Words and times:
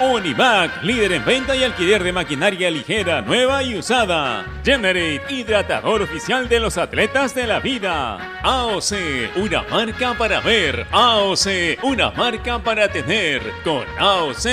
Univac, 0.00 0.82
líder 0.82 1.12
en 1.12 1.24
venta 1.26 1.54
y 1.54 1.62
alquiler 1.62 2.02
de 2.02 2.10
maquinaria 2.10 2.70
ligera, 2.70 3.20
nueva 3.20 3.62
y 3.62 3.76
usada. 3.76 4.46
Generate, 4.64 5.22
hidratador 5.28 6.00
oficial 6.00 6.48
de 6.48 6.58
los 6.58 6.78
atletas 6.78 7.34
de 7.34 7.46
la 7.46 7.60
vida. 7.60 8.40
AOC, 8.42 9.36
una 9.36 9.62
marca 9.64 10.14
para 10.16 10.40
ver. 10.40 10.86
AOC, 10.90 11.82
una 11.82 12.10
marca 12.12 12.58
para 12.58 12.88
tener. 12.88 13.42
Con 13.62 13.84
AOC 13.98 14.46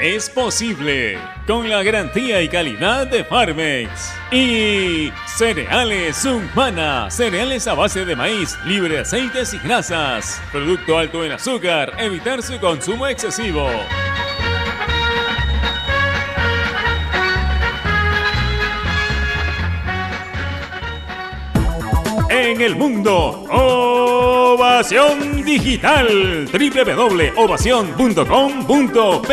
es 0.00 0.30
posible. 0.30 1.18
Con 1.48 1.68
la 1.68 1.82
garantía 1.82 2.40
y 2.40 2.48
calidad 2.48 3.08
de 3.08 3.24
Farmex. 3.24 4.14
Y 4.30 5.12
cereales 5.26 6.24
Humana, 6.24 7.10
cereales 7.10 7.66
a 7.66 7.74
base 7.74 8.04
de 8.04 8.14
maíz, 8.14 8.56
libre 8.64 8.94
de 8.94 9.00
aceites 9.00 9.52
y 9.52 9.58
grasas. 9.58 10.40
Producto 10.52 10.96
alto 10.96 11.24
en 11.24 11.32
azúcar, 11.32 11.92
evitar 11.98 12.40
su 12.40 12.60
consumo 12.60 13.08
excesivo. 13.08 13.68
En 22.42 22.60
el 22.60 22.76
mundo. 22.76 23.46
Ovación 23.50 25.42
Digital. 25.44 26.48
www.ovación.com.p 26.52 29.32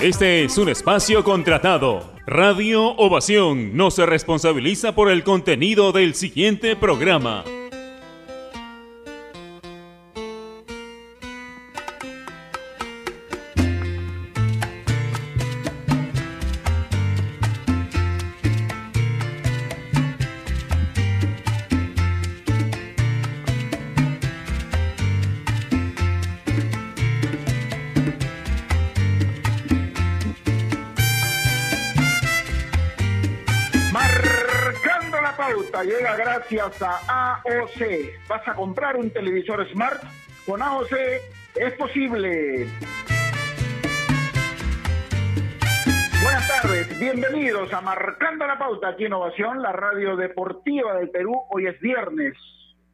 Este 0.00 0.44
es 0.44 0.58
un 0.58 0.68
espacio 0.68 1.24
contratado. 1.24 2.02
Radio 2.26 2.94
Ovación 2.96 3.74
no 3.76 3.90
se 3.90 4.04
responsabiliza 4.04 4.94
por 4.94 5.10
el 5.10 5.24
contenido 5.24 5.92
del 5.92 6.14
siguiente 6.14 6.76
programa. 6.76 7.44
A 36.82 37.42
AOC. 37.44 38.28
¿Vas 38.28 38.46
a 38.46 38.54
comprar 38.54 38.96
un 38.96 39.10
televisor 39.10 39.66
smart? 39.70 40.02
Con 40.44 40.62
AOC 40.62 40.92
es 41.54 41.72
posible. 41.74 42.66
Buenas 46.22 46.48
tardes, 46.48 46.98
bienvenidos 46.98 47.72
a 47.72 47.80
Marcando 47.80 48.46
la 48.46 48.58
Pauta 48.58 48.88
aquí 48.88 49.04
en 49.04 49.08
Innovación, 49.08 49.62
la 49.62 49.72
radio 49.72 50.16
deportiva 50.16 50.94
del 50.94 51.10
Perú. 51.10 51.40
Hoy 51.50 51.66
es 51.66 51.80
viernes, 51.80 52.34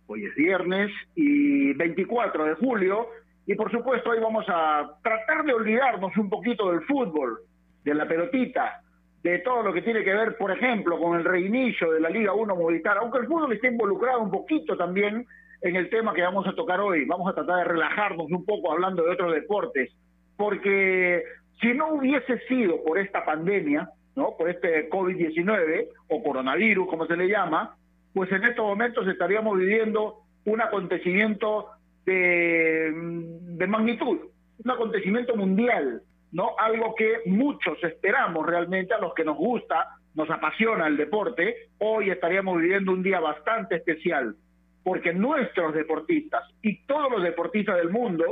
hoy 0.07 0.27
es 0.27 0.35
viernes 0.35 0.91
y 1.15 1.73
24 1.73 2.45
de 2.45 2.55
julio 2.55 3.09
y 3.47 3.55
por 3.55 3.71
supuesto 3.71 4.11
hoy 4.11 4.21
vamos 4.21 4.45
a 4.49 4.99
tratar 5.03 5.45
de 5.45 5.55
olvidarnos 5.55 6.17
un 6.17 6.29
poquito 6.29 6.71
del 6.71 6.83
fútbol, 6.83 7.41
de 7.85 7.95
la 7.95 8.07
pelotita, 8.07 8.82
de 9.23 9.39
todo 9.39 9.63
lo 9.63 9.73
que 9.73 9.83
tiene 9.83 10.03
que 10.03 10.15
ver, 10.15 10.37
por 10.37 10.51
ejemplo, 10.51 10.99
con 10.99 11.17
el 11.17 11.25
reinicio 11.25 11.93
de 11.93 12.01
la 12.01 12.11
Liga 12.11 12.35
1 12.35 12.57
Movistar, 12.57 12.99
aunque 12.99 13.19
el 13.19 13.27
fútbol 13.27 13.53
esté 13.53 13.69
involucrado 13.69 14.21
un 14.21 14.31
poquito 14.31 14.77
también 14.77 15.27
en 15.61 15.77
el 15.77 15.89
tema 15.91 16.13
que 16.13 16.23
vamos 16.23 16.47
a 16.47 16.55
tocar 16.55 16.81
hoy. 16.81 17.05
Vamos 17.05 17.31
a 17.31 17.35
tratar 17.35 17.59
de 17.59 17.65
relajarnos 17.65 18.31
un 18.31 18.45
poco 18.45 18.73
hablando 18.73 19.05
de 19.05 19.13
otros 19.13 19.33
deportes, 19.33 19.93
porque 20.37 21.23
si 21.61 21.73
no 21.73 21.95
hubiese 21.95 22.39
sido 22.49 22.83
por 22.83 22.99
esta 22.99 23.25
pandemia, 23.25 23.89
¿no? 24.17 24.37
Por 24.37 24.51
este 24.51 24.91
COVID-19 24.91 25.89
o 26.09 26.23
coronavirus, 26.23 26.89
como 26.89 27.07
se 27.07 27.17
le 27.17 27.29
llama, 27.29 27.77
pues 28.13 28.31
en 28.33 28.43
estos 28.43 28.65
momentos 28.65 29.07
estaríamos 29.07 29.57
viviendo 29.57 30.17
un 30.45 30.61
acontecimiento 30.61 31.69
de, 32.05 32.93
de 32.93 33.67
magnitud, 33.69 34.19
un 34.65 34.71
acontecimiento 34.71 35.37
mundial, 35.37 36.03
¿no? 36.33 36.53
Algo 36.59 36.95
que 36.95 37.21
muchos 37.27 37.83
esperamos 37.85 38.47
realmente, 38.47 38.95
a 38.95 38.99
los 38.99 39.15
que 39.15 39.25
nos 39.25 39.37
gusta, 39.37 39.99
nos 40.15 40.29
apasiona 40.31 40.87
el 40.87 40.97
deporte, 40.97 41.69
hoy 41.79 42.11
estaríamos 42.11 42.61
viviendo 42.61 42.93
un 42.93 43.03
día 43.03 43.21
bastante 43.21 43.77
especial, 43.77 44.35
porque 44.83 45.13
nuestros 45.13 45.75
deportistas 45.75 46.43
y 46.63 46.85
todos 46.85 47.11
los 47.11 47.23
deportistas 47.23 47.77
del 47.77 47.91
mundo 47.91 48.25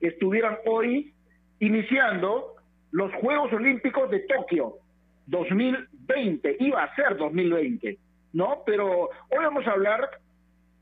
estuvieran 0.00 0.58
hoy 0.66 1.12
iniciando 1.60 2.56
los 2.90 3.12
Juegos 3.14 3.52
Olímpicos 3.52 4.10
de 4.10 4.20
Tokio 4.20 4.74
2020, 5.26 6.56
iba 6.58 6.82
a 6.82 6.94
ser 6.94 7.16
2020, 7.16 7.96
¿no? 8.32 8.62
Pero 8.66 9.04
hoy 9.04 9.38
vamos 9.38 9.66
a 9.66 9.72
hablar 9.72 10.10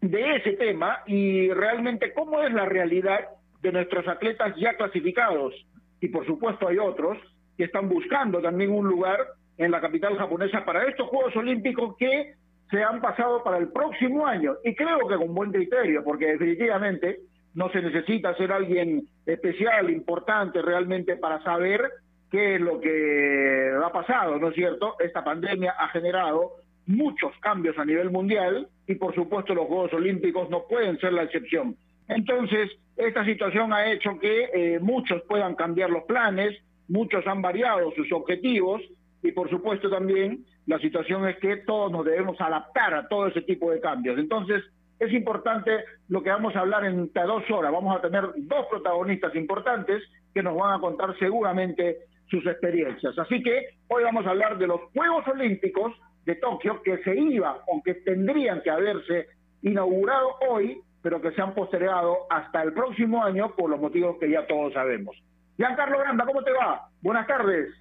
de 0.01 0.37
ese 0.37 0.53
tema 0.53 1.03
y 1.07 1.51
realmente 1.53 2.13
cómo 2.15 2.43
es 2.43 2.53
la 2.53 2.65
realidad 2.65 3.29
de 3.61 3.73
nuestros 3.73 4.09
atletas 4.09 4.55
ya 4.57 4.75
clasificados 4.75 5.55
y 6.01 6.09
por 6.09 6.27
supuesto 6.27 6.69
hay 6.69 6.79
otros 6.79 7.19
que 7.57 7.65
están 7.65 7.89
buscando 7.89 8.41
también 8.41 8.71
un 8.71 8.89
lugar 8.89 9.19
en 9.59 9.71
la 9.71 9.81
capital 9.81 10.17
japonesa 10.17 10.65
para 10.65 10.85
estos 10.85 11.09
Juegos 11.09 11.37
Olímpicos 11.37 11.97
que 11.99 12.35
se 12.71 12.83
han 12.83 13.01
pasado 13.01 13.43
para 13.43 13.59
el 13.59 13.69
próximo 13.69 14.27
año. 14.27 14.55
Y 14.65 14.75
creo 14.75 15.07
que 15.07 15.17
con 15.17 15.35
buen 15.35 15.53
criterio, 15.53 16.03
porque 16.05 16.27
definitivamente 16.27 17.21
no 17.55 17.71
se 17.71 17.83
necesita 17.83 18.35
ser 18.37 18.53
alguien 18.53 19.03
especial, 19.27 19.91
importante 19.91 20.63
realmente 20.63 21.17
para 21.17 21.43
saber 21.43 21.83
qué 22.31 22.55
es 22.55 22.61
lo 22.61 22.81
que 22.81 23.73
ha 23.85 23.93
pasado, 23.93 24.39
¿no 24.39 24.49
es 24.49 24.55
cierto? 24.55 24.95
Esta 25.01 25.25
pandemia 25.25 25.75
ha 25.79 25.89
generado 25.89 26.53
muchos 26.87 27.33
cambios 27.41 27.77
a 27.79 27.85
nivel 27.85 28.11
mundial 28.11 28.69
y 28.87 28.95
por 28.95 29.15
supuesto 29.15 29.55
los 29.55 29.67
Juegos 29.67 29.93
Olímpicos 29.93 30.49
no 30.49 30.65
pueden 30.69 30.99
ser 30.99 31.13
la 31.13 31.25
excepción. 31.25 31.77
Entonces, 32.11 32.71
esta 32.97 33.25
situación 33.25 33.73
ha 33.73 33.91
hecho 33.91 34.19
que 34.19 34.51
eh, 34.53 34.79
muchos 34.81 35.23
puedan 35.23 35.55
cambiar 35.55 35.91
los 35.91 36.05
planes, 36.05 36.57
muchos 36.89 37.27
han 37.27 37.41
variado 37.41 37.93
sus 37.93 38.11
objetivos 38.13 38.83
y 39.23 39.33
por 39.33 39.49
supuesto 39.49 39.89
también 39.91 40.45
la 40.67 40.79
situación 40.79 41.29
es 41.29 41.37
que 41.39 41.59
todos 41.59 41.91
nos 41.91 42.05
debemos 42.05 42.41
adaptar 42.41 42.95
a 42.95 43.09
todo 43.09 43.29
ese 43.29 43.43
tipo 43.43 43.71
de 43.71 43.81
cambios. 43.81 44.19
Entonces, 44.19 44.63
es 44.99 45.13
importante 45.13 45.71
lo 46.09 46.23
que 46.23 46.31
vamos 46.31 46.55
a 46.55 46.61
hablar 46.61 46.85
en 46.85 47.11
dos 47.13 47.51
horas. 47.51 47.73
Vamos 47.73 47.97
a 47.97 48.03
tener 48.03 48.25
dos 48.37 48.67
protagonistas 48.71 49.35
importantes 49.35 50.03
que 50.35 50.43
nos 50.43 50.57
van 50.57 50.75
a 50.75 50.81
contar 50.81 51.19
seguramente 51.19 51.99
sus 52.29 52.45
experiencias. 52.47 53.19
Así 53.19 53.43
que 53.43 53.71
hoy 53.89 54.05
vamos 54.05 54.27
a 54.27 54.31
hablar 54.31 54.59
de 54.59 54.67
los 54.67 54.81
Juegos 54.95 55.27
Olímpicos 55.27 55.95
de 56.27 56.35
Tokio 56.37 56.83
que 56.83 56.99
se 56.99 57.19
iban, 57.19 57.57
aunque 57.73 57.95
tendrían 57.95 58.63
que 58.63 58.71
haberse 58.71 59.27
inaugurado 59.63 60.37
hoy, 60.49 60.81
pero 61.03 61.21
que 61.21 61.33
se 61.33 61.43
han 61.43 61.55
postergado 61.55 62.27
hasta 62.31 62.63
el 62.63 62.73
próximo 62.73 63.23
año 63.25 63.55
por 63.57 63.71
los 63.71 63.81
motivos 63.81 64.17
que 64.19 64.31
ya 64.31 64.47
todos 64.47 64.73
sabemos. 64.73 65.17
Giancarlo 65.57 65.99
Granda, 65.99 66.25
¿cómo 66.25 66.43
te 66.43 66.53
va? 66.53 66.89
Buenas 67.01 67.27
tardes. 67.27 67.75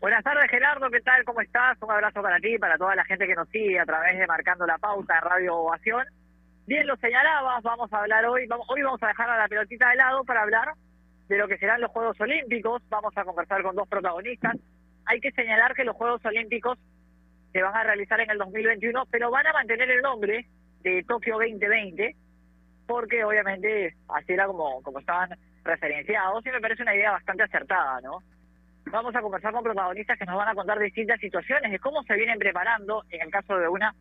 Buenas 0.00 0.22
tardes, 0.22 0.48
Gerardo, 0.50 0.90
¿qué 0.90 1.00
tal? 1.00 1.24
¿Cómo 1.24 1.40
estás? 1.40 1.76
Un 1.82 1.90
abrazo 1.90 2.22
para 2.22 2.38
ti, 2.38 2.56
para 2.58 2.78
toda 2.78 2.94
la 2.94 3.04
gente 3.04 3.26
que 3.26 3.34
nos 3.34 3.48
sigue 3.48 3.80
a 3.80 3.84
través 3.84 4.16
de 4.18 4.26
Marcando 4.26 4.64
la 4.64 4.78
Pauta 4.78 5.20
Radio 5.20 5.56
Ovación. 5.56 6.06
Bien 6.66 6.86
lo 6.86 6.96
señalabas, 6.96 7.62
vamos 7.62 7.92
a 7.92 8.00
hablar 8.00 8.24
hoy, 8.26 8.46
vamos, 8.46 8.66
hoy 8.68 8.82
vamos 8.82 9.02
a 9.02 9.08
dejar 9.08 9.28
a 9.30 9.38
la 9.38 9.48
pelotita 9.48 9.88
de 9.88 9.96
lado 9.96 10.22
para 10.24 10.42
hablar 10.42 10.74
de 11.28 11.36
lo 11.36 11.48
que 11.48 11.58
serán 11.58 11.80
los 11.80 11.90
Juegos 11.90 12.20
Olímpicos, 12.20 12.82
vamos 12.88 13.12
a 13.16 13.24
conversar 13.24 13.62
con 13.62 13.74
dos 13.74 13.88
protagonistas. 13.88 14.56
Hay 15.06 15.20
que 15.20 15.32
señalar 15.32 15.74
que 15.74 15.84
los 15.84 15.96
Juegos 15.96 16.24
Olímpicos 16.24 16.78
se 17.52 17.62
van 17.62 17.74
a 17.74 17.82
realizar 17.82 18.20
en 18.20 18.30
el 18.30 18.38
2021, 18.38 19.06
pero 19.10 19.30
van 19.30 19.46
a 19.46 19.52
mantener 19.52 19.90
el 19.90 20.02
nombre 20.02 20.46
de 20.82 21.02
Tokio 21.04 21.34
2020, 21.34 22.14
porque 22.86 23.24
obviamente 23.24 23.94
así 24.08 24.32
era 24.32 24.46
como, 24.46 24.82
como 24.82 24.98
estaban 24.98 25.30
referenciados 25.64 26.44
y 26.46 26.50
me 26.50 26.60
parece 26.60 26.82
una 26.82 26.94
idea 26.94 27.12
bastante 27.12 27.42
acertada, 27.42 28.00
¿no? 28.00 28.22
Vamos 28.90 29.14
a 29.14 29.20
conversar 29.20 29.52
con 29.52 29.62
protagonistas 29.62 30.18
que 30.18 30.24
nos 30.24 30.36
van 30.36 30.48
a 30.48 30.54
contar 30.54 30.78
distintas 30.78 31.20
situaciones 31.20 31.70
de 31.70 31.78
cómo 31.78 32.02
se 32.04 32.14
vienen 32.14 32.38
preparando, 32.38 33.04
en 33.10 33.20
el 33.20 33.30
caso 33.30 33.56
de 33.58 33.68
una, 33.68 33.94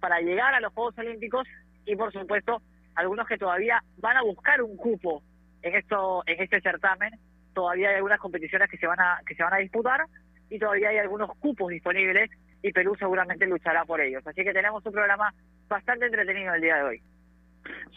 para 0.00 0.20
llegar 0.20 0.52
a 0.54 0.60
los 0.60 0.72
Juegos 0.72 0.98
Olímpicos 0.98 1.46
y 1.86 1.94
por 1.94 2.12
supuesto 2.12 2.60
algunos 2.96 3.26
que 3.28 3.38
todavía 3.38 3.82
van 3.98 4.16
a 4.16 4.22
buscar 4.22 4.60
un 4.62 4.76
cupo 4.76 5.22
en 5.62 5.76
esto 5.76 6.24
en 6.26 6.42
este 6.42 6.60
certamen. 6.60 7.12
Todavía 7.54 7.90
hay 7.90 7.96
algunas 7.96 8.18
competiciones 8.18 8.68
que 8.68 8.78
se 8.78 8.86
van 8.86 9.00
a 9.00 9.20
que 9.26 9.34
se 9.34 9.42
van 9.44 9.54
a 9.54 9.58
disputar 9.58 10.00
y 10.50 10.58
todavía 10.58 10.88
hay 10.88 10.98
algunos 10.98 11.30
cupos 11.38 11.68
disponibles 11.68 12.30
y 12.62 12.72
Perú 12.72 12.94
seguramente 12.98 13.46
luchará 13.46 13.84
por 13.84 14.00
ellos. 14.00 14.26
Así 14.26 14.44
que 14.44 14.52
tenemos 14.52 14.84
un 14.86 14.92
programa 14.92 15.32
bastante 15.68 16.06
entretenido 16.06 16.54
el 16.54 16.60
día 16.60 16.76
de 16.76 16.82
hoy. 16.82 17.02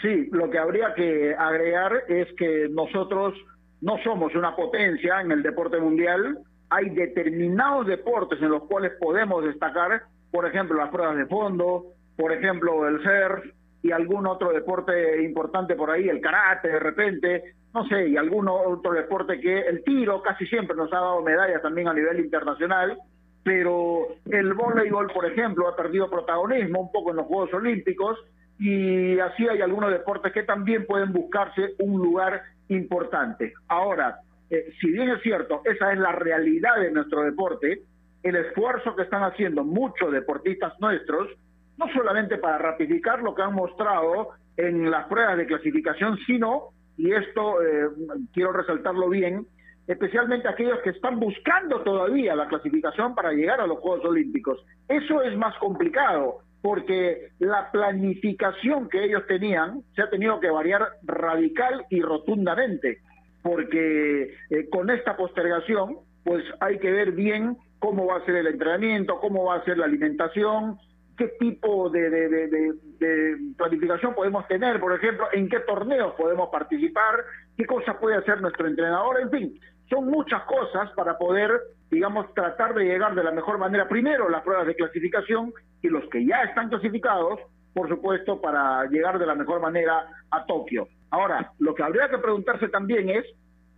Sí, 0.02 0.30
lo 0.32 0.50
que 0.50 0.60
habría 0.60 0.94
que 0.94 1.36
agregar 1.36 2.04
es 2.08 2.28
que 2.38 2.68
nosotros 2.70 3.34
no 3.82 3.98
somos 4.04 4.34
una 4.36 4.56
potencia 4.56 5.22
en 5.22 5.32
el 5.32 5.44
deporte 5.44 5.80
mundial. 5.80 6.40
Hay 6.70 6.90
determinados 6.90 7.88
deportes 7.88 8.42
en 8.42 8.50
los 8.50 8.64
cuales 8.64 8.94
podemos 9.00 9.44
destacar, 9.44 10.04
por 10.32 10.46
ejemplo, 10.46 10.78
las 10.78 10.90
pruebas 10.90 11.18
de 11.18 11.26
fondo, 11.28 11.86
por 12.16 12.32
ejemplo, 12.32 12.88
el 12.88 13.02
surf 13.04 13.46
y 13.84 13.92
algún 13.92 14.26
otro 14.26 14.52
deporte 14.52 15.22
importante 15.24 15.76
por 15.76 15.92
ahí, 15.92 16.10
el 16.10 16.20
karate 16.20 16.70
de 16.70 16.80
repente, 16.80 17.54
no 17.74 17.86
sé, 17.88 18.10
y 18.10 18.18
algún 18.18 18.48
otro 18.48 18.94
deporte 18.94 19.40
que 19.40 19.62
el 19.62 19.84
tiro 19.84 20.24
casi 20.24 20.48
siempre 20.48 20.76
nos 20.76 20.92
ha 20.92 20.98
dado 20.98 21.22
medallas 21.22 21.62
también 21.62 21.88
a 21.88 21.94
nivel 21.94 22.20
internacional, 22.20 22.98
pero 23.46 24.08
el 24.26 24.56
voleibol, 24.56 25.06
por 25.14 25.24
ejemplo, 25.24 25.68
ha 25.68 25.76
perdido 25.76 26.10
protagonismo 26.10 26.82
un 26.82 26.92
poco 26.92 27.12
en 27.12 27.18
los 27.18 27.28
Juegos 27.28 27.54
Olímpicos 27.54 28.18
y 28.58 29.20
así 29.20 29.48
hay 29.48 29.62
algunos 29.62 29.92
deportes 29.92 30.34
que 30.34 30.42
también 30.42 30.88
pueden 30.88 31.14
buscarse 31.14 31.76
un 31.78 32.02
lugar 32.02 32.42
importante. 32.70 33.54
Ahora, 33.68 34.18
eh, 34.50 34.74
si 34.82 34.90
bien 34.92 35.12
es 35.12 35.22
cierto, 35.22 35.62
esa 35.64 35.94
es 35.94 36.00
la 36.00 36.12
realidad 36.12 36.80
de 36.80 36.90
nuestro 36.90 37.22
deporte, 37.22 37.84
el 38.24 38.36
esfuerzo 38.36 38.96
que 38.96 39.04
están 39.04 39.22
haciendo 39.22 39.64
muchos 39.64 40.12
deportistas 40.12 40.74
nuestros, 40.80 41.30
no 41.78 41.88
solamente 41.94 42.40
para 42.40 42.58
ratificar 42.58 43.22
lo 43.22 43.36
que 43.36 43.44
han 43.44 43.54
mostrado 43.54 44.30
en 44.58 44.90
las 44.90 45.06
pruebas 45.06 45.38
de 45.38 45.46
clasificación, 45.46 46.18
sino, 46.26 46.70
y 46.98 47.12
esto 47.12 47.62
eh, 47.62 47.90
quiero 48.34 48.54
resaltarlo 48.54 49.08
bien, 49.08 49.46
especialmente 49.88 50.48
aquellos 50.48 50.80
que 50.80 50.92
están 50.92 51.20
buscando 51.20 51.82
todavía 51.82 52.36
la 52.36 52.48
clasificación 52.48 53.14
para 53.14 53.32
llegar 53.32 53.62
a 53.62 53.68
los 53.68 53.80
Juegos 53.80 54.06
Olímpicos. 54.06 54.66
Eso 54.88 55.22
es 55.22 55.38
más 55.38 55.56
complicado, 55.58 56.40
porque 56.62 57.30
la 57.40 57.72
planificación 57.72 58.90
que 58.90 59.04
ellos 59.04 59.24
tenían 59.28 59.84
se 59.96 60.02
ha 60.02 60.10
tenido 60.10 60.40
que 60.40 60.50
variar 60.50 60.82
radical 61.04 61.86
y 61.90 62.02
rotundamente, 62.02 63.00
porque 63.44 64.34
eh, 64.50 64.70
con 64.72 64.90
esta 64.90 65.16
postergación, 65.16 65.98
pues 66.24 66.44
hay 66.60 66.80
que 66.80 66.92
ver 66.92 67.12
bien 67.12 67.58
cómo 67.78 68.08
va 68.08 68.18
a 68.18 68.26
ser 68.26 68.38
el 68.38 68.48
entrenamiento, 68.48 69.20
cómo 69.20 69.46
va 69.46 69.58
a 69.58 69.64
ser 69.64 69.78
la 69.78 69.86
alimentación, 69.86 70.80
qué 71.18 71.28
tipo 71.40 71.90
de, 71.90 72.10
de, 72.10 73.38
planificación 73.58 74.16
podemos 74.16 74.48
tener, 74.48 74.80
por 74.80 74.94
ejemplo, 74.94 75.28
en 75.34 75.48
qué 75.48 75.60
torneos 75.60 76.14
podemos 76.16 76.50
participar, 76.50 77.24
qué 77.56 77.66
cosas 77.66 77.96
puede 77.98 78.18
hacer 78.18 78.42
nuestro 78.42 78.68
entrenador, 78.68 79.22
en 79.22 79.30
fin, 79.30 79.60
son 79.90 80.08
muchas 80.08 80.44
cosas 80.44 80.92
para 80.96 81.18
poder, 81.18 81.52
digamos, 81.92 82.34
tratar 82.34 82.74
de 82.74 82.86
llegar 82.86 83.16
de 83.16 83.24
la 83.24 83.32
mejor 83.32 83.58
manera, 83.58 83.88
primero 83.88 84.30
las 84.30 84.44
pruebas 84.44 84.68
de 84.68 84.76
clasificación 84.76 85.54
y 85.82 85.90
los 85.90 86.08
que 86.10 86.26
ya 86.26 86.44
están 86.44 86.70
clasificados, 86.70 87.40
por 87.74 87.90
supuesto, 87.90 88.42
para 88.42 88.86
llegar 88.86 89.20
de 89.20 89.26
la 89.26 89.36
mejor 89.36 89.62
manera 89.62 90.08
a 90.32 90.46
Tokio. 90.46 90.88
Ahora, 91.12 91.52
lo 91.60 91.76
que 91.76 91.84
habría 91.84 92.10
que 92.10 92.18
preguntarse 92.18 92.68
también 92.70 93.10
es 93.10 93.26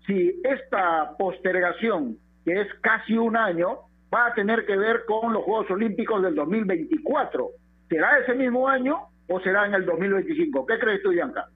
si 0.05 0.39
esta 0.43 1.11
postergación, 1.17 2.17
que 2.45 2.61
es 2.61 2.67
casi 2.81 3.17
un 3.17 3.35
año, 3.35 3.79
va 4.13 4.27
a 4.27 4.33
tener 4.33 4.65
que 4.65 4.77
ver 4.77 5.03
con 5.05 5.33
los 5.33 5.43
Juegos 5.43 5.69
Olímpicos 5.71 6.21
del 6.23 6.35
2024. 6.35 7.49
¿Será 7.89 8.19
ese 8.19 8.33
mismo 8.33 8.67
año 8.69 9.07
o 9.27 9.39
será 9.41 9.65
en 9.65 9.73
el 9.73 9.85
2025? 9.85 10.65
¿Qué 10.65 10.79
crees 10.79 11.03
tú, 11.03 11.09
Bianca? 11.09 11.47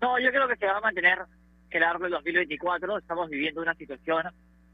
No, 0.00 0.18
yo 0.18 0.30
creo 0.30 0.46
que 0.46 0.56
se 0.56 0.66
va 0.66 0.76
a 0.76 0.80
mantener 0.80 1.18
que 1.68 1.78
el 1.78 2.10
2024 2.10 2.98
estamos 2.98 3.28
viviendo 3.28 3.62
una 3.62 3.74
situación 3.74 4.24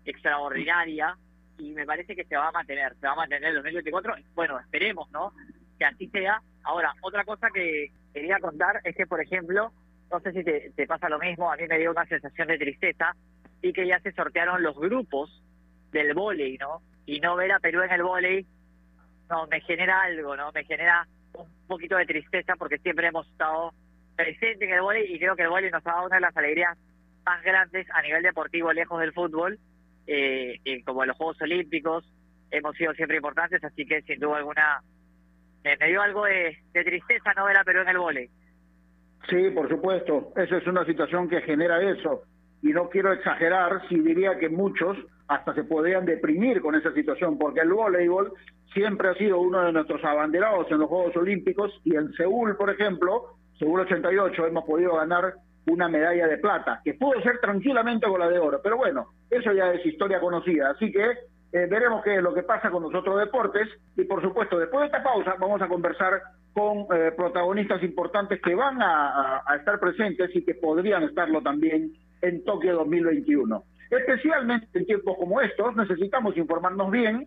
extraordinaria 0.04 1.16
y 1.58 1.72
me 1.72 1.86
parece 1.86 2.14
que 2.14 2.24
se 2.24 2.36
va 2.36 2.48
a 2.48 2.52
mantener, 2.52 2.94
se 2.96 3.06
va 3.06 3.12
a 3.12 3.16
mantener 3.16 3.50
el 3.50 3.56
2024. 3.56 4.14
Bueno, 4.34 4.58
esperemos, 4.58 5.10
¿no? 5.10 5.32
Que 5.78 5.84
así 5.84 6.08
sea. 6.08 6.40
Ahora, 6.62 6.94
otra 7.02 7.24
cosa 7.24 7.48
que 7.52 7.90
quería 8.12 8.38
contar 8.38 8.80
es 8.84 8.96
que, 8.96 9.06
por 9.06 9.20
ejemplo, 9.20 9.72
no 10.10 10.20
sé 10.20 10.32
si 10.32 10.44
te, 10.44 10.72
te 10.74 10.86
pasa 10.86 11.08
lo 11.08 11.18
mismo, 11.18 11.50
a 11.50 11.56
mí 11.56 11.66
me 11.68 11.78
dio 11.78 11.90
una 11.90 12.06
sensación 12.06 12.48
de 12.48 12.58
tristeza 12.58 13.14
y 13.62 13.72
que 13.72 13.86
ya 13.86 13.98
se 14.00 14.12
sortearon 14.12 14.62
los 14.62 14.76
grupos 14.76 15.42
del 15.92 16.14
vóley, 16.14 16.58
¿no? 16.58 16.82
Y 17.06 17.20
no 17.20 17.36
ver 17.36 17.52
a 17.52 17.60
Perú 17.60 17.82
en 17.82 17.92
el 17.92 18.02
vóley, 18.02 18.46
no, 19.30 19.46
me 19.46 19.60
genera 19.62 20.02
algo, 20.02 20.36
¿no? 20.36 20.52
Me 20.52 20.64
genera 20.64 21.06
un 21.34 21.48
poquito 21.66 21.96
de 21.96 22.06
tristeza 22.06 22.54
porque 22.56 22.78
siempre 22.78 23.08
hemos 23.08 23.26
estado 23.28 23.72
presente 24.16 24.64
en 24.64 24.72
el 24.72 24.80
vóley 24.80 25.12
y 25.12 25.18
creo 25.18 25.36
que 25.36 25.42
el 25.42 25.48
vóley 25.48 25.70
nos 25.70 25.86
ha 25.86 25.92
dado 25.92 26.06
una 26.06 26.16
de 26.16 26.22
las 26.22 26.36
alegrías 26.36 26.78
más 27.24 27.42
grandes 27.42 27.86
a 27.92 28.02
nivel 28.02 28.22
deportivo 28.22 28.72
lejos 28.72 29.00
del 29.00 29.12
fútbol, 29.12 29.58
eh, 30.06 30.58
como 30.84 31.02
en 31.02 31.08
los 31.08 31.16
Juegos 31.16 31.40
Olímpicos, 31.40 32.04
hemos 32.50 32.76
sido 32.76 32.92
siempre 32.94 33.16
importantes, 33.16 33.62
así 33.64 33.86
que 33.86 34.02
sin 34.02 34.20
duda 34.20 34.38
alguna 34.38 34.82
me, 35.64 35.86
dio 35.86 36.02
algo 36.02 36.24
de, 36.24 36.58
tristeza 36.72 37.32
no 37.34 37.46
ver 37.46 37.56
a 37.56 37.64
Perú 37.64 37.80
en 37.80 37.88
el 37.88 37.98
vóley. 37.98 38.28
Sí, 39.28 39.50
por 39.50 39.68
supuesto, 39.68 40.32
eso 40.36 40.56
es 40.56 40.66
una 40.66 40.84
situación 40.84 41.28
que 41.28 41.40
genera 41.40 41.82
eso, 41.82 42.22
y 42.62 42.68
no 42.68 42.90
quiero 42.90 43.12
exagerar 43.12 43.80
si 43.88 43.98
diría 44.00 44.38
que 44.38 44.50
muchos 44.50 44.98
hasta 45.26 45.54
se 45.54 45.64
podrían 45.64 46.04
deprimir 46.04 46.60
con 46.60 46.74
esa 46.74 46.92
situación, 46.92 47.38
porque 47.38 47.60
el 47.60 47.72
voleibol 47.72 48.32
siempre 48.74 49.08
ha 49.08 49.14
sido 49.14 49.40
uno 49.40 49.62
de 49.64 49.72
nuestros 49.72 50.04
abanderados 50.04 50.70
en 50.70 50.78
los 50.78 50.88
Juegos 50.88 51.16
Olímpicos 51.16 51.72
y 51.84 51.96
en 51.96 52.12
Seúl, 52.12 52.56
por 52.56 52.68
ejemplo, 52.68 53.38
Seúl 53.58 53.80
88 53.80 54.46
hemos 54.46 54.64
podido 54.64 54.96
ganar 54.96 55.34
una 55.66 55.88
medalla 55.88 56.26
de 56.26 56.38
plata, 56.38 56.80
que 56.84 56.94
pudo 56.94 57.20
ser 57.22 57.38
tranquilamente 57.40 58.06
con 58.06 58.20
la 58.20 58.28
de 58.28 58.38
oro, 58.38 58.60
pero 58.62 58.76
bueno, 58.76 59.08
eso 59.30 59.52
ya 59.52 59.72
es 59.72 59.84
historia 59.86 60.20
conocida, 60.20 60.70
así 60.70 60.92
que 60.92 61.10
eh, 61.52 61.66
veremos 61.70 62.02
qué 62.02 62.16
es 62.16 62.22
lo 62.22 62.34
que 62.34 62.42
pasa 62.42 62.70
con 62.70 62.82
los 62.82 62.94
otros 62.94 63.18
deportes 63.18 63.68
y 63.96 64.04
por 64.04 64.20
supuesto 64.20 64.58
después 64.58 64.80
de 64.80 64.86
esta 64.86 65.02
pausa 65.02 65.36
vamos 65.38 65.62
a 65.62 65.68
conversar 65.68 66.20
con 66.52 66.86
eh, 66.92 67.12
protagonistas 67.16 67.82
importantes 67.82 68.40
que 68.42 68.54
van 68.54 68.82
a, 68.82 69.44
estar 69.56 69.78
presentes 69.78 70.34
y 70.34 70.44
que 70.44 70.54
podrían 70.54 71.04
estarlo 71.04 71.42
también 71.42 71.92
en 72.22 72.44
Tokio 72.44 72.74
2021. 72.74 73.62
Especialmente 73.90 74.66
en 74.74 74.86
tiempos 74.86 75.16
como 75.16 75.40
estos 75.40 75.76
necesitamos 75.76 76.36
informarnos 76.36 76.90
bien 76.90 77.26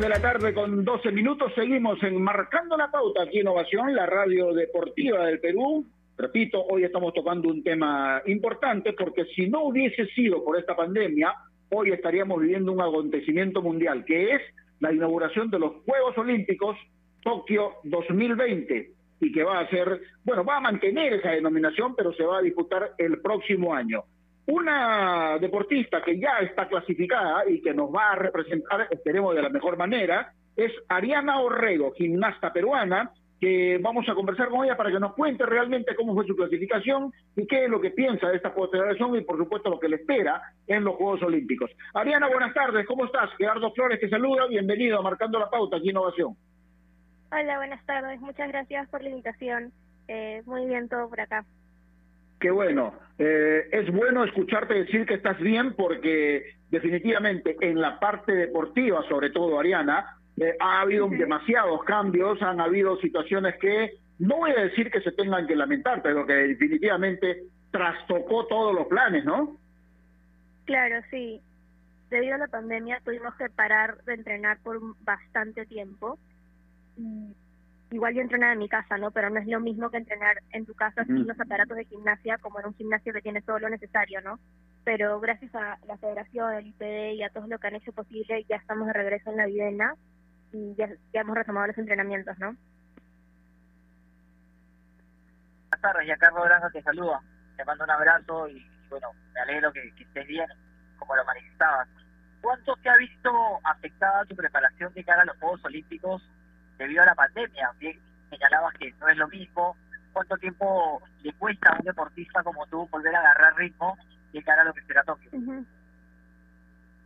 De 0.00 0.08
la 0.08 0.20
tarde 0.20 0.54
con 0.54 0.84
12 0.84 1.10
minutos. 1.10 1.52
Seguimos 1.56 2.00
en 2.04 2.22
Marcando 2.22 2.76
la 2.76 2.88
Pauta 2.88 3.24
aquí 3.24 3.40
en 3.40 3.48
Ovación, 3.48 3.96
la 3.96 4.06
radio 4.06 4.54
deportiva 4.54 5.26
del 5.26 5.40
Perú. 5.40 5.84
Repito, 6.16 6.64
hoy 6.66 6.84
estamos 6.84 7.12
tocando 7.14 7.48
un 7.48 7.64
tema 7.64 8.22
importante 8.26 8.92
porque 8.92 9.24
si 9.34 9.48
no 9.48 9.64
hubiese 9.64 10.06
sido 10.14 10.44
por 10.44 10.56
esta 10.56 10.76
pandemia, 10.76 11.34
hoy 11.70 11.90
estaríamos 11.90 12.40
viviendo 12.40 12.70
un 12.70 12.80
acontecimiento 12.80 13.60
mundial, 13.60 14.04
que 14.04 14.36
es 14.36 14.42
la 14.78 14.92
inauguración 14.92 15.50
de 15.50 15.58
los 15.58 15.72
Juegos 15.84 16.16
Olímpicos 16.16 16.76
Tokio 17.24 17.72
2020 17.82 18.92
y 19.20 19.32
que 19.32 19.42
va 19.42 19.58
a 19.58 19.68
ser, 19.68 20.00
bueno, 20.22 20.44
va 20.44 20.58
a 20.58 20.60
mantener 20.60 21.14
esa 21.14 21.30
denominación, 21.30 21.96
pero 21.96 22.12
se 22.12 22.22
va 22.22 22.38
a 22.38 22.42
disputar 22.42 22.92
el 22.98 23.20
próximo 23.20 23.74
año. 23.74 24.04
Una 24.48 25.36
deportista 25.38 26.02
que 26.02 26.18
ya 26.18 26.38
está 26.38 26.66
clasificada 26.68 27.46
y 27.46 27.60
que 27.60 27.74
nos 27.74 27.94
va 27.94 28.12
a 28.12 28.14
representar, 28.14 28.88
esperemos 28.90 29.34
de 29.34 29.42
la 29.42 29.50
mejor 29.50 29.76
manera, 29.76 30.32
es 30.56 30.72
Ariana 30.88 31.42
Orrego, 31.42 31.92
gimnasta 31.92 32.50
peruana, 32.50 33.12
que 33.38 33.78
vamos 33.82 34.08
a 34.08 34.14
conversar 34.14 34.48
con 34.48 34.64
ella 34.64 34.74
para 34.74 34.90
que 34.90 34.98
nos 34.98 35.12
cuente 35.12 35.44
realmente 35.44 35.94
cómo 35.94 36.14
fue 36.14 36.26
su 36.26 36.34
clasificación 36.34 37.12
y 37.36 37.46
qué 37.46 37.64
es 37.64 37.70
lo 37.70 37.78
que 37.78 37.90
piensa 37.90 38.30
de 38.30 38.36
esta 38.36 38.50
federación 38.52 39.16
y 39.16 39.20
por 39.20 39.36
supuesto 39.36 39.68
lo 39.68 39.78
que 39.78 39.90
le 39.90 39.96
espera 39.96 40.40
en 40.66 40.82
los 40.82 40.96
Juegos 40.96 41.22
Olímpicos. 41.24 41.70
Ariana, 41.92 42.28
buenas 42.28 42.54
tardes, 42.54 42.86
¿cómo 42.86 43.04
estás? 43.04 43.28
Gerardo 43.36 43.70
Flores 43.72 44.00
te 44.00 44.08
saluda, 44.08 44.46
bienvenido 44.46 44.98
a 44.98 45.02
Marcando 45.02 45.38
la 45.38 45.50
Pauta 45.50 45.76
aquí 45.76 45.90
Innovación. 45.90 46.34
Hola, 47.30 47.58
buenas 47.58 47.84
tardes, 47.84 48.18
muchas 48.22 48.48
gracias 48.48 48.88
por 48.88 49.02
la 49.02 49.10
invitación. 49.10 49.72
Eh, 50.08 50.42
muy 50.46 50.64
bien 50.64 50.88
todo 50.88 51.06
por 51.10 51.20
acá. 51.20 51.44
Qué 52.40 52.50
bueno. 52.50 52.94
Eh, 53.18 53.68
es 53.72 53.92
bueno 53.92 54.24
escucharte 54.24 54.74
decir 54.74 55.04
que 55.04 55.14
estás 55.14 55.38
bien 55.40 55.74
porque 55.74 56.54
definitivamente 56.70 57.56
en 57.60 57.80
la 57.80 57.98
parte 57.98 58.32
deportiva, 58.32 59.02
sobre 59.08 59.30
todo 59.30 59.58
Ariana, 59.58 60.16
eh, 60.36 60.54
ha 60.60 60.82
habido 60.82 61.08
demasiados 61.08 61.82
cambios, 61.84 62.40
han 62.42 62.60
habido 62.60 62.96
situaciones 62.98 63.56
que 63.60 63.94
no 64.20 64.36
voy 64.36 64.52
a 64.52 64.62
decir 64.62 64.90
que 64.90 65.00
se 65.00 65.12
tengan 65.12 65.46
que 65.46 65.56
lamentar, 65.56 66.00
pero 66.02 66.26
que 66.26 66.32
definitivamente 66.32 67.42
trastocó 67.70 68.46
todos 68.46 68.74
los 68.74 68.86
planes, 68.86 69.24
¿no? 69.24 69.56
Claro, 70.64 70.96
sí. 71.10 71.40
Debido 72.10 72.36
a 72.36 72.38
la 72.38 72.48
pandemia 72.48 73.00
tuvimos 73.04 73.34
que 73.34 73.48
parar 73.48 74.02
de 74.04 74.14
entrenar 74.14 74.58
por 74.62 74.78
bastante 75.02 75.66
tiempo. 75.66 76.18
Igual 77.90 78.14
yo 78.14 78.20
entrenaba 78.20 78.52
en 78.52 78.58
mi 78.58 78.68
casa, 78.68 78.98
¿no? 78.98 79.10
Pero 79.10 79.30
no 79.30 79.40
es 79.40 79.46
lo 79.46 79.60
mismo 79.60 79.90
que 79.90 79.96
entrenar 79.96 80.42
en 80.50 80.66
tu 80.66 80.74
casa 80.74 81.04
sin 81.04 81.26
los 81.26 81.40
aparatos 81.40 81.76
de 81.76 81.84
gimnasia, 81.86 82.38
como 82.38 82.60
en 82.60 82.66
un 82.66 82.74
gimnasio 82.74 83.12
que 83.12 83.22
tiene 83.22 83.42
todo 83.42 83.58
lo 83.58 83.68
necesario, 83.68 84.20
¿no? 84.20 84.38
Pero 84.84 85.20
gracias 85.20 85.54
a 85.54 85.78
la 85.86 85.96
federación, 85.96 86.54
el 86.54 86.66
IPD 86.68 87.14
y 87.14 87.22
a 87.22 87.30
todos 87.30 87.48
lo 87.48 87.58
que 87.58 87.66
han 87.66 87.76
hecho 87.76 87.92
posible, 87.92 88.44
ya 88.48 88.56
estamos 88.56 88.86
de 88.86 88.92
regreso 88.92 89.30
en 89.30 89.36
la 89.36 89.46
Videna 89.46 89.94
y 90.52 90.74
ya, 90.76 90.88
hemos 91.12 91.36
retomado 91.36 91.68
los 91.68 91.78
entrenamientos, 91.78 92.38
¿no? 92.38 92.56
Buenas 95.70 95.80
tardes, 95.80 96.08
ya 96.08 96.16
Carlos 96.16 96.42
Durango 96.42 96.70
te 96.70 96.82
saluda, 96.82 97.20
te 97.56 97.64
mando 97.64 97.84
un 97.84 97.90
abrazo 97.90 98.48
y, 98.48 98.66
bueno, 98.88 99.08
me 99.34 99.40
alegro 99.40 99.72
que, 99.72 99.92
estés 99.98 100.26
bien, 100.26 100.48
como 100.98 101.16
lo 101.16 101.24
manifestabas. 101.24 101.88
¿Cuánto 102.40 102.74
te 102.76 102.88
ha 102.88 102.96
visto 102.96 103.30
afectada 103.64 104.24
tu 104.24 104.36
preparación 104.36 104.92
de 104.94 105.04
cara 105.04 105.22
a 105.22 105.24
los 105.26 105.36
Juegos 105.38 105.64
Olímpicos 105.64 106.22
debido 106.78 107.02
a 107.02 107.06
la 107.06 107.14
pandemia? 107.14 107.70
Bien 107.78 107.98
señalabas 108.30 108.74
que 108.74 108.92
no 109.00 109.08
es 109.08 109.16
lo 109.16 109.28
mismo. 109.28 109.76
¿Cuánto 110.12 110.36
tiempo 110.36 111.02
le 111.22 111.32
cuesta 111.34 111.70
a 111.70 111.78
un 111.78 111.84
deportista 111.84 112.42
como 112.42 112.66
tú 112.66 112.88
volver 112.90 113.14
a 113.14 113.20
agarrar 113.20 113.56
ritmo 113.56 113.96
de 114.32 114.42
cara 114.42 114.62
a 114.62 114.64
lo 114.64 114.72
que 114.72 114.82
será 114.82 115.02
Tokio? 115.02 115.30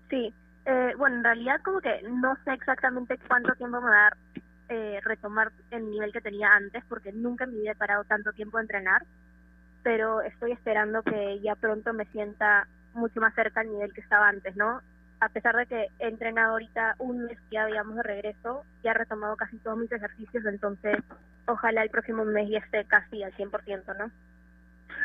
Sí, 0.09 0.33
eh, 0.65 0.95
bueno, 0.97 1.17
en 1.17 1.25
realidad 1.25 1.61
como 1.63 1.81
que 1.81 2.03
no 2.03 2.37
sé 2.45 2.53
exactamente 2.53 3.19
cuánto 3.29 3.55
tiempo 3.55 3.81
me 3.81 3.91
va 3.91 3.97
a 3.97 4.03
dar 4.03 4.17
eh, 4.69 5.01
retomar 5.03 5.53
el 5.71 5.91
nivel 5.91 6.13
que 6.13 6.21
tenía 6.21 6.49
antes, 6.53 6.85
porque 6.89 7.13
nunca 7.13 7.45
en 7.45 7.53
mi 7.53 7.61
vida 7.61 7.73
he 7.73 7.77
parado 7.77 8.05
tanto 8.05 8.33
tiempo 8.33 8.59
a 8.59 8.63
entrenar, 8.63 9.03
pero 9.83 10.23
estoy 10.23 10.53
esperando 10.53 11.03
que 11.03 11.41
ya 11.41 11.57
pronto 11.57 11.93
me 11.93 12.07
sienta 12.07 12.67
mucho 12.95 13.21
más 13.21 13.35
cerca 13.35 13.61
al 13.61 13.71
nivel 13.71 13.93
que 13.93 14.01
estaba 14.01 14.29
antes, 14.29 14.57
¿no? 14.57 14.81
A 15.23 15.29
pesar 15.29 15.55
de 15.55 15.67
que 15.67 15.87
he 16.01 16.09
entrenado 16.09 16.55
ahorita 16.55 16.97
un 16.99 17.27
mes 17.27 17.39
ya 17.49 17.63
habíamos 17.63 17.95
de 17.95 18.03
regreso, 18.03 18.65
ya 18.83 18.91
he 18.91 18.95
retomado 18.95 19.37
casi 19.37 19.57
todos 19.59 19.79
mis 19.79 19.93
ejercicios, 19.93 20.45
entonces 20.47 20.99
ojalá 21.47 21.85
el 21.85 21.91
próximo 21.91 22.25
mes 22.25 22.51
ya 22.51 22.59
esté 22.59 22.85
casi 22.87 23.23
al 23.23 23.33
100%, 23.35 23.97
¿no? 23.99 24.11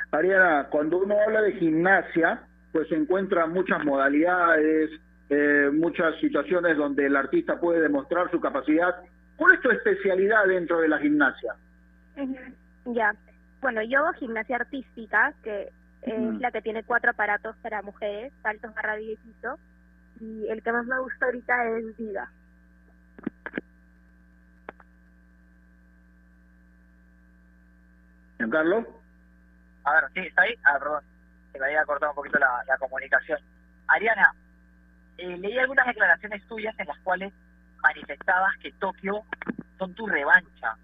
Ariana, 0.10 0.70
cuando 0.72 0.98
uno 0.98 1.16
habla 1.24 1.44
de 1.44 1.52
gimnasia, 1.54 2.42
pues 2.72 2.88
se 2.88 2.96
encuentran 2.96 3.54
muchas 3.54 3.86
modalidades, 3.86 4.90
eh, 5.30 5.70
muchas 5.72 6.16
situaciones 6.20 6.78
donde 6.78 7.06
el 7.06 7.16
artista 7.16 7.60
puede 7.60 7.80
demostrar 7.80 8.32
su 8.32 8.40
capacidad. 8.40 8.96
¿Cuál 9.36 9.54
es 9.54 9.62
tu 9.62 9.70
especialidad 9.70 10.48
dentro 10.48 10.80
de 10.80 10.88
la 10.88 10.98
gimnasia? 10.98 11.54
Ya, 12.86 13.14
bueno, 13.62 13.84
yo 13.84 14.00
hago 14.00 14.14
gimnasia 14.14 14.56
artística, 14.56 15.32
que 15.44 15.70
es 16.02 16.40
la 16.40 16.50
que 16.50 16.64
tiene 16.64 16.82
cuatro 16.82 17.12
aparatos 17.12 17.56
para 17.58 17.84
mujeres, 17.84 18.34
saltos, 18.42 18.74
barra 18.74 19.00
y 19.00 19.16
piso, 19.18 19.60
y 20.20 20.48
el 20.50 20.62
que 20.62 20.72
más 20.72 20.86
me 20.86 21.00
gusta 21.00 21.26
ahorita 21.26 21.70
es 21.70 21.98
Viva. 21.98 22.30
Carlos 28.50 28.86
A 29.84 29.94
ver, 29.94 30.04
sí, 30.14 30.20
está 30.22 30.44
ahí. 30.44 30.54
Ah, 30.64 30.80
perdón, 30.80 31.04
se 31.52 31.60
me 31.60 31.66
había 31.66 31.86
cortado 31.86 32.12
un 32.12 32.16
poquito 32.16 32.40
la, 32.40 32.64
la 32.68 32.78
comunicación. 32.78 33.40
Ariana, 33.88 34.34
eh, 35.18 35.38
leí 35.38 35.58
algunas 35.58 35.88
declaraciones 35.88 36.46
tuyas 36.48 36.76
en 36.80 36.88
las 36.88 37.00
cuales 37.00 37.34
manifestabas 37.82 38.56
que 38.58 38.72
Tokio 38.74 39.24
son 39.78 39.94
tu 39.96 40.08
revancha. 40.08 40.76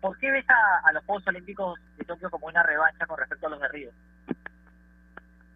¿Por 0.00 0.16
qué 0.18 0.30
ves 0.30 0.46
a, 0.48 0.92
los 0.92 1.04
Juegos 1.04 1.26
Olímpicos 1.26 1.78
de 1.96 2.04
Tokio 2.04 2.30
como 2.30 2.46
una 2.46 2.62
revancha 2.62 3.06
con 3.06 3.18
respecto 3.18 3.46
a 3.46 3.50
los 3.50 3.60
de 3.60 3.68
Río? 3.68 3.90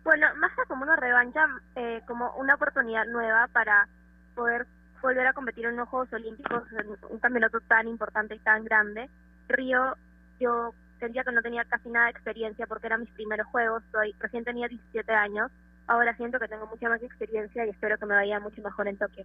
Bueno, 0.05 0.27
más 0.37 0.51
que 0.53 0.63
como 0.69 0.83
una 0.83 0.97
revancha, 0.97 1.47
eh, 1.77 2.03
como 2.07 2.33
una 2.37 2.55
oportunidad 2.55 3.07
nueva 3.07 3.47
para 3.53 3.89
poder 4.35 4.67
volver 5.01 5.27
a 5.27 5.33
competir 5.33 5.67
en 5.67 5.77
los 5.77 5.89
Juegos 5.89 6.13
Olímpicos 6.13 6.63
en 6.73 6.89
un 7.11 7.19
campeonato 7.19 7.61
tan 7.61 7.89
importante 7.89 8.35
y 8.35 8.39
tan 8.39 8.65
grande. 8.65 9.09
Río, 9.49 9.97
yo 10.41 10.75
sentía 11.01 11.25
que 11.25 11.33
no 11.33 11.43
tenía 11.43 11.65
casi 11.65 11.89
nada 11.89 12.07
de 12.07 12.13
experiencia 12.13 12.67
porque 12.67 12.87
eran 12.87 13.01
mis 13.01 13.11
primeros 13.11 13.47
Juegos, 13.49 13.83
soy, 13.91 14.15
recién 14.21 14.45
tenía 14.45 14.69
17 14.69 15.13
años 15.13 15.51
ahora 15.87 16.17
siento 16.17 16.39
que 16.39 16.49
tengo 16.49 16.67
mucha 16.67 16.89
más 16.89 17.03
experiencia 17.03 17.67
y 17.67 17.71
espero 17.71 17.99
que 17.99 18.07
me 18.07 18.15
vaya 18.15 18.41
mucho 18.41 18.63
mejor 18.63 18.89
en 18.89 18.97
Tokio. 18.97 19.25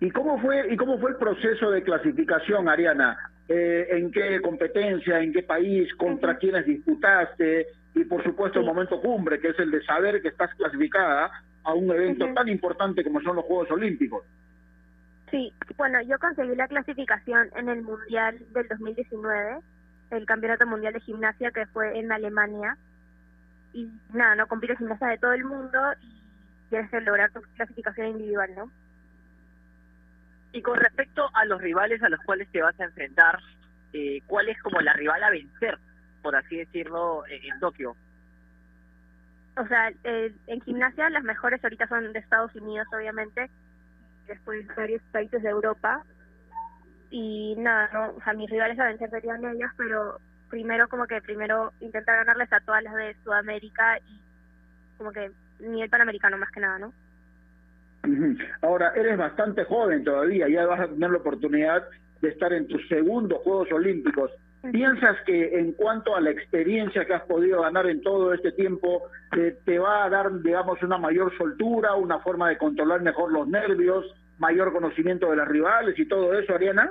¿Y 0.00 0.10
cómo 0.10 0.40
fue 0.40 0.72
y 0.72 0.76
cómo 0.76 0.98
fue 0.98 1.10
el 1.10 1.16
proceso 1.16 1.70
de 1.70 1.82
clasificación, 1.82 2.68
Ariana? 2.68 3.30
Eh, 3.48 3.88
¿En 3.90 4.10
qué 4.10 4.40
competencia, 4.40 5.20
en 5.20 5.32
qué 5.32 5.42
país, 5.42 5.92
contra 5.94 6.36
quiénes 6.36 6.66
disputaste? 6.66 7.66
Y 7.94 8.04
por 8.04 8.22
supuesto 8.22 8.60
el 8.60 8.66
momento 8.66 9.00
cumbre, 9.00 9.40
que 9.40 9.48
es 9.48 9.58
el 9.58 9.70
de 9.70 9.84
saber 9.84 10.20
que 10.20 10.28
estás 10.28 10.54
clasificada 10.54 11.30
a 11.62 11.74
un 11.74 11.90
evento 11.90 12.26
tan 12.34 12.48
importante 12.48 13.04
como 13.04 13.20
son 13.20 13.36
los 13.36 13.44
Juegos 13.44 13.70
Olímpicos. 13.70 14.24
Sí, 15.30 15.52
bueno, 15.76 16.00
yo 16.02 16.18
conseguí 16.18 16.54
la 16.54 16.68
clasificación 16.68 17.48
en 17.56 17.68
el 17.68 17.82
Mundial 17.82 18.38
del 18.52 18.68
2019, 18.68 19.58
el 20.10 20.26
Campeonato 20.26 20.66
Mundial 20.66 20.92
de 20.92 21.00
Gimnasia 21.00 21.50
que 21.50 21.66
fue 21.66 21.98
en 21.98 22.12
Alemania 22.12 22.76
y 23.72 23.88
nada, 24.12 24.36
no 24.36 24.46
compites 24.46 24.80
en 24.80 24.88
masa 24.88 25.08
de 25.08 25.18
todo 25.18 25.32
el 25.32 25.44
mundo 25.44 25.78
y 26.00 26.22
quieres 26.70 26.90
lograr 27.04 27.32
tu 27.32 27.40
clasificación 27.56 28.08
individual, 28.08 28.50
¿no? 28.56 28.70
Y 30.52 30.62
con 30.62 30.78
respecto 30.78 31.28
a 31.34 31.44
los 31.46 31.60
rivales 31.60 32.00
a 32.02 32.08
los 32.08 32.20
cuales 32.20 32.48
te 32.52 32.62
vas 32.62 32.78
a 32.78 32.84
enfrentar, 32.84 33.40
eh, 33.92 34.20
¿cuál 34.26 34.48
es 34.48 34.62
como 34.62 34.80
la 34.80 34.92
rival 34.92 35.22
a 35.24 35.30
vencer, 35.30 35.78
por 36.24 36.34
así 36.34 36.56
decirlo, 36.56 37.22
en, 37.28 37.60
Tokio? 37.60 37.94
O 39.56 39.66
sea, 39.66 39.92
eh, 40.02 40.32
en 40.46 40.60
gimnasia 40.62 41.10
las 41.10 41.22
mejores 41.22 41.62
ahorita 41.62 41.86
son 41.86 42.12
de 42.12 42.18
Estados 42.18 42.52
Unidos, 42.56 42.88
obviamente, 42.92 43.50
después 44.26 44.66
varios 44.74 45.02
países 45.12 45.42
de 45.42 45.50
Europa. 45.50 46.02
Y 47.10 47.54
nada, 47.58 47.90
no, 47.92 48.16
o 48.16 48.20
sea, 48.24 48.32
mis 48.32 48.50
rivales 48.50 48.80
a 48.80 48.86
vencer 48.86 49.10
serían 49.10 49.44
ellos, 49.44 49.70
pero 49.76 50.18
primero 50.48 50.88
como 50.88 51.06
que 51.06 51.20
primero 51.20 51.72
intentar 51.80 52.16
ganarles 52.16 52.52
a 52.52 52.60
todas 52.60 52.82
las 52.82 52.94
de 52.94 53.14
Sudamérica 53.22 53.98
y 53.98 54.20
como 54.96 55.12
que 55.12 55.30
ni 55.60 55.82
el 55.82 55.90
panamericano 55.90 56.38
más 56.38 56.50
que 56.50 56.60
nada, 56.60 56.78
¿no? 56.78 56.92
Ahora, 58.62 58.92
eres 58.96 59.16
bastante 59.18 59.64
joven 59.64 60.04
todavía, 60.04 60.48
ya 60.48 60.66
vas 60.66 60.80
a 60.80 60.88
tener 60.88 61.10
la 61.10 61.18
oportunidad 61.18 61.86
de 62.20 62.28
estar 62.30 62.52
en 62.52 62.66
tus 62.66 62.86
segundos 62.88 63.40
Juegos 63.42 63.70
Olímpicos. 63.72 64.30
¿Piensas 64.72 65.16
que 65.26 65.58
en 65.58 65.72
cuanto 65.72 66.16
a 66.16 66.20
la 66.20 66.30
experiencia 66.30 67.04
que 67.04 67.14
has 67.14 67.22
podido 67.24 67.62
ganar 67.62 67.86
en 67.86 68.00
todo 68.00 68.32
este 68.32 68.52
tiempo, 68.52 69.02
eh, 69.36 69.58
te 69.64 69.78
va 69.78 70.04
a 70.04 70.08
dar, 70.08 70.40
digamos, 70.40 70.82
una 70.82 70.96
mayor 70.96 71.36
soltura, 71.36 71.94
una 71.94 72.18
forma 72.20 72.48
de 72.48 72.56
controlar 72.56 73.02
mejor 73.02 73.30
los 73.32 73.46
nervios, 73.46 74.06
mayor 74.38 74.72
conocimiento 74.72 75.30
de 75.30 75.36
las 75.36 75.48
rivales 75.48 75.98
y 75.98 76.06
todo 76.06 76.38
eso, 76.38 76.54
Ariana? 76.54 76.90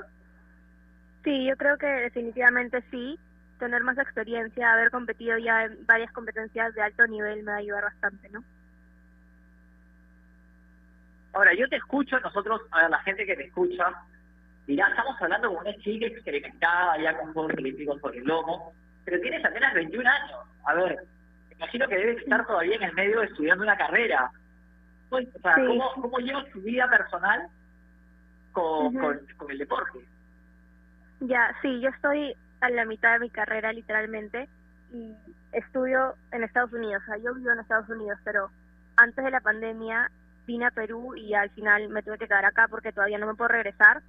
Sí, 1.24 1.46
yo 1.46 1.56
creo 1.56 1.76
que 1.78 1.86
definitivamente 1.86 2.82
sí 2.90 3.18
tener 3.58 3.82
más 3.82 3.98
experiencia, 3.98 4.72
haber 4.72 4.90
competido 4.90 5.38
ya 5.38 5.64
en 5.64 5.86
varias 5.86 6.12
competencias 6.12 6.74
de 6.74 6.82
alto 6.82 7.06
nivel 7.06 7.42
me 7.42 7.52
va 7.52 7.56
a 7.56 7.60
ayudar 7.60 7.84
bastante, 7.84 8.28
¿no? 8.30 8.44
Ahora, 11.32 11.52
yo 11.54 11.68
te 11.68 11.76
escucho, 11.76 12.20
nosotros, 12.20 12.60
a 12.70 12.88
la 12.88 12.98
gente 13.00 13.26
que 13.26 13.34
te 13.34 13.46
escucha, 13.46 13.86
dirá, 14.66 14.88
estamos 14.88 15.20
hablando 15.20 15.48
con 15.54 15.66
una 15.66 15.76
chica 15.76 16.06
experimentada 16.06 16.98
ya 16.98 17.16
con 17.18 17.32
Juegos 17.32 17.54
Olímpicos 17.58 18.00
por 18.00 18.16
el 18.16 18.24
lomo, 18.24 18.72
pero 19.04 19.20
tienes 19.20 19.44
apenas 19.44 19.74
21 19.74 20.08
años. 20.08 20.38
A 20.64 20.74
ver, 20.74 21.04
imagino 21.56 21.88
que 21.88 21.96
debes 21.96 22.18
estar 22.18 22.46
todavía 22.46 22.76
en 22.76 22.82
el 22.84 22.94
medio 22.94 23.22
estudiando 23.22 23.64
una 23.64 23.76
carrera. 23.76 24.30
Pues, 25.10 25.28
o 25.34 25.38
sea, 25.40 25.54
¿cómo, 25.54 25.92
¿cómo 25.94 26.18
llevas 26.18 26.50
tu 26.50 26.60
vida 26.60 26.88
personal 26.88 27.46
con, 28.52 28.94
con, 28.94 29.20
con 29.36 29.50
el 29.50 29.58
deporte? 29.58 29.98
Ya, 31.20 31.54
sí, 31.62 31.80
yo 31.80 31.90
estoy 31.90 32.34
a 32.60 32.70
la 32.70 32.84
mitad 32.84 33.14
de 33.14 33.20
mi 33.20 33.30
carrera 33.30 33.72
literalmente 33.72 34.48
y 34.92 35.14
estudio 35.52 36.14
en 36.32 36.44
Estados 36.44 36.72
Unidos, 36.72 37.02
o 37.02 37.06
sea, 37.06 37.16
yo 37.18 37.34
vivo 37.34 37.50
en 37.50 37.60
Estados 37.60 37.88
Unidos, 37.88 38.18
pero 38.24 38.50
antes 38.96 39.24
de 39.24 39.30
la 39.30 39.40
pandemia 39.40 40.10
vine 40.46 40.66
a 40.66 40.70
Perú 40.70 41.14
y 41.16 41.34
al 41.34 41.50
final 41.50 41.88
me 41.88 42.02
tuve 42.02 42.18
que 42.18 42.26
quedar 42.26 42.44
acá 42.44 42.66
porque 42.68 42.92
todavía 42.92 43.18
no 43.18 43.26
me 43.26 43.34
puedo 43.34 43.48
regresar, 43.48 44.02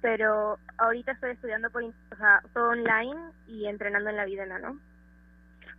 pero 0.00 0.58
ahorita 0.78 1.12
estoy 1.12 1.30
estudiando 1.32 1.70
por, 1.70 1.82
o 1.82 2.16
sea, 2.16 2.40
todo 2.52 2.70
online 2.70 3.16
y 3.48 3.66
entrenando 3.66 4.10
en 4.10 4.16
la 4.16 4.24
vida, 4.24 4.46
¿no? 4.58 4.78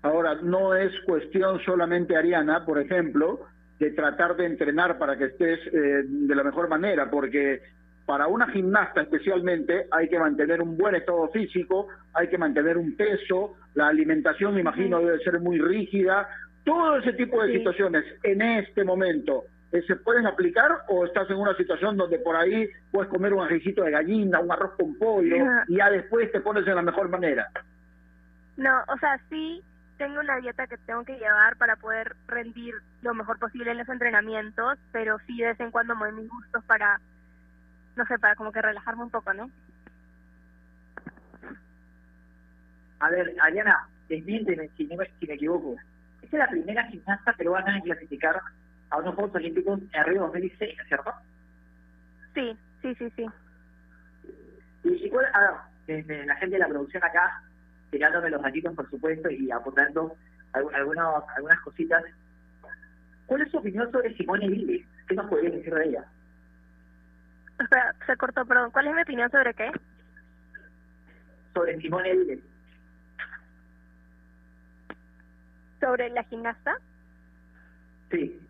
Ahora, 0.02 0.36
no 0.36 0.76
es 0.76 0.92
cuestión 1.06 1.60
solamente, 1.66 2.16
Ariana, 2.16 2.66
por 2.66 2.80
ejemplo, 2.80 3.48
de 3.80 3.92
tratar 3.92 4.36
de 4.36 4.46
entrenar 4.46 4.98
para 4.98 5.18
que 5.18 5.26
estés 5.26 5.60
eh, 5.68 6.04
de 6.06 6.36
la 6.36 6.44
mejor 6.44 6.68
manera, 6.70 7.10
porque 7.10 7.62
para 8.06 8.28
una 8.28 8.48
gimnasta 8.48 9.02
especialmente 9.02 9.88
hay 9.92 10.08
que 10.08 10.18
mantener 10.18 10.62
un 10.62 10.78
buen 10.78 10.96
estado 10.96 11.28
físico, 11.30 11.88
hay 12.14 12.30
que 12.30 12.38
mantener 12.38 12.78
un 12.78 12.96
peso, 12.96 13.56
la 13.76 13.90
alimentación 13.90 14.56
me 14.56 14.62
imagino 14.62 15.00
debe 15.00 15.20
ser 15.20 15.40
muy 15.42 15.60
rígida, 15.60 16.28
todo 16.64 16.98
ese 16.98 17.14
tipo 17.14 17.44
de 17.44 17.58
situaciones 17.58 18.06
en 18.24 18.42
este 18.42 18.84
momento 18.84 19.44
eh, 19.72 19.84
se 19.86 19.96
pueden 19.98 20.26
aplicar 20.26 20.84
o 20.88 21.06
estás 21.06 21.30
en 21.30 21.38
una 21.38 21.56
situación 21.56 21.98
donde 21.98 22.20
por 22.20 22.36
ahí 22.36 22.70
puedes 22.92 23.10
comer 23.10 23.34
un 23.34 23.46
ajicito 23.46 23.84
de 23.84 23.92
gallina, 23.92 24.40
un 24.40 24.52
arroz 24.52 24.74
con 24.78 24.96
pollo 24.96 25.36
y 25.68 25.78
ya 25.78 25.90
después 25.90 26.32
te 26.32 26.40
pones 26.40 26.66
en 26.68 26.76
la 26.76 26.82
mejor 26.82 27.10
manera. 27.10 27.50
No, 28.56 28.82
o 28.88 28.98
sea, 28.98 29.20
sí 29.30 29.62
tengo 29.98 30.20
una 30.20 30.38
dieta 30.38 30.68
que 30.68 30.78
tengo 30.78 31.04
que 31.04 31.18
llevar 31.18 31.58
para 31.58 31.76
poder 31.76 32.16
rendir 32.28 32.76
lo 33.02 33.14
mejor 33.14 33.40
posible 33.40 33.72
en 33.72 33.80
los 33.80 33.90
entrenamientos, 33.90 34.78
pero 34.92 35.18
sí 35.28 35.38
de 35.38 35.48
vez 35.48 35.60
en 35.60 35.72
cuando 35.72 35.96
me 35.96 36.06
doy 36.06 36.22
mis 36.22 36.30
gustos 36.30 36.64
para, 36.64 37.00
no 37.96 38.06
sé, 38.06 38.18
para 38.20 38.36
como 38.36 38.52
que 38.52 38.62
relajarme 38.62 39.04
un 39.04 39.10
poco, 39.10 39.34
¿no? 39.34 39.50
A 43.00 43.10
ver, 43.10 43.36
Ariana, 43.42 43.88
desmiénteme 44.08 44.70
si, 44.78 44.86
me, 44.86 44.96
si 45.20 45.28
me 45.28 45.34
equivoco. 45.34 45.76
Esta 46.22 46.38
es 46.38 46.40
la 46.40 46.50
primera 46.50 46.84
gimnasta 46.86 47.34
peruana 47.34 47.76
en 47.76 47.84
clasificar 47.84 48.42
a 48.90 48.98
unos 48.98 49.16
Juegos 49.16 49.36
Olímpicos 49.36 49.80
en 49.92 50.04
Río 50.06 50.22
2016, 50.22 50.78
¿cierto? 50.88 51.12
Sí, 52.34 52.58
sí, 52.82 52.96
sí, 52.96 53.10
sí. 53.16 53.26
Y, 54.84 55.10
cuál, 55.10 55.26
a 55.34 55.40
ver, 55.40 55.52
desde 55.88 56.26
la 56.26 56.36
gente 56.36 56.56
de 56.56 56.60
la 56.60 56.68
producción 56.68 57.04
acá, 57.04 57.44
tirándome 57.90 58.30
los 58.30 58.42
gatitos, 58.42 58.76
por 58.76 58.90
supuesto, 58.90 59.30
y 59.30 59.52
apuntando 59.52 60.16
algunas, 60.54 61.24
algunas 61.36 61.60
cositas. 61.62 62.04
¿Cuál 63.26 63.42
es 63.42 63.52
su 63.52 63.58
opinión 63.58 63.92
sobre 63.92 64.16
Simone 64.16 64.48
Biles? 64.48 64.88
¿Qué 65.08 65.16
nos 65.16 65.28
podría 65.28 65.50
decir 65.50 65.74
de 65.74 65.86
ella? 65.86 66.06
Espera, 67.60 67.96
se 68.06 68.16
cortó, 68.16 68.46
perdón. 68.46 68.72
¿Cuál 68.72 68.88
es 68.88 68.96
mi 68.96 69.02
opinión 69.02 69.30
sobre 69.32 69.54
qué? 69.54 69.72
Sobre 71.54 71.82
Simone 71.82 72.16
Biles. 72.16 72.40
¿Sobre 75.82 76.10
la 76.10 76.24
gimnasta? 76.24 76.78
Sí. 78.12 78.47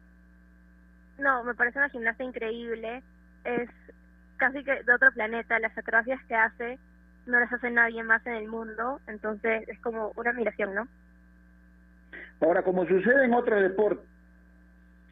No, 1.17 1.43
me 1.43 1.55
parece 1.55 1.79
una 1.79 1.89
gimnasta 1.89 2.23
increíble. 2.23 3.01
Es 3.43 3.69
casi 4.37 4.63
que 4.63 4.83
de 4.83 4.93
otro 4.93 5.11
planeta. 5.13 5.59
Las 5.59 5.77
acrobacias 5.77 6.23
que 6.25 6.35
hace 6.35 6.79
no 7.25 7.39
las 7.39 7.51
hace 7.51 7.71
nadie 7.71 8.03
más 8.03 8.25
en 8.25 8.35
el 8.35 8.47
mundo. 8.47 8.99
Entonces 9.07 9.67
es 9.67 9.79
como 9.79 10.11
una 10.15 10.31
admiración, 10.31 10.75
¿no? 10.75 10.87
Ahora, 12.41 12.61
como 12.61 12.85
sucede 12.87 13.25
en 13.25 13.33
otros 13.33 13.61
deportes, 13.61 14.05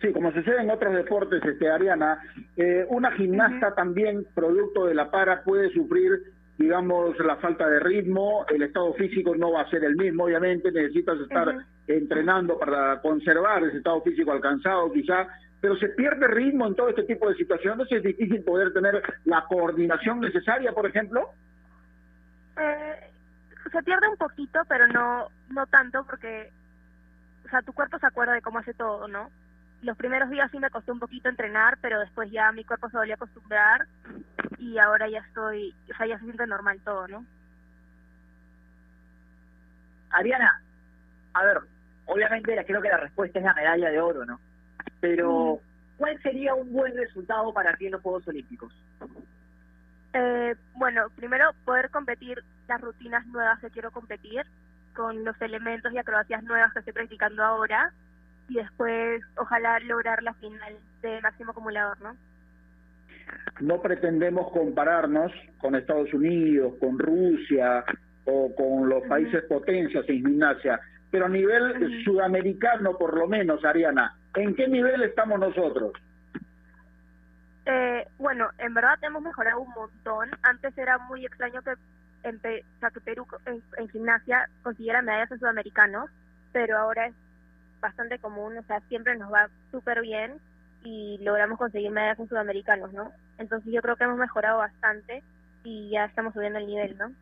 sí, 0.02 0.12
como 0.14 0.32
sucede 0.32 0.62
en 0.62 0.70
otros 0.70 0.94
deportes, 0.94 1.44
este 1.44 1.70
Ariana, 1.70 2.20
eh, 2.56 2.86
una 2.90 3.12
gimnasta 3.14 3.74
también, 3.74 4.26
producto 4.36 4.86
de 4.86 4.94
la 4.94 5.10
para, 5.10 5.44
puede 5.44 5.72
sufrir, 5.72 6.12
digamos, 6.58 7.18
la 7.20 7.38
falta 7.38 7.68
de 7.68 7.80
ritmo, 7.80 8.46
el 8.50 8.62
estado 8.62 8.94
físico 8.94 9.36
no 9.36 9.54
va 9.54 9.62
a 9.62 9.70
ser 9.70 9.84
el 9.84 9.96
mismo, 9.96 10.26
obviamente, 10.26 10.72
necesitas 10.72 11.20
estar 11.20 11.56
entrenando 11.88 12.60
para 12.60 13.02
conservar 13.02 13.64
ese 13.64 13.78
estado 13.78 14.02
físico 14.02 14.32
alcanzado, 14.32 14.92
quizá, 14.92 15.28
pero 15.62 15.76
se 15.78 15.90
pierde 15.90 16.28
ritmo 16.28 16.68
en 16.68 16.76
todo 16.76 16.90
este 16.90 17.04
tipo 17.04 17.30
de 17.30 17.36
situaciones, 17.36 17.92
es 17.92 18.04
difícil 18.04 18.44
poder 18.44 18.74
tener 18.74 19.02
la 19.26 19.46
coordinación 19.46 20.20
necesaria, 20.20 20.72
por 20.74 20.86
ejemplo. 20.86 21.30
Eh, 22.58 23.12
se 23.72 23.84
pierde 23.84 24.08
un 24.08 24.18
poquito, 24.18 24.60
pero 24.68 24.88
no 24.88 25.28
no 25.50 25.66
tanto 25.68 26.04
porque, 26.06 26.52
o 27.46 27.50
sea, 27.50 27.62
tu 27.62 27.74
cuerpo 27.74 28.00
se 28.00 28.08
acuerda 28.08 28.34
de 28.34 28.42
cómo 28.42 28.60
hace 28.60 28.74
todo, 28.74 29.08
¿no? 29.08 29.30
Los 29.82 29.98
primeros 29.98 30.30
días 30.30 30.50
sí 30.52 30.60
me 30.60 30.70
costó 30.70 30.92
un 30.92 31.00
poquito 31.00 31.30
entrenar, 31.30 31.78
pero 31.82 32.00
después 32.00 32.32
ya 32.32 32.52
mi 32.52 32.64
cuerpo 32.64 32.90
se 32.90 32.98
volvió 32.98 33.14
a 33.14 33.16
acostumbrar 33.16 33.88
y 34.58 34.78
ahora 34.80 35.08
ya 35.08 35.20
estoy, 35.20 35.76
o 35.92 35.98
sea, 35.98 36.08
ya 36.08 36.18
se 36.18 36.26
siente 36.26 36.48
normal 36.48 36.80
todo, 36.84 37.08
¿no? 37.08 37.26
Ariana, 40.12 40.62
a 41.34 41.44
ver, 41.44 41.60
obviamente 42.06 42.64
creo 42.66 42.82
que 42.82 42.90
la 42.90 42.98
respuesta 42.98 43.40
es 43.40 43.46
la 43.46 43.54
medalla 43.54 43.90
de 43.90 44.00
oro, 44.00 44.26
¿no? 44.26 44.40
Pero, 45.06 45.60
¿cuál 45.98 46.22
sería 46.22 46.56
un 46.56 46.72
buen 46.74 46.96
resultado 46.96 47.54
para 47.54 47.76
ti 47.76 47.86
en 47.86 47.94
los 47.94 48.02
Juegos 48.02 48.28
Olímpicos? 48.28 48.74
Eh, 50.14 50.56
bueno, 50.74 51.08
primero 51.16 51.52
poder 51.64 51.90
competir 51.90 52.44
las 52.68 52.82
rutinas 52.82 53.26
nuevas 53.28 53.60
que 53.60 53.70
quiero 53.70 53.92
competir, 53.92 54.44
con 54.96 55.24
los 55.24 55.40
elementos 55.42 55.92
y 55.94 55.98
acrobacias 55.98 56.42
nuevas 56.44 56.72
que 56.74 56.80
estoy 56.80 56.94
practicando 56.94 57.44
ahora, 57.44 57.92
y 58.48 58.56
después 58.56 59.22
ojalá 59.38 59.80
lograr 59.82 60.24
la 60.24 60.34
final 60.36 60.76
de 61.02 61.22
máximo 61.22 61.52
acumulador, 61.52 62.00
¿no? 62.02 62.16
No 63.60 63.82
pretendemos 63.82 64.52
compararnos 64.52 65.32
con 65.60 65.76
Estados 65.76 66.14
Unidos, 66.14 66.74
con 66.80 66.98
Rusia 66.98 67.84
o 68.26 68.54
con 68.56 68.90
los 68.90 69.04
países 69.08 69.44
potencias 69.44 70.08
en 70.08 70.26
gimnasia, 70.26 70.80
pero 71.16 71.28
a 71.28 71.30
nivel 71.30 72.04
sudamericano 72.04 72.98
por 72.98 73.18
lo 73.18 73.26
menos, 73.26 73.64
Ariana, 73.64 74.18
¿en 74.34 74.54
qué 74.54 74.68
nivel 74.68 75.02
estamos 75.02 75.40
nosotros? 75.40 75.94
Eh, 77.66 78.06
bueno, 78.18 78.50
en 78.58 78.74
verdad 78.74 79.00
hemos 79.02 79.24
mejorado 79.24 79.62
un 79.62 79.70
montón. 79.70 80.30
Antes 80.44 80.78
era 80.78 80.98
muy 80.98 81.26
extraño 81.26 81.62
que, 81.62 81.72
en, 82.24 82.36
o 82.36 82.80
sea, 82.82 82.90
que 82.90 83.00
Perú 83.00 83.26
en, 83.46 83.88
gimnasia 83.88 84.50
consiguiera 84.62 85.02
medallas 85.02 85.32
en 85.32 85.40
sudamericanos, 85.40 86.10
pero 86.52 86.78
ahora 86.78 87.08
es 87.08 87.16
bastante 87.80 88.20
común, 88.20 88.58
o 88.58 88.64
sea, 88.64 88.82
siempre 88.90 89.16
nos 89.16 89.32
va 89.32 89.48
súper 89.72 90.02
bien 90.02 90.34
y 90.84 91.18
logramos 91.24 91.58
conseguir 91.58 91.92
medallas 91.92 92.20
en 92.20 92.28
sudamericanos, 92.28 92.92
¿no? 92.92 93.14
Entonces 93.38 93.72
yo 93.72 93.82
creo 93.82 93.96
que 93.96 94.04
hemos 94.04 94.18
mejorado 94.18 94.58
bastante 94.58 95.24
y 95.64 95.92
ya 95.92 96.04
estamos 96.04 96.34
subiendo 96.34 96.60
el 96.60 96.68
nivel, 96.68 96.98
¿no? 96.98 97.14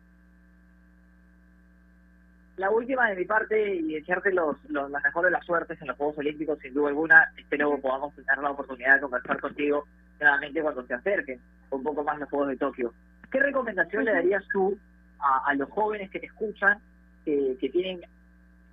La 2.56 2.70
última 2.70 3.08
de 3.08 3.16
mi 3.16 3.24
parte 3.24 3.74
y 3.76 3.94
desearte 3.94 4.32
los, 4.32 4.56
los, 4.70 4.88
las 4.88 5.02
mejores 5.02 5.30
de 5.30 5.38
las 5.38 5.44
suertes 5.44 5.80
en 5.80 5.88
los 5.88 5.96
Juegos 5.96 6.18
Olímpicos, 6.18 6.58
sin 6.60 6.72
duda 6.72 6.88
alguna. 6.88 7.32
Espero 7.36 7.74
que 7.74 7.82
podamos 7.82 8.14
tener 8.14 8.38
la 8.38 8.50
oportunidad 8.50 8.94
de 8.94 9.00
conversar 9.00 9.40
contigo 9.40 9.84
nuevamente 10.20 10.62
cuando 10.62 10.86
se 10.86 10.94
acerquen 10.94 11.40
un 11.70 11.82
poco 11.82 12.04
más 12.04 12.18
los 12.18 12.30
Juegos 12.30 12.48
de 12.48 12.56
Tokio. 12.56 12.94
¿Qué 13.30 13.40
recomendación 13.40 14.04
le 14.04 14.12
darías 14.12 14.44
tú 14.52 14.78
a, 15.18 15.50
a, 15.50 15.54
los 15.54 15.68
jóvenes 15.70 16.10
que 16.10 16.20
te 16.20 16.26
escuchan, 16.26 16.78
que, 17.24 17.56
que 17.60 17.68
tienen 17.70 18.02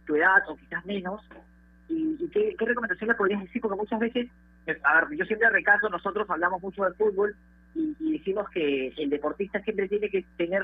tu 0.06 0.16
edad 0.16 0.48
o 0.48 0.56
quizás 0.56 0.86
menos? 0.86 1.22
¿Y, 1.90 2.18
y 2.20 2.30
qué, 2.30 2.56
qué, 2.58 2.66
recomendación 2.66 3.08
le 3.08 3.16
podrías 3.16 3.42
decir? 3.42 3.62
Porque 3.62 3.78
muchas 3.78 4.00
veces, 4.00 4.30
a 4.84 5.02
ver, 5.02 5.18
yo 5.18 5.26
siempre 5.26 5.50
recaso, 5.50 5.90
nosotros 5.90 6.30
hablamos 6.30 6.62
mucho 6.62 6.86
de 6.86 6.94
fútbol 6.94 7.36
y, 7.74 7.96
y 8.00 8.20
decimos 8.20 8.48
que 8.52 8.90
el 8.90 9.10
deportista 9.10 9.60
siempre 9.62 9.88
tiene 9.90 10.10
que 10.10 10.24
tener 10.38 10.62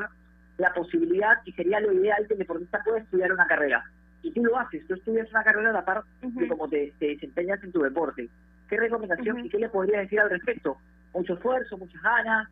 la 0.58 0.74
posibilidad 0.74 1.40
y 1.46 1.52
sería 1.54 1.80
lo 1.80 1.94
ideal 1.94 2.26
que 2.28 2.34
el 2.34 2.40
deportista 2.40 2.82
pueda 2.84 3.00
estudiar 3.00 3.32
una 3.32 3.48
carrera. 3.48 3.84
Y 4.24 4.32
tú 4.32 4.44
lo 4.44 4.58
haces, 4.58 4.86
tú 4.88 4.96
estudias 4.96 5.30
una 5.30 5.44
carrera 5.44 5.70
a 5.70 5.74
la 5.74 5.86
par 5.86 6.04
de 6.22 6.48
cómo 6.48 6.68
te, 6.68 6.94
te, 7.00 7.08
desempeñas 7.10 7.64
en 7.64 7.72
tu 7.72 7.82
deporte. 7.82 8.28
¿Qué 8.68 8.78
recomendación 8.78 9.46
y 9.46 9.50
qué 9.50 9.60
le 9.60 9.70
podría 9.70 10.00
decir 10.00 10.20
al 10.20 10.30
respecto? 10.30 10.78
¿Mucho 11.14 11.34
esfuerzo, 11.36 11.78
muchas 11.78 12.02
ganas? 12.02 12.50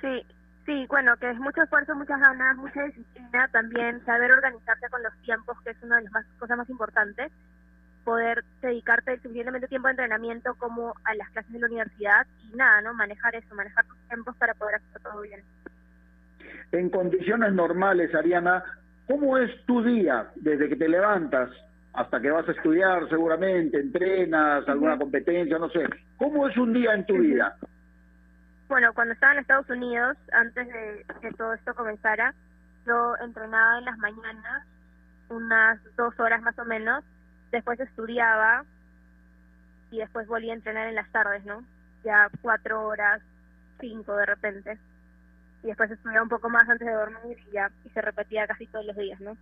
Sí, 0.00 0.26
sí, 0.66 0.86
bueno, 0.88 1.16
que 1.16 1.30
es 1.30 1.38
mucho 1.38 1.62
esfuerzo, 1.62 1.94
muchas 1.94 2.20
ganas, 2.20 2.56
mucha 2.56 2.82
disciplina, 2.84 3.48
también 3.48 4.04
saber 4.04 4.32
organizarse 4.32 4.88
con 4.90 5.02
los 5.02 5.16
tiempos, 5.22 5.56
que 5.62 5.70
es 5.70 5.82
una 5.82 5.96
de 5.96 6.02
las 6.02 6.12
más, 6.12 6.26
cosas 6.38 6.58
más 6.58 6.68
importantes, 6.68 7.32
poder 8.04 8.44
dedicarte 8.60 9.16
suficientemente 9.20 9.68
tiempo 9.68 9.88
de 9.88 9.92
entrenamiento 9.92 10.54
como 10.56 10.94
a 11.04 11.14
las 11.14 11.28
clases 11.30 11.52
de 11.52 11.58
la 11.60 11.66
universidad 11.66 12.26
y 12.44 12.56
nada, 12.56 12.82
¿no? 12.82 12.94
Manejar 12.94 13.34
eso, 13.34 13.54
manejar 13.54 13.84
tus 13.86 13.98
tiempos 14.08 14.36
para 14.36 14.54
poder 14.54 14.76
hacer 14.76 15.02
todo 15.02 15.22
bien. 15.22 15.42
En 16.72 16.90
condiciones 16.90 17.52
normales, 17.52 18.14
Ariana, 18.14 18.64
¿cómo 19.06 19.38
es 19.38 19.50
tu 19.66 19.82
día 19.82 20.28
desde 20.36 20.68
que 20.68 20.76
te 20.76 20.88
levantas 20.88 21.50
hasta 21.96 22.20
que 22.20 22.30
vas 22.30 22.46
a 22.46 22.52
estudiar 22.52 23.08
seguramente, 23.08 23.80
entrenas, 23.80 24.68
alguna 24.68 24.98
competencia, 24.98 25.58
no 25.58 25.70
sé. 25.70 25.88
¿Cómo 26.18 26.46
es 26.46 26.56
un 26.58 26.74
día 26.74 26.92
en 26.92 27.06
tu 27.06 27.14
vida? 27.14 27.56
Bueno, 28.68 28.92
cuando 28.92 29.14
estaba 29.14 29.32
en 29.32 29.38
Estados 29.38 29.68
Unidos, 29.70 30.16
antes 30.32 30.68
de 30.68 31.06
que 31.22 31.32
todo 31.32 31.54
esto 31.54 31.74
comenzara, 31.74 32.34
yo 32.86 33.16
entrenaba 33.24 33.78
en 33.78 33.86
las 33.86 33.96
mañanas, 33.98 34.66
unas 35.30 35.80
dos 35.96 36.18
horas 36.20 36.42
más 36.42 36.58
o 36.58 36.66
menos, 36.66 37.02
después 37.50 37.80
estudiaba 37.80 38.64
y 39.90 39.98
después 39.98 40.26
volví 40.26 40.50
a 40.50 40.54
entrenar 40.54 40.88
en 40.88 40.96
las 40.96 41.10
tardes, 41.12 41.44
¿no? 41.46 41.64
Ya 42.04 42.28
cuatro 42.42 42.86
horas, 42.86 43.22
cinco 43.80 44.14
de 44.16 44.26
repente. 44.26 44.78
Y 45.66 45.70
después 45.70 45.90
estudiaba 45.90 46.22
un 46.22 46.28
poco 46.28 46.48
más 46.48 46.68
antes 46.68 46.86
de 46.86 46.94
dormir 46.94 47.36
y 47.48 47.50
ya 47.50 47.68
y 47.84 47.88
se 47.88 48.00
repetía 48.00 48.46
casi 48.46 48.66
todos 48.68 48.86
los 48.86 48.96
días, 48.96 49.20
¿no? 49.20 49.36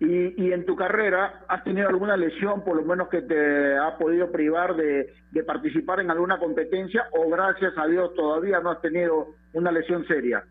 y, 0.00 0.42
y 0.42 0.52
en 0.52 0.64
tu 0.64 0.76
carrera, 0.76 1.42
¿has 1.48 1.62
tenido 1.62 1.88
alguna 1.88 2.16
lesión, 2.16 2.64
por 2.64 2.76
lo 2.76 2.82
menos 2.82 3.08
que 3.08 3.22
te 3.22 3.76
ha 3.76 3.98
podido 3.98 4.30
privar 4.32 4.74
de, 4.76 5.12
de 5.30 5.44
participar 5.44 6.00
en 6.00 6.10
alguna 6.10 6.38
competencia 6.38 7.06
o 7.12 7.28
gracias 7.28 7.76
a 7.76 7.86
Dios 7.86 8.14
todavía 8.14 8.60
no 8.60 8.70
has 8.70 8.80
tenido 8.80 9.34
una 9.52 9.70
lesión 9.70 10.06
seria? 10.06 10.42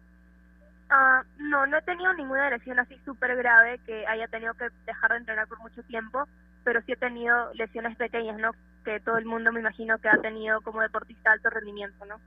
Ah, 0.90 1.24
no, 1.38 1.66
no 1.66 1.78
he 1.78 1.82
tenido 1.82 2.14
ninguna 2.14 2.50
lesión 2.50 2.78
así 2.80 2.96
súper 3.06 3.36
grave 3.38 3.80
que 3.86 4.06
haya 4.06 4.28
tenido 4.28 4.54
que 4.54 4.68
dejar 4.86 5.12
de 5.12 5.18
entrenar 5.18 5.48
por 5.48 5.60
mucho 5.60 5.82
tiempo, 5.84 6.28
pero 6.64 6.82
sí 6.82 6.92
he 6.92 6.98
tenido 6.98 7.52
lesiones 7.54 7.96
pequeñas, 7.96 8.38
¿no? 8.38 8.52
Que 8.84 9.00
todo 9.00 9.18
el 9.18 9.26
mundo 9.26 9.52
me 9.52 9.62
imagino 9.62 9.98
que 10.00 10.10
ha 10.10 10.18
tenido 10.18 10.60
como 10.62 10.82
deportista 10.82 11.30
de 11.30 11.34
alto 11.36 11.50
rendimiento, 11.50 12.06
¿no? 12.06 12.20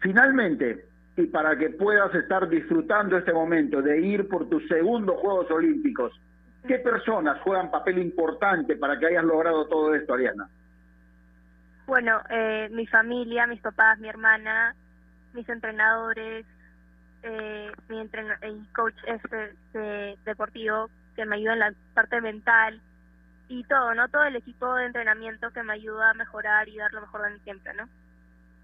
Finalmente, 0.00 0.84
y 1.16 1.26
para 1.26 1.56
que 1.56 1.70
puedas 1.70 2.14
estar 2.14 2.48
disfrutando 2.48 3.16
este 3.16 3.32
momento 3.32 3.82
de 3.82 4.00
ir 4.00 4.28
por 4.28 4.48
tus 4.48 4.66
segundos 4.68 5.16
Juegos 5.20 5.50
Olímpicos, 5.50 6.12
¿qué 6.66 6.78
personas 6.78 7.40
juegan 7.42 7.70
papel 7.70 7.98
importante 7.98 8.76
para 8.76 8.98
que 8.98 9.06
hayas 9.06 9.24
logrado 9.24 9.66
todo 9.66 9.94
esto, 9.94 10.14
Ariana? 10.14 10.48
Bueno, 11.86 12.20
eh, 12.30 12.68
mi 12.70 12.86
familia, 12.86 13.46
mis 13.46 13.60
papás, 13.60 13.98
mi 13.98 14.08
hermana, 14.08 14.74
mis 15.32 15.48
entrenadores, 15.48 16.46
eh, 17.22 17.72
mi 17.88 18.00
entrenador 18.00 18.44
el 18.44 18.66
coach 18.72 18.94
este, 19.06 20.16
deportivo 20.24 20.90
que 21.16 21.24
me 21.24 21.36
ayuda 21.36 21.54
en 21.54 21.58
la 21.58 21.72
parte 21.94 22.20
mental 22.20 22.80
y 23.48 23.64
todo, 23.64 23.94
¿no? 23.94 24.08
Todo 24.08 24.24
el 24.24 24.36
equipo 24.36 24.72
de 24.74 24.86
entrenamiento 24.86 25.50
que 25.50 25.62
me 25.62 25.72
ayuda 25.72 26.10
a 26.10 26.14
mejorar 26.14 26.68
y 26.68 26.76
dar 26.76 26.92
lo 26.92 27.00
mejor 27.00 27.22
de 27.22 27.30
mí 27.30 27.40
siempre, 27.40 27.74
¿no? 27.74 27.88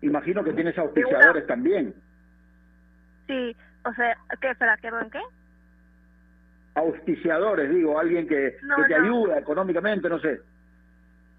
Imagino 0.05 0.45
que 0.45 0.53
tienes 0.53 0.77
auspiciadores 0.77 1.47
también. 1.47 1.95
Sí, 3.27 3.57
o 3.87 3.93
sea, 3.95 4.15
¿qué, 4.39 4.55
para 4.55 4.77
qué, 4.77 4.91
qué? 5.11 5.21
Auspiciadores, 6.75 7.71
digo, 7.71 7.99
alguien 7.99 8.29
que, 8.29 8.59
te 8.87 8.95
ayuda 8.95 9.39
económicamente, 9.39 10.11
no 10.11 10.19
sé. 10.19 10.43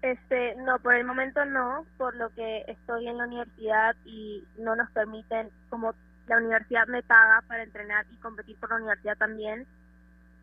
Este, 0.02 0.56
no, 0.56 0.80
por 0.80 0.94
el 0.94 1.04
momento 1.04 1.44
no, 1.44 1.86
por 1.96 2.16
lo 2.16 2.28
que 2.30 2.64
estoy 2.66 3.06
en 3.06 3.18
la 3.18 3.26
universidad 3.26 3.94
y 4.04 4.42
no 4.58 4.74
nos 4.74 4.90
permiten, 4.90 5.48
como 5.68 5.94
la 6.26 6.38
universidad 6.38 6.88
me 6.88 7.04
paga 7.04 7.42
para 7.46 7.62
entrenar 7.62 8.04
y 8.10 8.16
competir 8.16 8.56
por 8.56 8.70
la 8.70 8.76
universidad 8.76 9.16
también, 9.16 9.64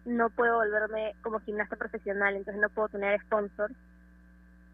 no 0.06 0.30
puedo 0.30 0.56
volverme 0.56 1.14
como 1.22 1.42
gimnasta 1.42 1.76
profesional, 1.76 2.38
entonces 2.38 2.62
no 2.62 2.70
puedo 2.70 2.88
tener 2.88 3.20
sponsors, 3.22 3.76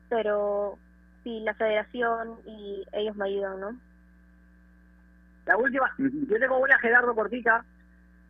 pero 0.08 0.78
sí, 1.24 1.40
la 1.42 1.54
federación 1.54 2.40
y 2.46 2.86
ellos 2.94 3.16
me 3.16 3.26
ayudan, 3.26 3.60
¿no? 3.60 3.80
La 5.46 5.58
última, 5.58 5.92
yo 5.98 6.40
tengo 6.40 6.60
una 6.60 6.78
Gerardo 6.80 7.16
Portica. 7.16 7.64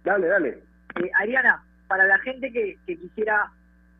Dale, 0.03 0.27
dale. 0.27 0.63
Eh, 0.95 1.11
Ariana, 1.19 1.61
para 1.87 2.05
la 2.05 2.17
gente 2.19 2.51
que, 2.51 2.77
que 2.85 2.97
quisiera 2.97 3.51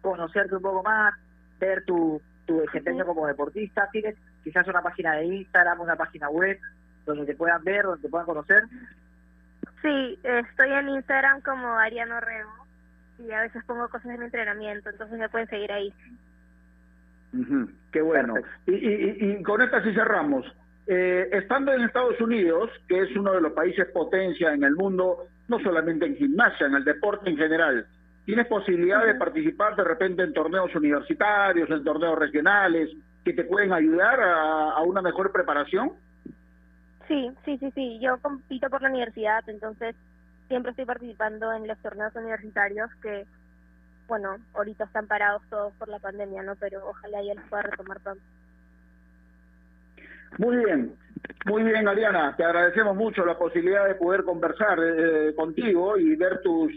conocerte 0.02 0.56
un 0.56 0.62
poco 0.62 0.84
más, 0.84 1.13
ver 1.60 1.84
tu, 1.86 2.21
tu 2.45 2.60
desempeño 2.62 3.06
como 3.06 3.28
deportista, 3.28 3.89
¿tienes 3.91 4.15
quizás 4.43 4.67
una 4.67 4.82
página 4.82 5.15
de 5.15 5.25
Instagram, 5.25 5.82
una 5.82 5.95
página 5.95 6.30
web 6.30 6.58
donde 7.06 7.25
te 7.25 7.36
puedan 7.36 7.63
ver, 7.63 7.84
donde 7.84 8.02
te 8.02 8.10
puedan 8.10 8.25
conocer? 8.25 8.63
Sí, 9.82 10.19
estoy 10.23 10.71
en 10.71 10.89
Instagram 10.89 11.41
como 11.41 11.67
Ariana 11.73 12.19
Rego 12.19 12.52
y 13.19 13.32
a 13.32 13.41
veces 13.41 13.63
pongo 13.65 13.88
cosas 13.89 14.12
de 14.12 14.17
mi 14.17 14.25
entrenamiento, 14.25 14.89
entonces 14.89 15.17
me 15.17 15.30
pueden 15.30 15.47
seguir 15.47 15.71
ahí. 15.71 15.93
Qué 17.91 18.01
bueno. 18.01 18.35
Y, 18.65 18.73
y, 18.73 19.17
y, 19.19 19.43
con 19.43 19.61
esta 19.61 19.83
sí 19.83 19.93
cerramos. 19.93 20.45
Eh, 20.87 21.29
estando 21.33 21.71
en 21.71 21.81
Estados 21.81 22.19
Unidos, 22.19 22.71
que 22.87 23.01
es 23.01 23.15
uno 23.15 23.33
de 23.33 23.41
los 23.41 23.53
países 23.53 23.85
potencia 23.93 24.53
en 24.53 24.63
el 24.63 24.75
mundo, 24.75 25.27
no 25.47 25.59
solamente 25.59 26.07
en 26.07 26.15
gimnasia, 26.15 26.65
en 26.65 26.75
el 26.75 26.83
deporte 26.83 27.29
en 27.29 27.37
general, 27.37 27.85
¿tienes 28.25 28.47
posibilidad 28.47 29.05
de 29.05 29.13
participar 29.13 29.75
de 29.75 29.83
repente 29.83 30.23
en 30.23 30.33
torneos 30.33 30.73
universitarios, 30.73 31.69
en 31.69 31.83
torneos 31.83 32.17
regionales, 32.17 32.89
que 33.23 33.33
te 33.33 33.43
pueden 33.43 33.71
ayudar 33.71 34.19
a, 34.19 34.81
una 34.81 35.03
mejor 35.03 35.31
preparación? 35.31 35.91
Sí, 37.07 37.31
sí, 37.45 37.57
sí, 37.59 37.71
sí. 37.75 37.99
Yo 38.01 38.17
compito 38.19 38.67
por 38.69 38.81
la 38.81 38.89
universidad, 38.89 39.47
entonces 39.47 39.95
siempre 40.47 40.71
estoy 40.71 40.85
participando 40.85 41.53
en 41.53 41.67
los 41.67 41.77
torneos 41.79 42.15
universitarios 42.15 42.89
que, 43.01 43.25
bueno, 44.10 44.38
ahorita 44.54 44.84
están 44.84 45.08
parados 45.08 45.41
todos 45.50 45.72
por 45.76 45.88
la 45.88 46.00
pandemia, 46.00 46.43
¿no? 46.43 46.56
Pero 46.56 46.86
ojalá 46.86 47.22
ya 47.22 47.36
los 47.36 47.43
pueda 47.45 47.63
retomar 47.63 48.00
pronto. 48.02 48.24
Muy 50.38 50.58
bien, 50.58 50.93
muy 51.45 51.63
bien, 51.63 51.88
Ariana. 51.88 52.36
Te 52.36 52.43
agradecemos 52.43 52.95
mucho 52.95 53.26
la 53.26 53.38
posibilidad 53.38 53.88
de 53.88 53.95
poder 53.95 54.24
conversar 54.24 54.80
eh, 54.80 55.34
contigo 55.36 55.98
y 55.98 56.15
ver 56.15 56.41
tus 56.41 56.72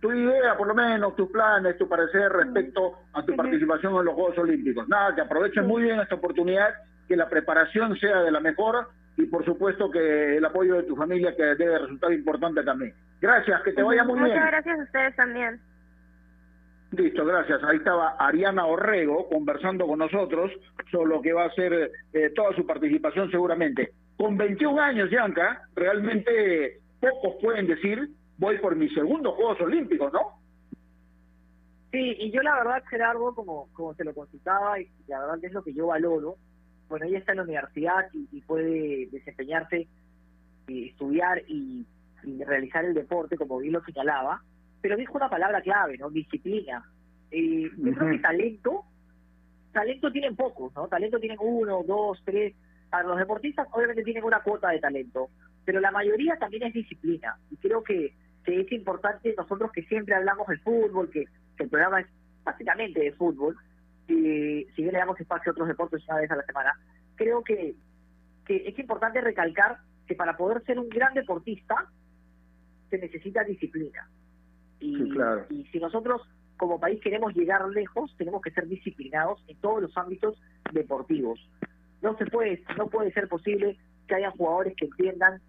tu 0.00 0.12
idea, 0.12 0.56
por 0.56 0.68
lo 0.68 0.74
menos, 0.74 1.16
tus 1.16 1.30
planes, 1.30 1.78
tu 1.78 1.88
parecer 1.88 2.30
respecto 2.30 2.98
a 3.14 3.24
tu 3.24 3.34
participación 3.34 3.94
en 3.96 4.04
los 4.04 4.14
Juegos 4.14 4.38
Olímpicos. 4.38 4.86
Nada, 4.88 5.14
que 5.14 5.22
aproveches 5.22 5.64
muy 5.64 5.82
bien 5.82 5.98
esta 6.00 6.16
oportunidad, 6.16 6.74
que 7.08 7.16
la 7.16 7.28
preparación 7.28 7.96
sea 7.96 8.20
de 8.20 8.30
la 8.30 8.40
mejor 8.40 8.88
y, 9.16 9.24
por 9.24 9.44
supuesto, 9.44 9.90
que 9.90 10.36
el 10.36 10.44
apoyo 10.44 10.74
de 10.74 10.82
tu 10.82 10.96
familia, 10.96 11.34
que 11.34 11.42
debe 11.42 11.78
resultar 11.78 12.12
importante 12.12 12.62
también. 12.62 12.92
Gracias, 13.20 13.62
que 13.62 13.72
te 13.72 13.82
vaya 13.82 14.04
muy 14.04 14.18
bien. 14.20 14.36
Muchas 14.36 14.50
gracias 14.50 14.78
a 14.78 14.82
ustedes 14.82 15.16
también. 15.16 15.60
Listo, 16.96 17.26
gracias. 17.26 17.62
Ahí 17.64 17.76
estaba 17.76 18.16
Ariana 18.18 18.64
Orrego 18.64 19.28
conversando 19.28 19.86
con 19.86 19.98
nosotros 19.98 20.50
sobre 20.90 21.14
lo 21.14 21.20
que 21.20 21.34
va 21.34 21.44
a 21.44 21.54
ser 21.54 21.90
eh, 22.12 22.30
toda 22.34 22.54
su 22.56 22.66
participación 22.66 23.30
seguramente. 23.30 23.92
Con 24.16 24.38
21 24.38 24.80
años, 24.80 25.10
Yanka, 25.10 25.68
realmente 25.74 26.80
pocos 26.98 27.34
pueden 27.42 27.66
decir, 27.66 28.08
voy 28.38 28.56
por 28.58 28.76
mis 28.76 28.94
segundos 28.94 29.34
Juegos 29.34 29.60
Olímpicos, 29.60 30.10
¿no? 30.10 30.40
Sí, 31.92 32.16
y 32.18 32.30
yo 32.30 32.40
la 32.40 32.54
verdad, 32.56 32.82
Gerardo, 32.88 33.34
como, 33.34 33.68
como 33.74 33.94
te 33.94 34.04
lo 34.04 34.14
consultaba, 34.14 34.80
y 34.80 34.88
la 35.06 35.20
verdad 35.20 35.38
es 35.42 35.52
lo 35.52 35.62
que 35.62 35.74
yo 35.74 35.88
valoro, 35.88 36.36
bueno, 36.88 37.04
ella 37.04 37.18
está 37.18 37.32
en 37.32 37.38
la 37.38 37.44
universidad 37.44 38.08
y, 38.12 38.40
puede 38.40 39.08
desempeñarse, 39.12 39.86
estudiar 40.66 41.42
y, 41.46 41.84
y 42.24 42.44
realizar 42.44 42.86
el 42.86 42.94
deporte, 42.94 43.36
como 43.36 43.58
bien 43.58 43.74
lo 43.74 43.84
señalaba, 43.84 44.40
pero 44.86 44.96
dijo 44.96 45.16
una 45.16 45.28
palabra 45.28 45.60
clave, 45.62 45.98
¿no? 45.98 46.10
Disciplina. 46.10 46.80
Eh, 47.32 47.68
yo 47.76 47.92
creo 47.92 48.08
que 48.08 48.18
talento, 48.20 48.84
talento 49.72 50.12
tienen 50.12 50.36
pocos, 50.36 50.72
¿no? 50.76 50.86
Talento 50.86 51.18
tienen 51.18 51.38
uno, 51.40 51.82
dos, 51.82 52.22
tres. 52.24 52.54
A 52.92 53.02
los 53.02 53.18
deportistas 53.18 53.66
obviamente 53.72 54.04
tienen 54.04 54.22
una 54.22 54.44
cuota 54.44 54.68
de 54.68 54.78
talento, 54.78 55.30
pero 55.64 55.80
la 55.80 55.90
mayoría 55.90 56.36
también 56.36 56.62
es 56.62 56.72
disciplina. 56.72 57.36
Y 57.50 57.56
creo 57.56 57.82
que, 57.82 58.14
que 58.44 58.60
es 58.60 58.70
importante 58.70 59.34
nosotros 59.36 59.72
que 59.72 59.82
siempre 59.86 60.14
hablamos 60.14 60.46
del 60.46 60.60
fútbol, 60.60 61.10
que, 61.10 61.24
el 61.58 61.68
programa 61.68 62.02
es 62.02 62.06
básicamente 62.44 63.00
de 63.00 63.10
fútbol, 63.10 63.56
y 64.06 64.68
si 64.76 64.82
bien 64.82 64.92
le 64.92 65.00
damos 65.00 65.18
espacio 65.18 65.50
a 65.50 65.52
otros 65.52 65.66
deportes 65.66 66.04
una 66.06 66.18
vez 66.18 66.30
a 66.30 66.36
la 66.36 66.44
semana, 66.44 66.78
creo 67.16 67.42
que, 67.42 67.74
que 68.44 68.68
es 68.68 68.78
importante 68.78 69.20
recalcar 69.20 69.78
que 70.06 70.14
para 70.14 70.36
poder 70.36 70.62
ser 70.64 70.78
un 70.78 70.88
gran 70.88 71.12
deportista 71.12 71.74
se 72.88 72.98
necesita 72.98 73.42
disciplina. 73.42 74.08
Y, 74.80 74.94
y 75.50 75.64
si 75.72 75.78
nosotros 75.78 76.22
como 76.56 76.80
país 76.80 77.00
queremos 77.02 77.34
llegar 77.34 77.66
lejos, 77.68 78.14
tenemos 78.16 78.42
que 78.42 78.50
ser 78.50 78.66
disciplinados 78.66 79.42
en 79.48 79.56
todos 79.58 79.82
los 79.82 79.96
ámbitos 79.96 80.40
deportivos. 80.72 81.38
No 82.02 82.16
se 82.16 82.26
puede, 82.26 82.62
no 82.76 82.88
puede 82.88 83.12
ser 83.12 83.28
posible 83.28 83.78
que 84.06 84.14
haya 84.14 84.30
jugadores 84.30 84.74
que 84.76 84.86
entiendan 84.86 85.40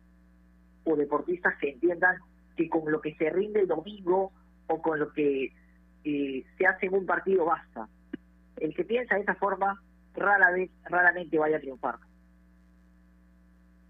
o 0.83 0.95
deportistas 0.95 1.55
que 1.59 1.71
entiendan 1.71 2.17
que 2.55 2.69
con 2.69 2.91
lo 2.91 3.01
que 3.01 3.13
se 3.15 3.29
rinde 3.29 3.61
el 3.61 3.67
domingo 3.67 4.31
o 4.67 4.81
con 4.81 4.99
lo 4.99 5.11
que 5.13 5.53
eh, 6.03 6.45
se 6.57 6.65
hace 6.65 6.87
en 6.87 6.93
un 6.93 7.05
partido 7.05 7.45
basta. 7.45 7.87
El 8.57 8.73
que 8.73 8.83
piensa 8.83 9.15
de 9.15 9.21
esa 9.21 9.35
forma 9.35 9.81
rara 10.15 10.51
vez, 10.51 10.71
raramente 10.85 11.37
vaya 11.37 11.57
a 11.57 11.59
triunfar. 11.59 11.95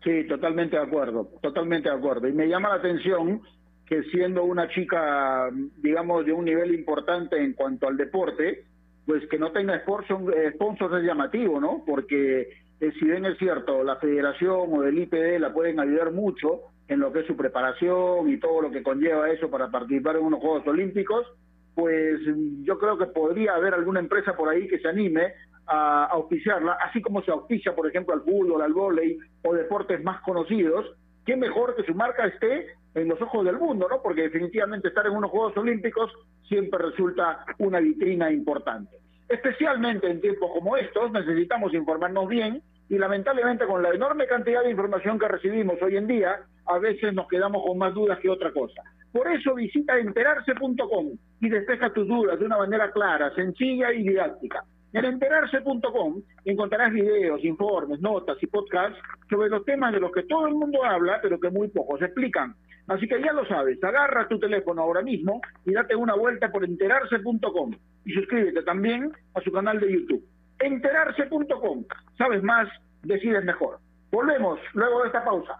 Sí, 0.04 0.26
totalmente 0.28 0.76
de 0.78 0.84
acuerdo, 0.84 1.26
totalmente 1.42 1.90
de 1.90 1.96
acuerdo. 1.96 2.28
Y 2.28 2.34
me 2.34 2.48
llama 2.48 2.70
la 2.70 2.76
atención 2.76 3.42
que 3.88 4.04
siendo 4.04 4.44
una 4.44 4.68
chica, 4.70 5.50
digamos, 5.78 6.26
de 6.26 6.34
un 6.34 6.46
nivel 6.46 6.74
importante 6.76 7.42
en 7.42 7.54
cuanto 7.54 7.88
al 7.88 7.96
deporte, 7.96 8.66
pues 9.06 9.26
que 9.30 9.40
no 9.40 9.52
tenga 9.52 9.80
sponsors, 9.80 10.54
sponsors 10.56 10.96
es 10.96 11.04
llamativo, 11.04 11.62
¿no? 11.62 11.84
Porque 11.86 12.50
eh, 12.80 12.92
si 13.00 13.06
bien 13.06 13.26
es 13.26 13.38
cierto, 13.38 13.84
la 13.84 13.96
federación 13.96 14.70
o 14.74 14.84
el 14.84 15.00
IPD 15.00 15.40
la 15.40 15.54
pueden 15.54 15.80
ayudar 15.80 16.12
mucho 16.12 16.64
en 16.90 17.00
lo 17.00 17.14
que 17.14 17.22
es 17.22 17.28
su 17.28 17.36
preparación 17.38 18.30
y 18.30 18.38
todo 18.38 18.62
lo 18.62 18.72
que 18.72 18.84
conlleva 18.84 19.30
eso 19.30 19.50
para 19.50 19.72
participar 19.72 20.18
en 20.18 20.26
unos 20.26 20.42
Juegos 20.42 20.68
Olímpicos, 20.68 21.26
pues 21.74 22.20
yo 22.64 22.78
creo 22.80 22.98
que 22.98 23.06
podría 23.06 23.56
haber 23.56 23.74
alguna 23.74 24.00
empresa 24.00 24.36
por 24.36 24.50
ahí 24.50 24.68
que 24.68 24.80
se 24.80 24.88
anime 24.88 25.34
a 25.68 26.06
auspiciarla, 26.06 26.78
así 26.82 27.02
como 27.02 27.22
se 27.22 27.32
auspicia, 27.32 27.76
por 27.76 27.88
ejemplo, 27.88 28.14
al 28.14 28.22
fútbol, 28.22 28.62
al 28.62 28.74
vóley 28.74 29.18
o 29.44 29.54
deportes 29.54 30.04
más 30.04 30.22
conocidos, 30.22 30.86
qué 31.26 31.36
mejor 31.36 31.76
que 31.76 31.84
su 31.84 31.94
marca 31.94 32.26
esté 32.26 32.68
en 32.94 33.08
los 33.08 33.22
ojos 33.22 33.46
del 33.46 33.58
mundo, 33.58 33.88
¿no? 33.90 34.02
Porque 34.02 34.24
definitivamente 34.24 34.88
estar 34.88 35.06
en 35.06 35.14
unos 35.14 35.32
Juegos 35.32 35.56
Olímpicos 35.58 36.12
siempre 36.48 36.80
resulta 36.80 37.46
una 37.60 37.80
vitrina 37.80 38.32
importante. 38.32 38.98
Especialmente 39.30 40.10
en 40.10 40.22
tiempos 40.22 40.52
como 40.54 40.78
estos 40.78 41.12
necesitamos 41.12 41.74
informarnos 41.74 42.28
bien 42.28 42.62
y 42.90 42.98
lamentablemente 42.98 43.66
con 43.66 43.84
la 43.84 43.90
enorme 43.90 44.26
cantidad 44.28 44.64
de 44.64 44.72
información 44.72 45.20
que 45.20 45.28
recibimos 45.28 45.82
hoy 45.82 45.98
en 45.98 46.08
día, 46.08 46.38
a 46.66 46.80
veces 46.80 47.14
nos 47.14 47.28
quedamos 47.28 47.64
con 47.66 47.78
más 47.78 47.94
dudas 47.94 48.20
que 48.20 48.30
otra 48.30 48.52
cosa. 48.54 48.82
Por 49.12 49.28
eso 49.28 49.56
visita 49.56 49.98
enterarse.com 49.98 51.18
y 51.42 51.50
despeja 51.50 51.92
tus 51.92 52.08
dudas 52.08 52.40
de 52.40 52.46
una 52.46 52.58
manera 52.58 52.92
clara, 52.92 53.34
sencilla 53.36 53.92
y 53.92 54.04
didáctica. 54.04 54.64
En 54.94 55.04
enterarse.com 55.06 56.22
encontrarás 56.46 56.94
videos, 56.94 57.44
informes, 57.44 58.00
notas 58.00 58.38
y 58.42 58.48
podcasts 58.48 58.98
sobre 59.30 59.50
los 59.50 59.66
temas 59.66 59.92
de 59.94 60.00
los 60.00 60.12
que 60.12 60.24
todo 60.24 60.48
el 60.48 60.56
mundo 60.56 60.84
habla, 60.84 61.20
pero 61.22 61.40
que 61.40 61.50
muy 61.50 61.68
pocos 61.68 62.02
explican. 62.02 62.56
Así 62.88 63.08
que 63.08 63.22
ya 63.22 63.34
lo 63.34 63.46
sabes, 63.46 63.84
agarra 63.84 64.28
tu 64.28 64.40
teléfono 64.40 64.82
ahora 64.82 65.02
mismo 65.02 65.42
y 65.66 65.74
date 65.74 65.96
una 65.96 66.16
vuelta 66.16 66.50
por 66.50 66.64
enterarse.com 66.64 67.72
y 68.06 68.14
suscríbete 68.14 68.64
también 68.64 69.12
a 69.34 69.42
su 69.42 69.52
canal 69.52 69.80
de 69.80 69.92
YouTube. 69.92 70.24
Enterarse.com. 70.60 71.84
Sabes 72.18 72.42
más, 72.44 72.68
decides 73.04 73.44
mejor. 73.44 73.80
Volvemos 74.12 74.60
luego 74.74 75.02
de 75.02 75.08
esta 75.08 75.26
pausa. 75.26 75.60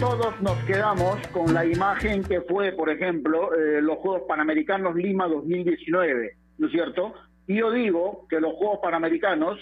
Todos 0.00 0.40
nos 0.40 0.56
quedamos 0.64 1.16
con 1.28 1.52
la 1.52 1.64
imagen 1.64 2.22
que 2.22 2.40
fue, 2.42 2.72
por 2.72 2.88
ejemplo, 2.88 3.52
eh, 3.54 3.82
los 3.82 3.98
Juegos 3.98 4.22
Panamericanos 4.28 4.94
Lima 4.94 5.26
2019, 5.26 6.36
¿no 6.58 6.66
es 6.66 6.72
cierto? 6.72 7.14
Y 7.48 7.56
yo 7.56 7.72
digo 7.72 8.26
que 8.28 8.40
los 8.40 8.52
Juegos 8.54 8.78
Panamericanos 8.80 9.58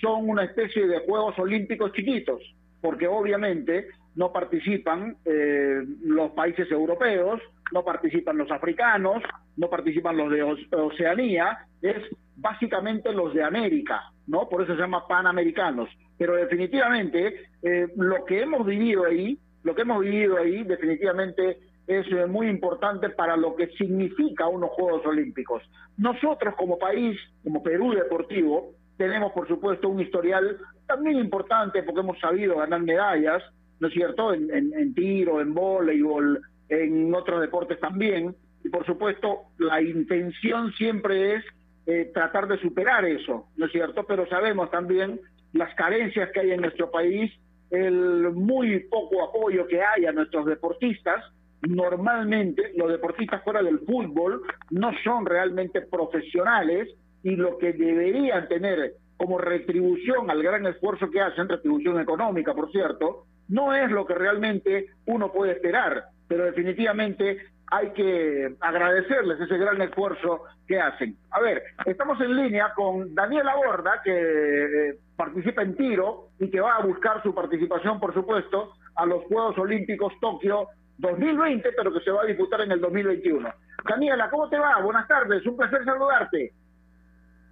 son 0.00 0.28
una 0.28 0.44
especie 0.44 0.86
de 0.86 1.00
Juegos 1.00 1.36
Olímpicos 1.38 1.92
chiquitos, 1.92 2.40
porque 2.80 3.08
obviamente 3.08 3.88
no 4.14 4.32
participan 4.32 5.16
eh, 5.24 5.82
los 6.04 6.30
países 6.32 6.70
europeos, 6.70 7.40
no 7.72 7.84
participan 7.84 8.38
los 8.38 8.50
africanos, 8.50 9.22
no 9.56 9.68
participan 9.68 10.16
los 10.16 10.30
de 10.30 10.42
Oceanía, 10.42 11.66
es 11.82 11.96
básicamente 12.36 13.12
los 13.12 13.34
de 13.34 13.42
América, 13.42 14.02
¿no? 14.28 14.48
Por 14.48 14.62
eso 14.62 14.74
se 14.74 14.80
llama 14.80 15.06
Panamericanos. 15.08 15.88
Pero 16.16 16.36
definitivamente 16.36 17.48
eh, 17.62 17.88
lo 17.96 18.24
que 18.24 18.42
hemos 18.42 18.64
vivido 18.64 19.04
ahí, 19.04 19.38
lo 19.62 19.74
que 19.74 19.82
hemos 19.82 20.00
vivido 20.00 20.38
ahí 20.38 20.64
definitivamente 20.64 21.58
es 21.86 22.06
eh, 22.12 22.26
muy 22.26 22.48
importante 22.48 23.10
para 23.10 23.36
lo 23.36 23.56
que 23.56 23.68
significa 23.78 24.46
unos 24.46 24.70
Juegos 24.70 25.04
Olímpicos. 25.06 25.62
Nosotros 25.96 26.54
como 26.56 26.78
país, 26.78 27.18
como 27.42 27.62
Perú 27.62 27.92
Deportivo, 27.92 28.74
tenemos 28.96 29.32
por 29.32 29.48
supuesto 29.48 29.88
un 29.88 30.00
historial 30.00 30.58
también 30.86 31.18
importante 31.18 31.82
porque 31.82 32.00
hemos 32.00 32.18
sabido 32.20 32.58
ganar 32.58 32.82
medallas, 32.82 33.42
¿no 33.80 33.88
es 33.88 33.94
cierto?, 33.94 34.34
en, 34.34 34.94
tiro, 34.94 35.40
en 35.40 35.54
voleibol, 35.54 36.40
en 36.68 37.14
otros 37.14 37.40
deportes 37.40 37.80
también. 37.80 38.36
Y 38.62 38.68
por 38.68 38.84
supuesto 38.84 39.44
la 39.58 39.80
intención 39.80 40.72
siempre 40.72 41.36
es 41.36 41.44
eh, 41.86 42.10
tratar 42.12 42.46
de 42.46 42.58
superar 42.58 43.04
eso, 43.04 43.46
¿no 43.56 43.66
es 43.66 43.72
cierto? 43.72 44.04
Pero 44.06 44.28
sabemos 44.28 44.70
también 44.70 45.18
las 45.52 45.74
carencias 45.74 46.30
que 46.32 46.40
hay 46.40 46.50
en 46.52 46.60
nuestro 46.60 46.90
país, 46.90 47.32
el 47.70 48.30
muy 48.32 48.80
poco 48.80 49.24
apoyo 49.24 49.66
que 49.66 49.82
hay 49.82 50.06
a 50.06 50.12
nuestros 50.12 50.46
deportistas. 50.46 51.24
Normalmente 51.62 52.72
los 52.76 52.90
deportistas 52.90 53.42
fuera 53.44 53.62
del 53.62 53.80
fútbol 53.80 54.42
no 54.70 54.90
son 55.04 55.26
realmente 55.26 55.82
profesionales 55.82 56.88
y 57.22 57.36
lo 57.36 57.58
que 57.58 57.72
deberían 57.72 58.48
tener 58.48 58.94
como 59.16 59.36
retribución 59.36 60.30
al 60.30 60.42
gran 60.42 60.66
esfuerzo 60.66 61.10
que 61.10 61.20
hacen, 61.20 61.48
retribución 61.48 62.00
económica, 62.00 62.54
por 62.54 62.72
cierto, 62.72 63.26
no 63.48 63.74
es 63.74 63.90
lo 63.90 64.06
que 64.06 64.14
realmente 64.14 64.86
uno 65.06 65.30
puede 65.30 65.52
esperar, 65.52 66.04
pero 66.26 66.44
definitivamente 66.44 67.38
hay 67.70 67.92
que 67.92 68.56
agradecerles 68.60 69.40
ese 69.40 69.56
gran 69.56 69.80
esfuerzo 69.80 70.42
que 70.66 70.80
hacen. 70.80 71.16
A 71.30 71.40
ver, 71.40 71.62
estamos 71.86 72.20
en 72.20 72.36
línea 72.36 72.72
con 72.74 73.14
Daniela 73.14 73.54
Borda, 73.54 74.00
que 74.02 74.88
eh, 74.88 74.98
participa 75.16 75.62
en 75.62 75.76
tiro 75.76 76.30
y 76.40 76.50
que 76.50 76.60
va 76.60 76.76
a 76.76 76.82
buscar 76.82 77.22
su 77.22 77.32
participación, 77.32 78.00
por 78.00 78.12
supuesto, 78.12 78.72
a 78.96 79.06
los 79.06 79.22
Juegos 79.24 79.56
Olímpicos 79.58 80.12
Tokio 80.20 80.66
2020, 80.98 81.70
pero 81.76 81.92
que 81.92 82.00
se 82.00 82.10
va 82.10 82.22
a 82.22 82.26
disputar 82.26 82.60
en 82.62 82.72
el 82.72 82.80
2021. 82.80 83.48
Daniela, 83.88 84.28
¿cómo 84.30 84.48
te 84.48 84.58
va? 84.58 84.80
Buenas 84.82 85.06
tardes, 85.06 85.46
un 85.46 85.56
placer 85.56 85.84
saludarte. 85.84 86.52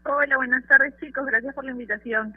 Hola, 0.05 0.37
buenas 0.37 0.67
tardes 0.67 0.95
chicos, 0.99 1.27
gracias 1.27 1.55
por 1.55 1.65
la 1.65 1.71
invitación. 1.71 2.35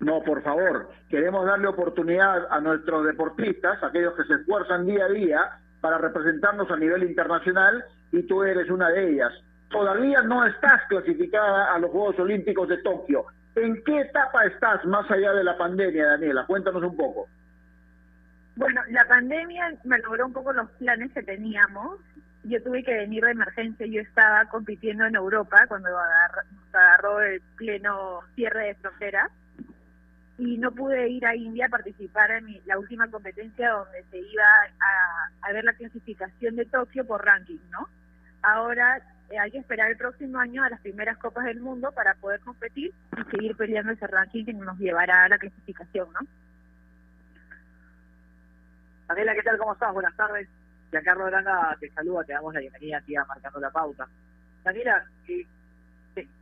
No, 0.00 0.20
por 0.22 0.42
favor, 0.42 0.90
queremos 1.08 1.46
darle 1.46 1.68
oportunidad 1.68 2.48
a 2.50 2.60
nuestros 2.60 3.06
deportistas, 3.06 3.82
aquellos 3.84 4.14
que 4.14 4.24
se 4.24 4.34
esfuerzan 4.34 4.84
día 4.84 5.04
a 5.04 5.08
día 5.08 5.60
para 5.84 5.98
representarnos 5.98 6.70
a 6.70 6.78
nivel 6.78 7.02
internacional 7.02 7.84
y 8.10 8.22
tú 8.22 8.42
eres 8.42 8.70
una 8.70 8.88
de 8.88 9.10
ellas. 9.10 9.34
Todavía 9.68 10.22
no 10.22 10.46
estás 10.46 10.80
clasificada 10.88 11.74
a 11.74 11.78
los 11.78 11.90
Juegos 11.90 12.18
Olímpicos 12.20 12.70
de 12.70 12.78
Tokio. 12.78 13.26
¿En 13.54 13.84
qué 13.84 14.00
etapa 14.00 14.46
estás 14.46 14.82
más 14.86 15.10
allá 15.10 15.34
de 15.34 15.44
la 15.44 15.58
pandemia, 15.58 16.06
Daniela? 16.06 16.46
Cuéntanos 16.46 16.82
un 16.82 16.96
poco. 16.96 17.28
Bueno, 18.56 18.80
la 18.88 19.06
pandemia 19.06 19.74
me 19.84 19.98
logró 19.98 20.24
un 20.24 20.32
poco 20.32 20.54
los 20.54 20.70
planes 20.70 21.12
que 21.12 21.22
teníamos. 21.22 22.00
Yo 22.44 22.62
tuve 22.62 22.82
que 22.82 22.94
venir 22.94 23.22
de 23.22 23.32
emergencia. 23.32 23.84
Yo 23.84 24.00
estaba 24.00 24.46
compitiendo 24.46 25.04
en 25.04 25.16
Europa 25.16 25.66
cuando 25.68 25.88
agarró, 25.88 26.40
agarró 26.72 27.20
el 27.20 27.42
pleno 27.58 28.20
cierre 28.36 28.68
de 28.68 28.74
fronteras 28.76 29.30
y 30.36 30.58
no 30.58 30.72
pude 30.72 31.08
ir 31.08 31.24
a 31.26 31.36
India 31.36 31.66
a 31.66 31.68
participar 31.70 32.30
en 32.32 32.46
mi, 32.46 32.60
la 32.66 32.78
última 32.78 33.08
competencia 33.08 33.70
donde 33.70 34.02
se 34.10 34.18
iba 34.18 34.44
a, 34.80 35.48
a, 35.48 35.52
ver 35.52 35.64
la 35.64 35.74
clasificación 35.74 36.56
de 36.56 36.64
Tokio 36.64 37.06
por 37.06 37.24
ranking, 37.24 37.60
¿no? 37.70 37.88
Ahora 38.42 39.00
eh, 39.30 39.38
hay 39.38 39.50
que 39.52 39.58
esperar 39.58 39.90
el 39.90 39.96
próximo 39.96 40.38
año 40.38 40.64
a 40.64 40.70
las 40.70 40.80
primeras 40.80 41.16
copas 41.18 41.44
del 41.44 41.60
mundo 41.60 41.92
para 41.92 42.14
poder 42.14 42.40
competir 42.40 42.92
y 43.16 43.30
seguir 43.30 43.56
peleando 43.56 43.92
ese 43.92 44.06
ranking 44.08 44.44
que 44.44 44.52
nos 44.52 44.78
llevará 44.78 45.24
a 45.24 45.28
la 45.28 45.38
clasificación, 45.38 46.08
¿no? 46.12 46.20
Daniela, 49.06 49.34
¿qué 49.34 49.42
tal? 49.42 49.58
¿Cómo 49.58 49.74
estás? 49.74 49.92
Buenas 49.92 50.16
tardes. 50.16 50.48
Giancarlo 50.90 51.26
Aranda 51.26 51.76
te 51.78 51.90
saluda, 51.90 52.24
te 52.24 52.32
damos 52.32 52.54
la 52.54 52.60
bienvenida 52.60 52.98
aquí 52.98 53.14
a 53.14 53.24
Marcando 53.24 53.60
la 53.60 53.70
Pauta. 53.70 54.08
Daniela, 54.64 55.04
eh, 55.28 55.46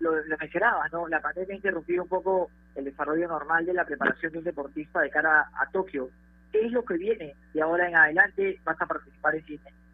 lo, 0.01 0.17
lo 0.25 0.39
mencionabas, 0.39 0.91
¿no? 0.93 1.09
La 1.09 1.21
pandemia 1.21 1.55
ha 1.55 1.57
interrumpido 1.57 2.05
un 2.05 2.09
poco 2.09 2.51
el 2.75 2.85
desarrollo 2.85 3.29
normal 3.29 3.67
de 3.67 3.75
la 3.75 3.85
preparación 3.85 4.33
de 4.33 4.39
un 4.39 4.45
deportista 4.45 5.01
de 5.01 5.11
cara 5.11 5.49
a 5.55 5.67
Tokio. 5.71 6.11
¿Qué 6.51 6.67
es 6.67 6.73
lo 6.73 6.85
que 6.85 6.97
viene 6.97 7.35
de 7.55 7.63
ahora 7.63 7.89
en 7.89 7.97
adelante? 7.97 8.61
¿Vas 8.65 8.81
a 8.81 8.87
participar 8.87 9.35
en, 9.37 9.45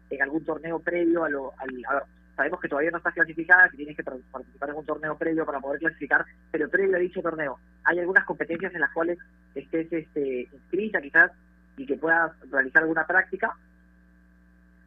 en 0.09 0.21
algún 0.21 0.43
torneo 0.43 0.79
previo 0.79 1.23
a 1.23 1.29
lo, 1.29 1.53
al, 1.57 2.03
sabemos 2.39 2.61
que 2.61 2.69
todavía 2.69 2.91
no 2.91 2.99
estás 2.99 3.13
clasificada, 3.13 3.67
que 3.67 3.75
tienes 3.75 3.97
que 3.97 4.03
participar 4.03 4.69
en 4.69 4.75
un 4.77 4.85
torneo 4.85 5.17
previo 5.17 5.45
para 5.45 5.59
poder 5.59 5.77
clasificar, 5.79 6.25
pero 6.49 6.69
previo 6.69 6.95
a 6.95 6.99
dicho 6.99 7.21
torneo, 7.21 7.59
¿hay 7.83 7.99
algunas 7.99 8.23
competencias 8.23 8.73
en 8.73 8.79
las 8.79 8.93
cuales 8.93 9.17
estés 9.55 9.91
este, 9.91 10.47
inscrita 10.53 11.01
quizás 11.01 11.31
y 11.75 11.85
que 11.85 11.97
puedas 11.97 12.31
realizar 12.49 12.83
alguna 12.83 13.05
práctica? 13.05 13.53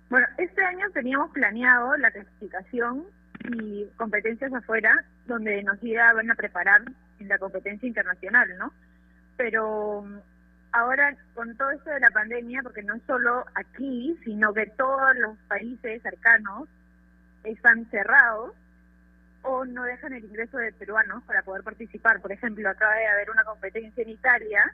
Bueno, 0.09 0.27
este 0.39 0.65
año 0.65 0.91
teníamos 0.95 1.31
planeado 1.33 1.95
la 1.99 2.11
clasificación 2.11 3.05
y 3.51 3.85
competencias 3.97 4.55
afuera, 4.55 5.05
donde 5.27 5.63
nos 5.63 5.77
iban 5.85 6.31
a 6.31 6.35
preparar 6.35 6.81
la 7.29 7.39
competencia 7.39 7.87
internacional, 7.87 8.49
¿no? 8.59 8.73
Pero 9.37 10.03
mm, 10.03 10.19
ahora 10.73 11.17
con 11.35 11.57
todo 11.57 11.71
esto 11.71 11.91
de 11.91 12.01
la 12.01 12.11
pandemia, 12.11 12.63
porque 12.63 12.83
no 12.83 12.99
solo 13.07 13.45
aquí, 13.55 14.19
sino 14.25 14.53
que 14.53 14.67
todos 14.67 15.17
los 15.17 15.37
países 15.49 16.03
cercanos 16.03 16.69
están 17.45 17.87
cerrados 17.91 18.55
o 19.43 19.65
no 19.65 19.83
dejan 19.85 20.13
el 20.13 20.25
ingreso 20.25 20.57
de 20.59 20.73
peruanos 20.73 21.23
para 21.25 21.43
poder 21.43 21.63
participar. 21.63 22.21
Por 22.21 22.33
ejemplo, 22.33 22.69
acaba 22.69 22.95
de 22.95 23.07
haber 23.09 23.31
una 23.31 23.45
competencia 23.45 24.03
en 24.03 24.11
Italia, 24.11 24.73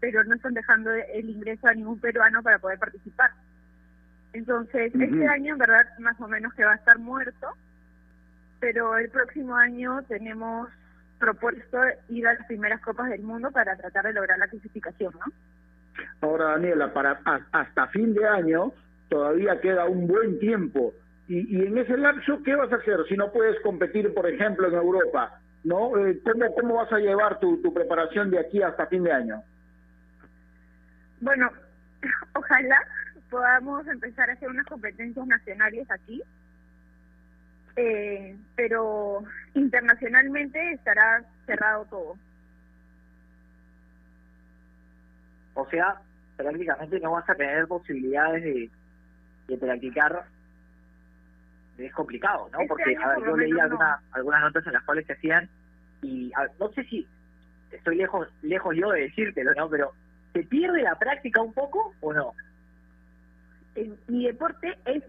pero 0.00 0.22
no 0.24 0.34
están 0.34 0.54
dejando 0.54 0.90
el 0.90 1.28
ingreso 1.28 1.66
a 1.66 1.74
ningún 1.74 1.98
peruano 1.98 2.42
para 2.42 2.58
poder 2.58 2.78
participar. 2.78 3.30
Entonces, 4.32 4.92
este 4.94 5.26
año 5.26 5.54
en 5.54 5.58
verdad 5.58 5.86
más 5.98 6.20
o 6.20 6.28
menos 6.28 6.54
que 6.54 6.64
va 6.64 6.72
a 6.72 6.76
estar 6.76 6.98
muerto, 6.98 7.48
pero 8.60 8.96
el 8.96 9.08
próximo 9.10 9.56
año 9.56 10.02
tenemos 10.02 10.68
propuesto 11.20 11.78
ir 12.08 12.26
a 12.26 12.34
las 12.34 12.46
primeras 12.46 12.80
copas 12.80 13.10
del 13.10 13.22
mundo 13.22 13.52
para 13.52 13.76
tratar 13.76 14.06
de 14.06 14.14
lograr 14.14 14.38
la 14.38 14.48
clasificación, 14.48 15.12
¿no? 15.14 15.32
Ahora, 16.22 16.46
Daniela, 16.46 16.92
para 16.92 17.20
hasta 17.52 17.86
fin 17.88 18.14
de 18.14 18.26
año 18.26 18.72
todavía 19.08 19.60
queda 19.60 19.84
un 19.84 20.08
buen 20.08 20.38
tiempo. 20.38 20.92
Y, 21.28 21.56
y, 21.56 21.66
en 21.66 21.78
ese 21.78 21.96
lapso, 21.96 22.42
¿qué 22.42 22.56
vas 22.56 22.72
a 22.72 22.76
hacer 22.76 22.98
si 23.08 23.16
no 23.16 23.30
puedes 23.30 23.60
competir, 23.60 24.12
por 24.14 24.28
ejemplo, 24.28 24.66
en 24.66 24.74
Europa? 24.74 25.40
¿no? 25.64 25.96
Eh, 25.98 26.20
¿cómo, 26.24 26.54
¿Cómo 26.54 26.74
vas 26.76 26.92
a 26.92 26.98
llevar 26.98 27.38
tu, 27.38 27.60
tu 27.62 27.72
preparación 27.72 28.30
de 28.30 28.38
aquí 28.38 28.62
hasta 28.62 28.86
fin 28.86 29.04
de 29.04 29.12
año? 29.12 29.42
Bueno, 31.20 31.50
ojalá 32.34 32.82
podamos 33.28 33.86
empezar 33.86 34.30
a 34.30 34.32
hacer 34.32 34.48
unas 34.48 34.66
competencias 34.66 35.26
nacionales 35.26 35.88
aquí 35.90 36.22
eh, 37.80 38.36
pero 38.56 39.24
internacionalmente 39.54 40.72
estará 40.72 41.24
cerrado 41.46 41.86
todo. 41.86 42.14
O 45.54 45.66
sea, 45.70 46.00
prácticamente 46.36 47.00
no 47.00 47.12
vas 47.12 47.28
a 47.28 47.34
tener 47.34 47.66
posibilidades 47.66 48.42
de, 48.42 48.70
de 49.48 49.56
practicar. 49.56 50.24
Es 51.78 51.92
complicado, 51.94 52.50
¿no? 52.52 52.60
Este 52.60 52.68
Porque 52.68 52.96
a 52.96 53.08
ver, 53.08 53.24
yo 53.24 53.36
leí 53.36 53.58
alguna, 53.58 54.02
algunas 54.12 54.42
notas 54.42 54.66
en 54.66 54.74
las 54.74 54.84
cuales 54.84 55.06
se 55.06 55.14
hacían 55.14 55.48
y 56.02 56.30
no 56.58 56.68
sé 56.72 56.84
si 56.84 57.06
estoy 57.70 57.96
lejos 57.96 58.28
lejos 58.42 58.76
yo 58.76 58.90
de 58.90 59.02
decírtelo, 59.02 59.54
¿no? 59.54 59.70
Pero 59.70 59.92
¿se 60.34 60.42
pierde 60.42 60.82
la 60.82 60.98
práctica 60.98 61.40
un 61.40 61.54
poco 61.54 61.94
o 62.02 62.12
no? 62.12 62.34
En 63.74 63.96
mi 64.08 64.26
deporte 64.26 64.76
es 64.84 65.02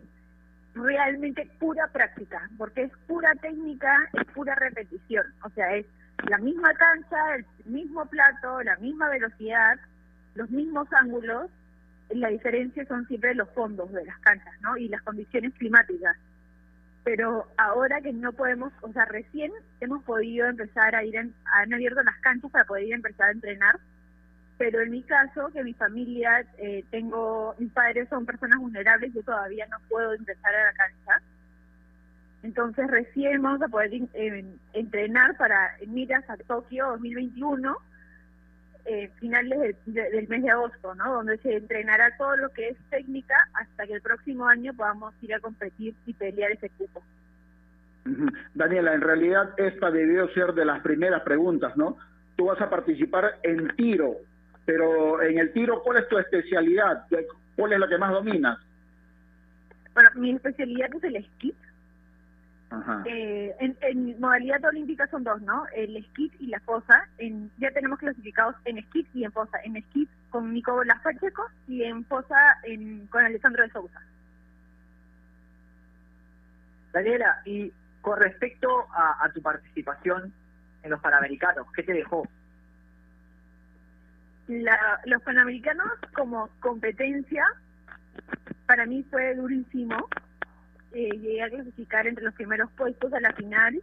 realmente 0.74 1.50
pura 1.60 1.88
práctica, 1.88 2.50
porque 2.58 2.84
es 2.84 2.92
pura 3.08 3.34
técnica, 3.36 4.10
es 4.14 4.26
pura 4.34 4.56
repetición. 4.56 5.26
O 5.44 5.50
sea, 5.50 5.76
es 5.76 5.86
la 6.30 6.38
misma 6.38 6.74
cancha, 6.74 7.36
el 7.36 7.46
mismo 7.66 8.06
plato, 8.06 8.62
la 8.64 8.78
misma 8.78 9.10
velocidad, 9.10 9.80
los 10.36 10.50
mismos 10.50 10.88
ángulos. 10.94 11.50
La 12.10 12.30
diferencia 12.30 12.86
son 12.86 13.08
siempre 13.08 13.34
los 13.36 13.50
fondos 13.52 13.92
de 13.94 14.06
las 14.06 14.18
canchas, 14.20 14.54
¿no? 14.62 14.76
Y 14.78 14.90
las 14.90 15.02
condiciones 15.02 15.54
climáticas. 15.54 16.18
Pero 17.04 17.48
ahora 17.58 18.02
que 18.02 18.14
no 18.14 18.34
podemos, 18.34 18.74
o 18.82 18.92
sea, 18.92 19.06
recién 19.06 19.52
hemos 19.80 20.04
podido 20.04 20.48
empezar 20.48 20.96
a 20.96 21.04
ir, 21.04 21.16
en, 21.16 21.34
han 21.46 21.74
abierto 21.74 22.04
las 22.04 22.18
canchas 22.20 22.52
para 22.52 22.66
poder 22.66 22.92
empezar 22.92 23.30
a 23.30 23.32
entrenar 23.32 23.80
pero 24.62 24.80
en 24.82 24.92
mi 24.92 25.02
caso, 25.02 25.50
que 25.52 25.64
mi 25.64 25.74
familia, 25.74 26.46
eh, 26.60 26.86
tengo, 26.92 27.56
mis 27.58 27.72
padres 27.72 28.08
son 28.10 28.28
personas 28.28 28.60
vulnerables, 28.60 29.12
yo 29.12 29.24
todavía 29.24 29.66
no 29.72 29.78
puedo 29.90 30.14
ingresar 30.14 30.54
a 30.54 30.66
la 30.66 30.74
cancha. 30.74 31.26
Entonces 32.44 32.86
recién 32.86 33.42
vamos 33.42 33.64
a 33.64 33.70
poder 33.70 33.92
eh, 34.14 34.46
entrenar 34.74 35.36
para 35.38 35.78
miras 35.88 36.30
a 36.30 36.38
Tokio 36.38 36.90
2021, 36.90 37.76
eh, 38.86 39.10
finales 39.20 39.76
del 39.88 40.28
mes 40.28 40.44
de 40.44 40.52
agosto, 40.52 40.94
¿no? 40.94 41.12
Donde 41.12 41.40
se 41.40 41.56
entrenará 41.56 42.16
todo 42.16 42.38
lo 42.38 42.50
que 42.50 42.68
es 42.68 42.78
técnica 42.92 43.34
hasta 43.56 43.88
que 43.88 43.94
el 43.94 44.02
próximo 44.04 44.48
año 44.48 44.76
podamos 44.76 45.16
ir 45.24 45.34
a 45.34 45.40
competir 45.40 45.96
y 46.06 46.14
pelear 46.14 46.52
ese 46.52 46.70
cupo. 46.70 47.02
Daniela, 48.54 48.94
en 48.94 49.02
realidad 49.02 49.56
esta 49.58 49.90
debió 49.90 50.32
ser 50.36 50.54
de 50.54 50.66
las 50.66 50.82
primeras 50.82 51.24
preguntas, 51.24 51.76
¿no? 51.76 51.98
Tú 52.36 52.46
vas 52.46 52.62
a 52.62 52.70
participar 52.70 53.40
en 53.42 53.76
tiro, 53.76 54.18
pero 54.66 55.22
en 55.22 55.40
el 55.40 55.52
tiro, 55.54 55.82
¿cuál 55.82 55.98
es 55.98 56.08
tu 56.08 56.18
especialidad? 56.18 57.06
¿Cuál 57.56 57.74
es 57.74 57.80
la 57.80 57.88
que 57.88 57.98
más 57.98 58.12
dominas? 58.12 58.60
Bueno, 59.94 60.10
mi 60.16 60.32
especialidad 60.32 60.90
es 60.96 61.04
el 61.04 61.26
skip. 61.26 61.56
Eh, 63.06 63.54
en, 63.60 64.20
modalidad 64.22 64.64
olímpica 64.64 65.06
son 65.08 65.26
dos, 65.26 65.42
¿no? 65.42 65.66
El 65.76 66.02
skip 66.06 66.34
y 66.40 66.48
la 66.48 66.60
fosa. 66.62 67.08
En, 67.18 67.52
ya 67.58 67.70
tenemos 67.72 68.00
clasificados 68.00 68.56
en 68.66 68.82
skip 68.86 69.08
y 69.14 69.26
en 69.26 69.32
fosa. 69.32 69.60
En 69.64 69.82
skip 69.84 70.10
con 70.30 70.54
Nicolás 70.54 71.00
Pacheco 71.04 71.48
y 71.68 71.84
en 71.84 72.06
fosa 72.06 72.38
en, 72.64 73.08
con 73.08 73.26
Alessandro 73.26 73.64
de 73.64 73.72
Sousa. 73.72 74.02
Daniela, 76.94 77.42
y 77.46 77.72
con 78.02 78.20
respecto 78.20 78.88
a, 78.94 79.26
a 79.26 79.32
tu 79.32 79.42
participación 79.42 80.34
en 80.84 80.90
los 80.90 81.00
Panamericanos, 81.00 81.68
¿qué 81.74 81.84
te 81.84 81.94
dejó? 81.94 82.28
La, 84.52 85.00
los 85.06 85.22
Panamericanos 85.22 85.88
como 86.14 86.50
competencia 86.60 87.44
para 88.66 88.86
mí 88.86 89.04
fue 89.10 89.34
durísimo. 89.36 89.96
Eh, 90.94 91.10
llegué 91.12 91.44
a 91.44 91.50
clasificar 91.50 92.06
entre 92.06 92.26
los 92.26 92.34
primeros 92.34 92.70
puestos 92.72 93.14
a 93.14 93.22
la 93.22 93.32
final 93.34 93.82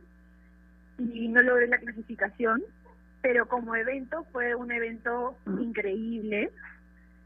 y 0.99 1.29
no 1.29 1.41
logré 1.41 1.69
la 1.69 1.79
clasificación, 1.79 2.63
pero 3.23 3.49
como 3.49 3.75
evento 3.75 4.27
fue 4.31 4.55
un 4.55 4.71
evento 4.71 5.39
increíble. 5.59 6.51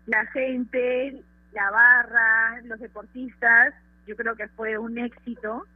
La 0.06 0.24
gente, 0.26 1.22
la 1.52 1.70
barra, 1.70 2.60
los 2.64 2.78
deportistas, 2.78 3.74
yo 4.06 4.14
creo 4.16 4.36
que 4.36 4.48
fue 4.48 4.78
un 4.78 4.98
éxito 4.98 5.66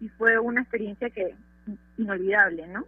y 0.00 0.08
fue 0.10 0.38
una 0.38 0.60
experiencia 0.60 1.08
que 1.08 1.34
inolvidable, 1.96 2.66
¿no? 2.66 2.84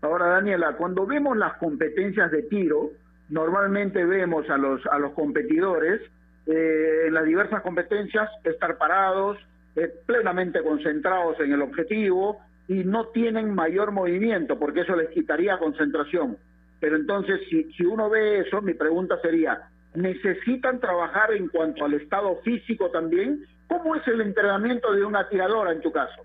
Ahora, 0.00 0.26
Daniela, 0.26 0.76
cuando 0.76 1.06
vemos 1.06 1.36
las 1.36 1.54
competencias 1.54 2.30
de 2.30 2.42
tiro, 2.42 2.90
normalmente 3.32 4.04
vemos 4.04 4.48
a 4.50 4.58
los, 4.58 4.84
a 4.86 4.98
los 4.98 5.12
competidores 5.12 6.02
eh, 6.46 7.06
en 7.06 7.14
las 7.14 7.24
diversas 7.24 7.62
competencias 7.62 8.28
estar 8.44 8.76
parados, 8.76 9.38
eh, 9.74 9.90
plenamente 10.04 10.62
concentrados 10.62 11.40
en 11.40 11.52
el 11.52 11.62
objetivo 11.62 12.40
y 12.68 12.84
no 12.84 13.06
tienen 13.06 13.54
mayor 13.54 13.90
movimiento 13.90 14.58
porque 14.58 14.80
eso 14.80 14.94
les 14.94 15.08
quitaría 15.10 15.58
concentración. 15.58 16.36
Pero 16.78 16.96
entonces, 16.96 17.40
si, 17.48 17.72
si 17.72 17.86
uno 17.86 18.10
ve 18.10 18.40
eso, 18.40 18.60
mi 18.60 18.74
pregunta 18.74 19.18
sería, 19.22 19.62
¿necesitan 19.94 20.78
trabajar 20.78 21.32
en 21.32 21.48
cuanto 21.48 21.86
al 21.86 21.94
estado 21.94 22.36
físico 22.44 22.90
también? 22.90 23.46
¿Cómo 23.66 23.96
es 23.96 24.06
el 24.08 24.20
entrenamiento 24.20 24.92
de 24.92 25.06
una 25.06 25.26
tiradora 25.28 25.72
en 25.72 25.80
tu 25.80 25.90
caso? 25.90 26.22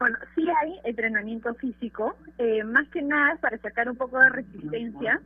Bueno, 0.00 0.18
sí 0.34 0.44
hay 0.60 0.80
entrenamiento 0.82 1.54
físico, 1.54 2.16
eh, 2.38 2.64
más 2.64 2.88
que 2.88 3.02
nada 3.02 3.36
para 3.36 3.56
sacar 3.58 3.88
un 3.88 3.96
poco 3.96 4.18
de 4.18 4.30
resistencia. 4.30 5.20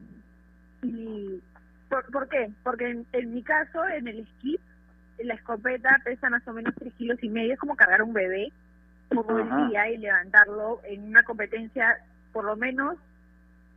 ¿Y 0.83 1.41
por, 1.89 2.29
qué? 2.29 2.51
Porque 2.63 3.05
en, 3.13 3.35
mi 3.35 3.43
caso, 3.43 3.87
en 3.87 4.09
el 4.09 4.27
skip, 4.27 4.61
la 5.19 5.35
escopeta 5.35 6.01
pesa 6.05 6.29
más 6.31 6.47
o 6.47 6.53
menos 6.53 6.75
tres 6.79 6.93
kilos 6.95 7.19
y 7.23 7.29
medio, 7.29 7.55
es 7.55 7.59
como 7.59 7.77
cargar 7.77 8.03
un 8.03 8.13
bebé 8.13 8.53
todo 9.09 9.39
el 9.39 9.69
día 9.69 9.89
y 9.91 9.99
levantarlo 9.99 10.81
en 10.85 11.05
una 11.05 11.23
competencia 11.23 11.99
por 12.33 12.45
lo 12.45 12.57
menos 12.57 12.97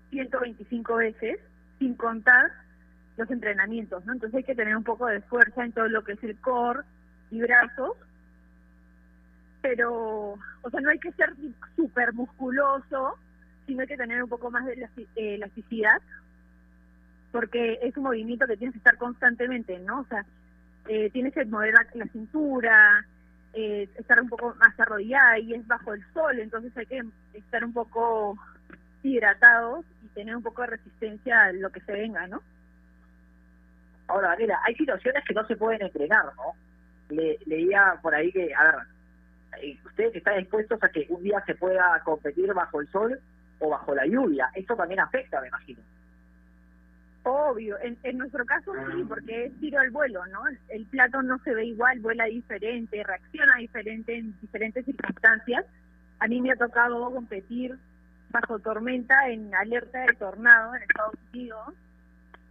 125 0.10 0.96
veces, 0.96 1.40
sin 1.78 1.94
contar 1.94 2.52
los 3.16 3.30
entrenamientos, 3.30 4.04
¿no? 4.06 4.14
Entonces 4.14 4.38
hay 4.38 4.44
que 4.44 4.56
tener 4.56 4.76
un 4.76 4.84
poco 4.84 5.06
de 5.06 5.22
fuerza 5.22 5.64
en 5.64 5.72
todo 5.72 5.88
lo 5.88 6.04
que 6.04 6.14
es 6.14 6.24
el 6.24 6.40
core 6.42 6.82
y 7.32 7.42
brazos, 7.42 7.96
pero, 9.62 10.36
o 10.62 10.70
sea, 10.72 10.82
no 10.82 10.90
hay 10.90 11.00
que 11.00 11.12
ser 11.12 11.34
súper 11.76 12.14
musculoso, 12.14 13.18
sino 13.66 13.82
hay 13.82 13.88
que 13.88 13.98
tener 13.98 14.24
un 14.24 14.30
poco 14.30 14.50
más 14.50 14.66
de 14.66 14.88
elasticidad 15.16 16.02
porque 17.32 17.80
es 17.82 17.96
un 17.98 18.04
movimiento 18.04 18.48
que 18.48 18.58
tienes 18.58 18.74
que 18.74 18.80
estar 18.80 18.98
constantemente, 18.98 19.78
¿no? 19.80 20.02
O 20.02 20.06
sea, 20.06 20.26
eh, 20.88 21.10
tienes 21.12 21.34
que 21.34 21.46
mover 21.46 21.74
la, 21.94 22.06
cintura, 22.08 23.06
eh, 23.54 23.88
estar 23.98 24.20
un 24.22 24.30
poco 24.30 24.56
más 24.56 24.80
arrodillada 24.80 25.40
y 25.40 25.54
es 25.54 25.68
bajo 25.68 25.94
el 25.94 26.04
sol, 26.14 26.40
entonces 26.40 26.76
hay 26.78 26.86
que 26.86 27.04
estar 27.34 27.64
un 27.64 27.74
poco 27.74 28.38
hidratados 29.04 29.86
y 30.04 30.08
tener 30.08 30.36
un 30.36 30.44
poco 30.44 30.62
de 30.64 30.70
resistencia 30.70 31.44
a 31.44 31.52
lo 31.54 31.70
que 31.72 31.82
se 31.82 31.94
venga, 31.94 32.28
¿no? 32.28 32.42
Ahora, 34.08 34.30
Daniela, 34.30 34.60
hay 34.66 34.74
situaciones 34.76 35.24
que 35.26 35.36
no 35.36 35.46
se 35.46 35.56
pueden 35.56 35.84
entrenar, 35.84 36.26
¿no? 36.36 36.54
Le, 37.10 37.38
leía 37.46 38.00
por 38.02 38.16
ahí 38.16 38.32
que, 38.32 38.54
a 38.56 38.64
ver, 38.64 38.76
eh, 39.62 39.78
ustedes 39.86 40.16
están 40.16 40.40
dispuestos 40.40 40.82
a 40.84 40.90
que 40.90 41.06
un 41.10 41.22
día 41.22 41.44
se 41.46 41.56
pueda 41.56 42.02
competir 42.04 42.52
bajo 42.54 42.82
el 42.82 42.88
sol 42.92 43.20
o 43.60 43.70
bajo 43.70 43.94
la 43.94 44.06
lluvia. 44.06 44.50
Esto 44.56 44.76
también 44.76 45.00
afecta, 45.00 45.40
me 45.42 45.48
imagino. 45.48 45.82
Obvio, 47.24 47.78
en, 47.82 47.98
en 48.04 48.18
nuestro 48.18 48.46
caso 48.46 48.72
sí, 48.74 49.04
porque 49.08 49.46
es 49.46 49.60
tiro 49.60 49.80
al 49.80 49.92
vuelo, 49.92 50.26
¿no? 50.28 50.42
El 50.70 50.86
plato 50.86 51.22
no 51.22 51.38
se 51.40 51.54
ve 51.54 51.66
igual, 51.66 52.00
vuela 52.00 52.26
diferente, 52.26 53.04
reacciona 53.04 53.58
diferente 53.58 54.18
en 54.18 54.40
diferentes 54.40 54.86
circunstancias. 54.86 55.66
A 56.20 56.28
mí 56.28 56.42
me 56.42 56.52
ha 56.52 56.56
tocado 56.56 57.12
competir 57.12 57.78
bajo 58.30 58.60
tormenta 58.60 59.30
en 59.30 59.54
alerta 59.54 60.00
de 60.00 60.14
tornado 60.14 60.76
en 60.76 60.84
Estados 60.84 61.16
Unidos 61.34 61.74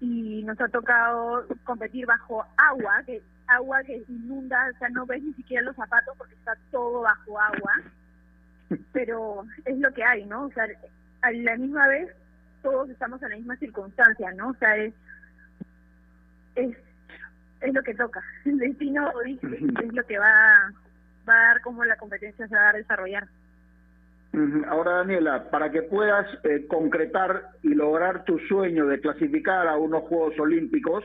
y 0.00 0.42
nos 0.44 0.60
ha 0.60 0.68
tocado 0.68 1.46
competir 1.64 2.06
bajo 2.06 2.44
agua, 2.56 3.02
que 3.06 3.22
agua 3.46 3.82
que 3.82 4.02
inunda, 4.08 4.70
o 4.74 4.78
sea, 4.78 4.88
no 4.90 5.06
ves 5.06 5.22
ni 5.22 5.32
siquiera 5.34 5.62
los 5.62 5.76
zapatos 5.76 6.14
porque 6.16 6.34
está 6.34 6.56
todo 6.70 7.00
bajo 7.00 7.40
agua, 7.40 7.72
pero 8.92 9.44
es 9.64 9.78
lo 9.78 9.92
que 9.92 10.04
hay, 10.04 10.26
¿no? 10.26 10.44
O 10.44 10.52
sea, 10.52 10.66
a 11.22 11.32
la 11.32 11.56
misma 11.56 11.88
vez 11.88 12.14
todos 12.62 12.90
estamos 12.90 13.22
en 13.22 13.30
la 13.30 13.36
misma 13.36 13.56
circunstancia, 13.56 14.32
¿no? 14.32 14.50
O 14.50 14.54
sea, 14.54 14.76
es 14.76 14.94
es, 16.58 16.76
es 17.60 17.74
lo 17.74 17.82
que 17.82 17.94
toca. 17.94 18.22
El 18.44 18.58
destino 18.58 19.10
dice, 19.24 19.46
es 19.82 19.92
lo 19.92 20.04
que 20.04 20.18
va, 20.18 20.72
va 21.28 21.34
a 21.34 21.44
dar 21.48 21.60
cómo 21.62 21.84
la 21.84 21.96
competencia 21.96 22.46
se 22.46 22.54
va 22.54 22.70
a 22.70 22.72
desarrollar. 22.72 23.28
Ahora, 24.68 24.92
Daniela, 24.98 25.50
para 25.50 25.70
que 25.70 25.82
puedas 25.82 26.26
eh, 26.44 26.66
concretar 26.68 27.48
y 27.62 27.74
lograr 27.74 28.24
tu 28.24 28.38
sueño 28.40 28.86
de 28.86 29.00
clasificar 29.00 29.66
a 29.66 29.76
unos 29.76 30.02
Juegos 30.02 30.38
Olímpicos, 30.38 31.02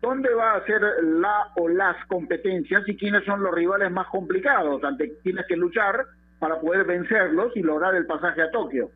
¿dónde 0.00 0.32
va 0.34 0.54
a 0.54 0.64
ser 0.64 0.80
la 1.02 1.52
o 1.56 1.68
las 1.68 2.04
competencias 2.06 2.82
y 2.88 2.96
quiénes 2.96 3.24
son 3.24 3.42
los 3.42 3.54
rivales 3.54 3.90
más 3.92 4.06
complicados 4.08 4.82
ante 4.84 5.08
tienes 5.22 5.46
que 5.46 5.56
luchar 5.56 6.06
para 6.38 6.58
poder 6.58 6.84
vencerlos 6.84 7.54
y 7.56 7.62
lograr 7.62 7.94
el 7.94 8.06
pasaje 8.06 8.42
a 8.42 8.50
Tokio? 8.50 8.90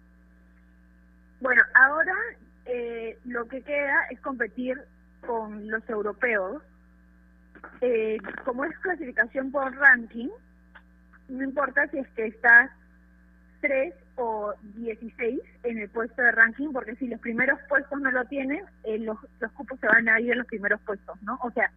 Bueno, 1.40 1.62
ahora 1.74 2.14
eh, 2.64 3.18
lo 3.24 3.46
que 3.46 3.62
queda 3.62 4.06
es 4.10 4.20
competir 4.20 4.80
con 5.26 5.70
los 5.70 5.88
europeos. 5.88 6.62
Eh, 7.80 8.18
como 8.44 8.64
es 8.64 8.78
clasificación 8.78 9.50
por 9.50 9.74
ranking, 9.76 10.28
no 11.28 11.42
importa 11.42 11.86
si 11.88 11.98
es 11.98 12.08
que 12.10 12.26
estás 12.26 12.70
3 13.60 13.94
o 14.16 14.54
16 14.74 15.40
en 15.64 15.78
el 15.78 15.88
puesto 15.90 16.22
de 16.22 16.32
ranking, 16.32 16.72
porque 16.72 16.94
si 16.96 17.08
los 17.08 17.20
primeros 17.20 17.58
puestos 17.68 18.00
no 18.00 18.10
lo 18.10 18.24
tienen, 18.26 18.64
eh, 18.84 18.98
los, 18.98 19.18
los 19.40 19.52
cupos 19.52 19.78
se 19.80 19.88
van 19.88 20.08
a 20.08 20.20
ir 20.20 20.32
en 20.32 20.38
los 20.38 20.46
primeros 20.46 20.80
puestos, 20.82 21.20
¿no? 21.22 21.38
O 21.42 21.50
sea, 21.50 21.70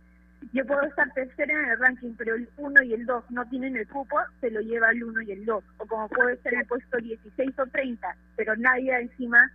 yo 0.53 0.65
puedo 0.65 0.81
estar 0.83 1.11
tercera 1.13 1.53
en 1.53 1.69
el 1.69 1.79
ranking, 1.79 2.13
pero 2.17 2.35
el 2.35 2.49
1 2.57 2.81
y 2.83 2.93
el 2.93 3.05
2 3.05 3.31
no 3.31 3.45
tienen 3.49 3.75
el 3.75 3.87
cupo, 3.87 4.17
se 4.39 4.49
lo 4.49 4.61
lleva 4.61 4.89
el 4.91 5.03
1 5.03 5.21
y 5.21 5.31
el 5.31 5.45
2. 5.45 5.63
O 5.77 5.85
como 5.85 6.07
puede 6.09 6.37
ser 6.37 6.55
el 6.55 6.65
puesto 6.65 6.97
16 6.97 7.59
o 7.59 7.65
30, 7.67 8.15
pero 8.35 8.55
nadie 8.55 8.97
encima 8.99 9.51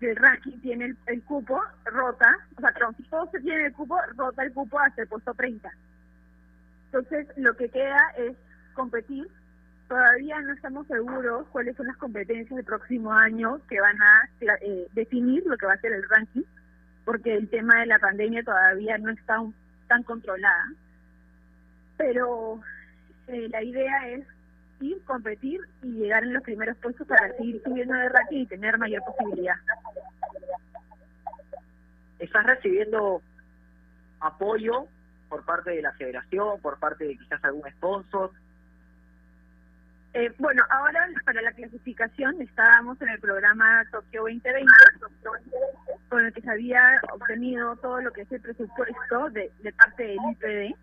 del 0.00 0.16
ranking 0.16 0.58
tiene 0.60 0.86
el, 0.86 0.96
el 1.06 1.22
cupo, 1.22 1.60
rota. 1.84 2.36
O 2.56 2.60
sea, 2.60 2.72
si 2.96 3.02
todos 3.04 3.30
se 3.30 3.40
tienen 3.40 3.66
el 3.66 3.72
cupo, 3.72 3.98
rota 4.16 4.42
el 4.42 4.52
cupo 4.52 4.78
hasta 4.80 5.02
el 5.02 5.08
puesto 5.08 5.34
30. 5.34 5.70
Entonces, 6.86 7.26
lo 7.36 7.56
que 7.56 7.68
queda 7.68 8.00
es 8.16 8.36
competir. 8.74 9.28
Todavía 9.88 10.40
no 10.40 10.54
estamos 10.54 10.86
seguros 10.86 11.46
cuáles 11.48 11.76
son 11.76 11.86
las 11.86 11.96
competencias 11.98 12.56
del 12.56 12.64
próximo 12.64 13.12
año 13.12 13.60
que 13.68 13.80
van 13.80 14.00
a 14.00 14.28
eh, 14.62 14.88
definir 14.94 15.44
lo 15.46 15.56
que 15.56 15.66
va 15.66 15.74
a 15.74 15.80
ser 15.80 15.92
el 15.92 16.08
ranking, 16.08 16.44
porque 17.04 17.34
el 17.34 17.48
tema 17.50 17.80
de 17.80 17.86
la 17.86 17.98
pandemia 17.98 18.42
todavía 18.42 18.96
no 18.98 19.10
está 19.10 19.40
un 19.40 19.54
tan 19.86 20.02
controlada. 20.02 20.72
Pero 21.96 22.60
eh, 23.28 23.48
la 23.48 23.62
idea 23.62 24.08
es 24.08 24.26
ir, 24.80 25.02
competir 25.04 25.60
y 25.82 25.92
llegar 25.92 26.24
en 26.24 26.34
los 26.34 26.42
primeros 26.42 26.76
puestos 26.78 27.06
para 27.06 27.36
seguir 27.36 27.62
subiendo 27.64 27.94
de 27.94 28.08
ranking 28.08 28.40
y 28.40 28.46
tener 28.46 28.78
mayor 28.78 29.02
posibilidad. 29.04 29.56
¿Estás 32.18 32.44
recibiendo 32.44 33.22
apoyo 34.20 34.86
por 35.28 35.44
parte 35.44 35.70
de 35.70 35.82
la 35.82 35.92
federación, 35.92 36.60
por 36.60 36.78
parte 36.78 37.04
de 37.04 37.16
quizás 37.16 37.42
algún 37.44 37.70
sponsor? 37.72 38.30
Eh, 40.14 40.32
bueno, 40.38 40.62
ahora 40.70 41.08
para 41.24 41.42
la 41.42 41.50
clasificación 41.50 42.40
estábamos 42.40 43.02
en 43.02 43.08
el 43.08 43.18
programa 43.18 43.84
Tokio 43.90 44.22
2020, 44.22 44.68
con 46.08 46.24
el 46.24 46.32
que 46.32 46.40
se 46.40 46.50
había 46.52 47.00
obtenido 47.12 47.74
todo 47.76 48.00
lo 48.00 48.12
que 48.12 48.22
es 48.22 48.30
el 48.30 48.40
presupuesto 48.40 49.30
de, 49.30 49.50
de 49.60 49.72
parte 49.72 50.04
del 50.04 50.18
IPD, 50.30 50.76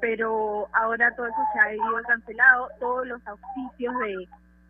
pero 0.00 0.66
ahora 0.72 1.14
todo 1.14 1.26
eso 1.26 1.36
se 1.52 1.60
ha 1.60 1.74
ido 1.74 2.02
cancelado, 2.06 2.70
todos 2.80 3.06
los 3.06 3.20
auspicios 3.26 3.94
de 3.98 4.28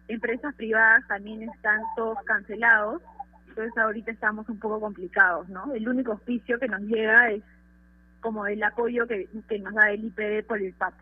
empresas 0.08 0.52
privadas 0.56 1.06
también 1.06 1.44
están 1.44 1.80
todos 1.94 2.18
cancelados, 2.24 3.00
entonces 3.46 3.78
ahorita 3.78 4.10
estamos 4.10 4.48
un 4.48 4.58
poco 4.58 4.80
complicados, 4.80 5.48
¿no? 5.48 5.72
El 5.72 5.88
único 5.88 6.12
auspicio 6.12 6.58
que 6.58 6.66
nos 6.66 6.80
llega 6.80 7.30
es 7.30 7.44
como 8.20 8.44
el 8.44 8.60
apoyo 8.60 9.06
que, 9.06 9.28
que 9.48 9.60
nos 9.60 9.72
da 9.74 9.92
el 9.92 10.04
IPD 10.04 10.44
por 10.48 10.60
el 10.60 10.72
PAP. 10.72 10.94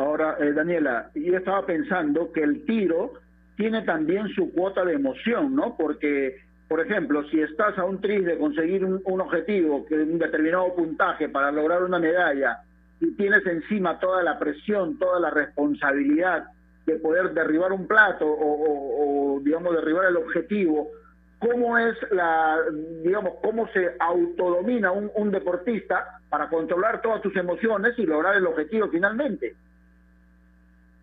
Ahora, 0.00 0.36
eh, 0.40 0.54
Daniela, 0.54 1.10
yo 1.14 1.36
estaba 1.36 1.66
pensando 1.66 2.32
que 2.32 2.42
el 2.42 2.64
tiro 2.64 3.20
tiene 3.54 3.82
también 3.82 4.28
su 4.28 4.50
cuota 4.50 4.82
de 4.82 4.94
emoción, 4.94 5.54
¿no? 5.54 5.76
Porque, 5.76 6.38
por 6.68 6.80
ejemplo, 6.80 7.22
si 7.28 7.42
estás 7.42 7.76
a 7.76 7.84
un 7.84 8.00
tris 8.00 8.24
de 8.24 8.38
conseguir 8.38 8.82
un, 8.82 9.20
objetivo, 9.20 9.84
que 9.84 9.96
un 9.96 10.18
determinado 10.18 10.74
puntaje 10.74 11.28
para 11.28 11.52
lograr 11.52 11.82
una 11.82 11.98
medalla, 11.98 12.60
y 12.98 13.14
tienes 13.14 13.44
encima 13.44 14.00
toda 14.00 14.22
la 14.22 14.38
presión, 14.38 14.98
toda 14.98 15.20
la 15.20 15.28
responsabilidad 15.28 16.44
de 16.86 16.96
poder 16.96 17.34
derribar 17.34 17.70
un 17.70 17.86
plato 17.86 18.26
o, 18.26 18.32
o, 18.32 19.34
o 19.36 19.40
digamos, 19.40 19.74
derribar 19.74 20.06
el 20.06 20.16
objetivo, 20.16 20.92
¿cómo 21.38 21.76
es 21.76 21.94
la, 22.10 22.56
digamos, 23.04 23.34
cómo 23.42 23.68
se 23.74 23.96
autodomina 23.98 24.92
un, 24.92 25.10
un 25.14 25.30
deportista 25.30 26.20
para 26.30 26.48
controlar 26.48 27.02
todas 27.02 27.20
tus 27.20 27.36
emociones 27.36 27.98
y 27.98 28.06
lograr 28.06 28.36
el 28.36 28.46
objetivo 28.46 28.88
finalmente? 28.88 29.56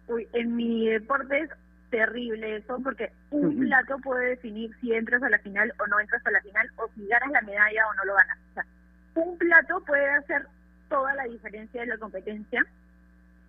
Uy, 0.07 0.27
en 0.33 0.55
mi 0.55 0.87
deporte 0.87 1.39
es 1.39 1.49
terrible 1.89 2.57
eso, 2.57 2.79
porque 2.83 3.11
un 3.31 3.59
plato 3.59 3.97
puede 3.99 4.29
definir 4.29 4.75
si 4.79 4.93
entras 4.93 5.23
a 5.23 5.29
la 5.29 5.39
final 5.39 5.73
o 5.79 5.87
no 5.87 5.99
entras 5.99 6.25
a 6.25 6.31
la 6.31 6.41
final, 6.41 6.69
o 6.77 6.87
si 6.95 7.07
ganas 7.07 7.31
la 7.31 7.41
medalla 7.41 7.87
o 7.87 7.93
no 7.95 8.05
lo 8.05 8.15
ganas. 8.15 8.37
O 8.51 8.53
sea, 8.53 8.65
un 9.15 9.37
plato 9.37 9.83
puede 9.85 10.09
hacer 10.09 10.47
toda 10.89 11.13
la 11.15 11.23
diferencia 11.23 11.81
de 11.81 11.87
la 11.87 11.97
competencia. 11.97 12.65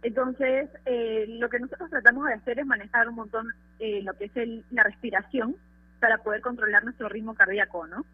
Entonces, 0.03 0.69
eh, 0.85 1.27
lo 1.29 1.49
que 1.49 1.59
nosotros 1.59 1.91
tratamos 1.91 2.27
de 2.27 2.35
hacer 2.35 2.61
es 2.61 2.67
manejar 2.67 3.09
un 3.09 3.17
montón 3.17 3.53
eh, 3.81 4.03
lo 4.03 4.15
que 4.15 4.27
es 4.27 4.37
el, 4.37 4.65
la 4.71 4.85
respiración 4.85 5.57
para 6.01 6.19
poder 6.19 6.41
controlar 6.41 6.85
nuestro 6.85 7.09
ritmo 7.09 7.35
cardíaco, 7.35 7.87
¿no? 7.89 8.05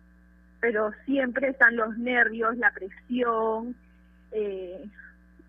Pero 0.60 0.92
siempre 1.04 1.48
están 1.48 1.76
los 1.76 1.98
nervios, 1.98 2.56
la 2.56 2.70
presión, 2.70 3.76
eh, 4.32 4.82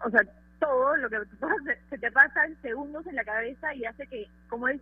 o 0.03 0.09
sea, 0.09 0.23
todo 0.59 0.95
lo 0.97 1.09
que 1.09 1.17
se 1.89 1.97
te 1.97 2.11
pasa 2.11 2.45
en 2.45 2.61
segundos 2.61 3.05
en 3.07 3.15
la 3.15 3.23
cabeza 3.23 3.73
y 3.73 3.85
hace 3.85 4.07
que, 4.07 4.27
como 4.49 4.67
es, 4.67 4.79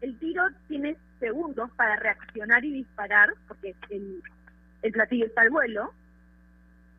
el 0.00 0.18
tiro 0.18 0.42
tiene 0.68 0.96
segundos 1.20 1.70
para 1.72 1.96
reaccionar 1.96 2.64
y 2.64 2.72
disparar, 2.72 3.30
porque 3.46 3.74
el, 3.90 4.22
el 4.82 4.92
platillo 4.92 5.26
está 5.26 5.42
al 5.42 5.50
vuelo, 5.50 5.92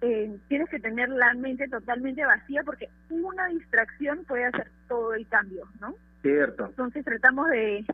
eh, 0.02 0.38
tienes 0.50 0.70
que 0.70 0.80
tener 0.80 1.10
la 1.10 1.34
mente 1.34 1.68
totalmente 1.70 2.26
vacía 2.26 2.62
porque 2.64 2.90
una 3.10 3.48
distracción 3.48 4.26
puede 4.26 4.46
hacer 4.46 4.70
todo 4.88 5.14
el 5.14 5.28
cambio, 5.28 5.66
¿no? 5.80 5.96
Cierto. 6.22 6.66
Entonces 6.66 7.06
tratamos 7.06 7.50
de, 7.50 7.86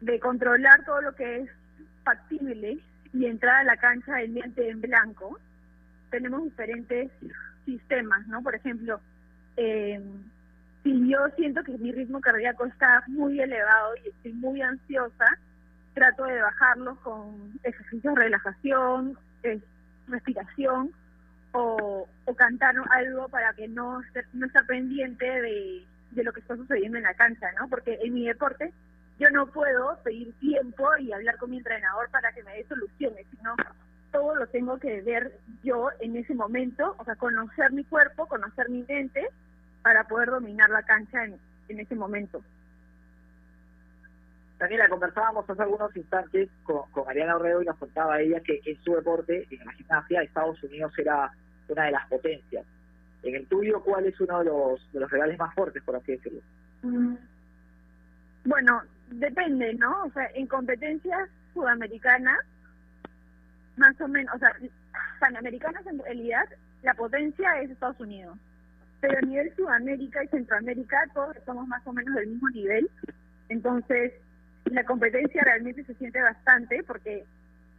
de 0.00 0.20
controlar 0.20 0.84
todo 0.84 1.00
lo 1.02 1.14
que 1.14 1.42
es 1.42 1.50
factible 2.02 2.78
y 3.12 3.26
entrar 3.26 3.56
a 3.56 3.64
la 3.64 3.76
cancha 3.76 4.20
en 4.20 4.34
mente 4.34 4.68
en 4.68 4.80
blanco. 4.80 5.38
Tenemos 6.10 6.42
diferentes 6.42 7.10
sistemas, 7.64 8.26
¿no? 8.26 8.42
Por 8.42 8.54
ejemplo, 8.54 9.00
eh, 9.56 10.00
si 10.82 11.08
yo 11.08 11.18
siento 11.36 11.62
que 11.64 11.76
mi 11.78 11.92
ritmo 11.92 12.20
cardíaco 12.20 12.64
está 12.66 13.02
muy 13.08 13.40
elevado 13.40 13.94
y 14.04 14.08
estoy 14.08 14.32
muy 14.34 14.62
ansiosa, 14.62 15.38
trato 15.94 16.24
de 16.24 16.40
bajarlo 16.40 16.96
con 17.02 17.58
ejercicios 17.64 18.14
de 18.14 18.20
relajación, 18.20 19.18
respiración 20.08 20.92
o, 21.52 22.06
o, 22.24 22.34
cantar 22.34 22.74
algo 22.90 23.28
para 23.28 23.52
que 23.54 23.66
no, 23.66 24.02
no 24.34 24.46
estar 24.46 24.66
pendiente 24.66 25.24
de, 25.24 25.84
de 26.10 26.24
lo 26.24 26.32
que 26.32 26.40
está 26.40 26.54
sucediendo 26.54 26.98
en 26.98 27.04
la 27.04 27.14
cancha, 27.14 27.50
¿no? 27.58 27.68
Porque 27.68 27.98
en 28.02 28.14
mi 28.14 28.26
deporte 28.26 28.72
yo 29.18 29.30
no 29.30 29.46
puedo 29.46 29.98
pedir 30.04 30.32
tiempo 30.34 30.88
y 30.98 31.12
hablar 31.12 31.38
con 31.38 31.50
mi 31.50 31.58
entrenador 31.58 32.10
para 32.10 32.32
que 32.32 32.42
me 32.42 32.52
dé 32.52 32.66
soluciones, 32.68 33.26
sino 33.36 33.56
todo 34.12 34.34
lo 34.34 34.46
tengo 34.48 34.78
que 34.78 35.00
ver 35.02 35.38
yo 35.64 35.88
en 36.00 36.16
ese 36.16 36.34
momento, 36.34 36.94
o 36.98 37.04
sea, 37.04 37.16
conocer 37.16 37.72
mi 37.72 37.84
cuerpo, 37.84 38.26
conocer 38.26 38.68
mi 38.68 38.82
mente 38.82 39.28
para 39.86 40.02
poder 40.02 40.30
dominar 40.30 40.68
la 40.68 40.82
cancha 40.82 41.24
en, 41.24 41.38
en 41.68 41.78
ese 41.78 41.94
momento. 41.94 42.42
Daniela, 44.58 44.88
conversábamos 44.88 45.48
hace 45.48 45.62
algunos 45.62 45.96
instantes 45.96 46.48
con, 46.64 46.90
con 46.90 47.06
Mariana 47.06 47.36
Orrego 47.36 47.62
y 47.62 47.66
nos 47.66 47.76
contaba 47.76 48.20
ella 48.20 48.40
que 48.40 48.60
en 48.64 48.82
su 48.82 48.96
deporte, 48.96 49.46
en 49.48 49.64
la 49.64 49.72
gimnasia, 49.74 50.22
Estados 50.22 50.60
Unidos 50.64 50.92
era 50.98 51.30
una 51.68 51.84
de 51.84 51.92
las 51.92 52.04
potencias. 52.08 52.66
En 53.22 53.36
el 53.36 53.46
tuyo, 53.46 53.80
¿cuál 53.80 54.06
es 54.06 54.20
uno 54.20 54.40
de 54.40 54.46
los, 54.46 54.92
de 54.92 54.98
los 54.98 55.08
rivales 55.08 55.38
más 55.38 55.54
fuertes, 55.54 55.80
por 55.84 55.94
así 55.94 56.16
decirlo? 56.16 56.40
Mm. 56.82 57.14
Bueno, 58.44 58.82
depende, 59.06 59.72
¿no? 59.74 60.02
O 60.02 60.10
sea, 60.10 60.28
en 60.34 60.48
competencias 60.48 61.30
sudamericanas, 61.54 62.40
más 63.76 64.00
o 64.00 64.08
menos, 64.08 64.34
o 64.34 64.38
sea, 64.40 64.52
panamericanas 65.20 65.86
en 65.86 66.00
realidad, 66.00 66.48
la 66.82 66.94
potencia 66.94 67.60
es 67.60 67.70
Estados 67.70 68.00
Unidos. 68.00 68.36
Pero 69.00 69.18
a 69.18 69.20
nivel 69.20 69.54
Sudamérica 69.54 70.24
y 70.24 70.28
Centroamérica, 70.28 71.08
todos 71.14 71.36
estamos 71.36 71.66
más 71.68 71.86
o 71.86 71.92
menos 71.92 72.14
del 72.14 72.28
mismo 72.28 72.48
nivel. 72.50 72.90
Entonces, 73.48 74.12
la 74.64 74.84
competencia 74.84 75.42
realmente 75.44 75.84
se 75.84 75.94
siente 75.94 76.20
bastante 76.20 76.82
porque 76.84 77.24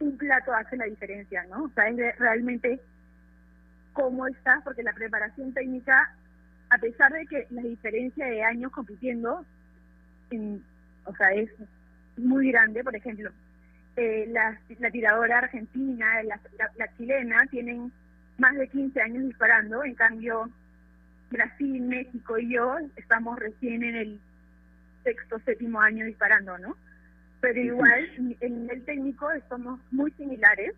un 0.00 0.16
plato 0.16 0.52
hace 0.54 0.76
la 0.76 0.84
diferencia, 0.84 1.44
¿no? 1.50 1.64
O 1.64 1.70
sea, 1.70 1.88
es 1.88 2.18
realmente 2.18 2.80
cómo 3.92 4.26
estás, 4.26 4.62
porque 4.62 4.82
la 4.82 4.92
preparación 4.92 5.52
técnica, 5.52 6.14
a 6.70 6.78
pesar 6.78 7.12
de 7.12 7.26
que 7.26 7.46
la 7.50 7.62
diferencia 7.62 8.26
de 8.26 8.42
años 8.44 8.70
compitiendo, 8.72 9.44
en, 10.30 10.62
o 11.04 11.14
sea, 11.16 11.32
es 11.32 11.50
muy 12.16 12.52
grande, 12.52 12.84
por 12.84 12.94
ejemplo, 12.94 13.30
eh, 13.96 14.26
la, 14.30 14.56
la, 14.78 14.90
tiradora 14.90 15.38
argentina, 15.38 16.22
la, 16.22 16.40
la, 16.76 16.96
chilena, 16.96 17.44
tienen 17.50 17.90
más 18.38 18.54
de 18.54 18.68
15 18.68 19.00
años 19.00 19.24
disparando, 19.24 19.82
en 19.82 19.94
cambio 19.94 20.48
Brasil, 21.30 21.82
México 21.82 22.38
y 22.38 22.54
yo 22.54 22.76
estamos 22.96 23.38
recién 23.38 23.82
en 23.82 23.96
el 23.96 24.20
sexto, 25.04 25.38
séptimo 25.40 25.80
año 25.80 26.04
disparando, 26.06 26.58
¿no? 26.58 26.76
Pero 27.40 27.60
igual, 27.60 28.36
en 28.40 28.62
nivel 28.62 28.84
técnico 28.84 29.28
somos 29.48 29.80
muy 29.90 30.10
similares, 30.12 30.74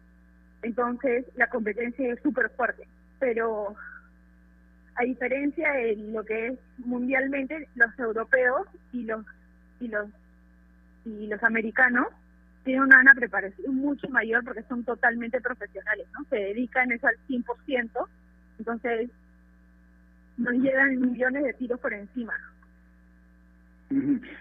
entonces 0.63 1.25
la 1.37 1.49
competencia 1.49 2.13
es 2.13 2.21
súper 2.23 2.51
fuerte. 2.51 2.87
Pero 3.19 3.75
a 4.97 5.05
diferencia 5.05 5.73
de 5.73 5.97
lo 5.97 6.25
que 6.25 6.49
es 6.49 6.59
mundialmente, 6.79 7.69
los 7.75 7.99
europeos 7.99 8.67
y 8.93 9.05
los 9.05 9.25
y 9.81 9.89
los 9.89 10.09
y 11.07 11.27
los 11.29 11.43
americanos 11.43 12.09
tienen 12.65 12.83
una, 12.83 13.01
una 13.01 13.15
preparación 13.15 13.75
mucho 13.75 14.07
mayor 14.11 14.45
porque 14.45 14.63
son 14.65 14.85
totalmente 14.85 15.41
profesionales, 15.41 16.07
¿no? 16.13 16.27
Se 16.29 16.37
dedican 16.37 16.93
eso 16.93 17.07
al 17.07 17.17
100%, 17.27 18.07
entonces 18.59 19.11
nos 20.41 20.55
llegan 20.55 21.01
millones 21.01 21.45
de 21.45 21.53
tiros 21.55 21.79
por 21.81 21.93
encima. 21.93 22.33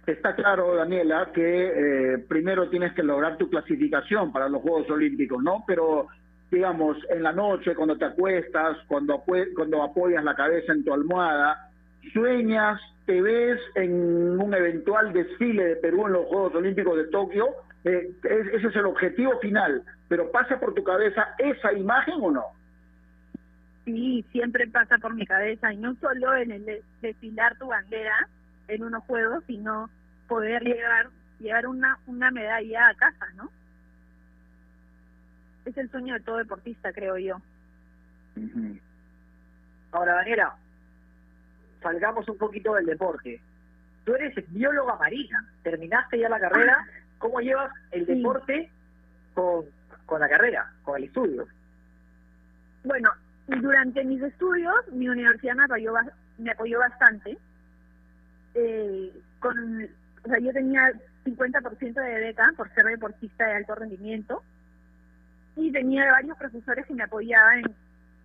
Está 0.06 0.36
claro, 0.36 0.76
Daniela, 0.76 1.32
que 1.34 2.14
eh, 2.14 2.18
primero 2.20 2.70
tienes 2.70 2.94
que 2.94 3.02
lograr 3.02 3.38
tu 3.38 3.50
clasificación 3.50 4.32
para 4.32 4.48
los 4.48 4.62
Juegos 4.62 4.90
Olímpicos, 4.92 5.42
¿no? 5.42 5.64
Pero, 5.66 6.08
digamos, 6.52 6.98
en 7.10 7.24
la 7.24 7.34
noche, 7.34 7.74
cuando 7.74 7.98
te 7.98 8.06
acuestas, 8.06 8.78
cuando, 8.88 9.24
cuando 9.56 9.82
apoyas 9.82 10.24
la 10.24 10.36
cabeza 10.36 10.72
en 10.72 10.84
tu 10.84 10.94
almohada, 10.94 11.70
sueñas, 12.14 12.80
te 13.06 13.22
ves 13.22 13.60
en 13.74 14.40
un 14.40 14.54
eventual 14.54 15.12
desfile 15.14 15.66
de 15.66 15.76
Perú 15.78 16.06
en 16.06 16.14
los 16.14 16.26
Juegos 16.28 16.54
Olímpicos 16.54 16.96
de 16.98 17.06
Tokio, 17.06 17.48
eh, 17.86 18.12
ese 18.54 18.68
es 18.68 18.76
el 18.76 18.86
objetivo 18.86 19.40
final, 19.40 19.82
pero 20.08 20.32
¿pasa 20.32 20.60
por 20.60 20.76
tu 20.76 20.84
cabeza 20.84 21.30
esa 21.40 21.74
imagen 21.74 22.16
o 22.22 22.30
no? 22.30 22.59
Sí, 23.86 24.26
siempre 24.32 24.68
pasa 24.68 24.98
por 24.98 25.16
mi 25.16 25.26
cabeza, 25.26 25.74
y 25.74 25.78
no 25.78 25.96
solo 25.96 26.36
en 26.36 26.52
el 26.52 26.84
desfilar 27.02 27.58
tu 27.58 27.68
bandera, 27.68 28.28
en 28.68 28.84
unos 28.84 29.04
juegos, 29.06 29.44
sino 29.48 29.90
poder 30.28 30.64
llegar 30.64 31.10
llevar 31.40 31.68
una 31.68 31.98
una 32.06 32.32
medalla 32.32 32.90
a 32.90 32.94
casa, 32.96 33.26
¿no? 33.36 33.50
Es 35.66 35.78
el 35.78 35.90
sueño 35.90 36.14
de 36.16 36.20
todo 36.22 36.38
deportista, 36.38 36.92
creo 36.92 37.18
yo. 37.18 37.42
Ahora, 39.92 40.16
Daniela, 40.16 40.56
salgamos 41.82 42.28
un 42.30 42.38
poquito 42.38 42.74
del 42.76 42.86
deporte. 42.86 43.42
Tú 44.06 44.16
eres 44.16 44.34
bióloga 44.52 44.96
marina, 44.96 45.48
terminaste 45.64 46.20
ya 46.20 46.30
la 46.30 46.40
carrera. 46.40 46.78
Ah. 46.80 46.92
¿Cómo 47.18 47.42
llevas 47.42 47.72
el 47.92 48.06
deporte 48.06 48.72
con, 49.34 49.66
con 50.06 50.22
la 50.22 50.30
carrera, 50.30 50.72
con 50.84 50.98
el 50.98 51.04
estudio? 51.06 51.48
Bueno, 52.84 53.10
durante 53.62 54.04
mis 54.04 54.22
estudios, 54.22 54.76
mi 54.92 55.10
universidad 55.10 55.56
me 55.56 55.64
apoyó, 55.64 55.94
me 56.38 56.52
apoyó 56.52 56.80
bastante 56.80 57.38
eh, 58.54 59.12
con, 59.40 59.84
o 60.24 60.28
sea, 60.28 60.40
yo 60.40 60.52
tenía 60.52 60.92
50% 61.26 61.94
de 61.94 62.20
beca 62.20 62.54
por 62.56 62.74
ser 62.74 62.86
deportista 62.86 63.46
de 63.46 63.54
alto 63.54 63.76
rendimiento 63.76 64.44
y 65.56 65.72
tenía 65.72 66.12
varios 66.12 66.38
profesores 66.38 66.86
que 66.86 66.94
me 66.94 67.04
apoyaban 67.04 67.64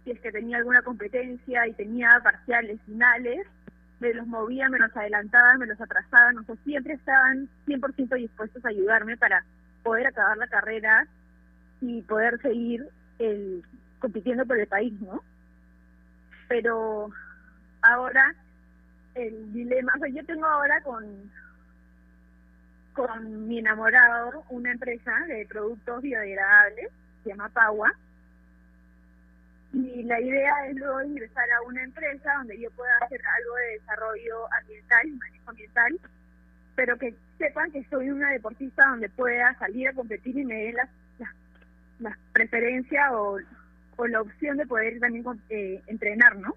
si 0.05 0.11
es 0.11 0.21
que 0.21 0.33
tenía 0.33 0.59
alguna 0.59 0.83
competencia 0.83 1.67
y 1.67 1.73
tenía 1.73 2.21
parciales 2.23 2.79
finales, 2.85 3.47
me 4.01 4.13
los 4.13 4.27
movían, 4.27 4.71
me 4.71 4.79
los 4.79 4.95
adelantaban, 4.95 5.59
me 5.59 5.67
los 5.67 5.81
atrasaban, 5.81 6.39
o 6.39 6.45
sea, 6.45 6.57
siempre 6.65 6.95
estaban 6.95 7.49
100% 7.67 8.15
dispuestos 8.17 8.63
a 8.65 8.69
ayudarme 8.69 9.17
para 9.17 9.43
poder 9.83 10.07
acabar 10.07 10.37
la 10.37 10.47
carrera 10.47 11.07
y 11.81 12.03
poder 12.03 12.39
seguir 12.43 12.87
el, 13.19 13.63
compitiendo 13.99 14.45
por 14.47 14.59
el 14.59 14.67
país, 14.67 14.93
¿no? 15.01 15.23
Pero 16.49 17.11
ahora 17.83 18.35
el 19.15 19.53
dilema, 19.53 19.93
o 20.01 20.07
yo 20.07 20.25
tengo 20.25 20.47
ahora 20.47 20.81
con 20.83 21.31
con 22.95 23.49
mi 23.49 23.59
enamorado 23.59 24.45
una 24.51 24.71
empresa 24.71 25.13
de 25.27 25.45
productos 25.47 26.01
biodegradables, 26.01 26.91
se 27.25 27.31
llama 27.31 27.49
Paua, 27.49 27.93
y 29.73 30.05
la 30.05 30.21
idea 30.21 30.69
es 30.69 30.77
luego 30.77 31.03
ingresar 31.03 31.51
a 31.51 31.63
una 31.63 31.83
empresa 31.83 32.33
donde 32.39 32.61
yo 32.61 32.71
pueda 32.71 32.97
hacer 33.03 33.21
algo 33.27 33.57
de 33.57 33.73
desarrollo 33.81 34.53
ambiental, 34.61 35.11
manejo 35.19 35.51
ambiental, 35.51 36.01
pero 36.77 36.97
que 36.97 37.15
sepan 37.39 37.73
que 37.73 37.85
soy 37.91 38.11
una 38.11 38.31
deportista 38.31 38.87
donde 38.87 39.09
pueda 39.09 39.53
salir 39.59 39.89
a 39.89 39.93
competir 39.93 40.39
y 40.39 40.45
me 40.45 40.55
den 40.55 40.77
las, 40.77 40.89
las, 41.99 42.17
preferencias 42.33 43.11
o, 43.13 43.39
o 43.97 44.07
la 44.07 44.21
opción 44.21 44.57
de 44.57 44.67
poder 44.67 44.99
también 45.01 45.25
eh, 45.51 45.81
entrenar, 45.87 46.37
¿no? 46.37 46.55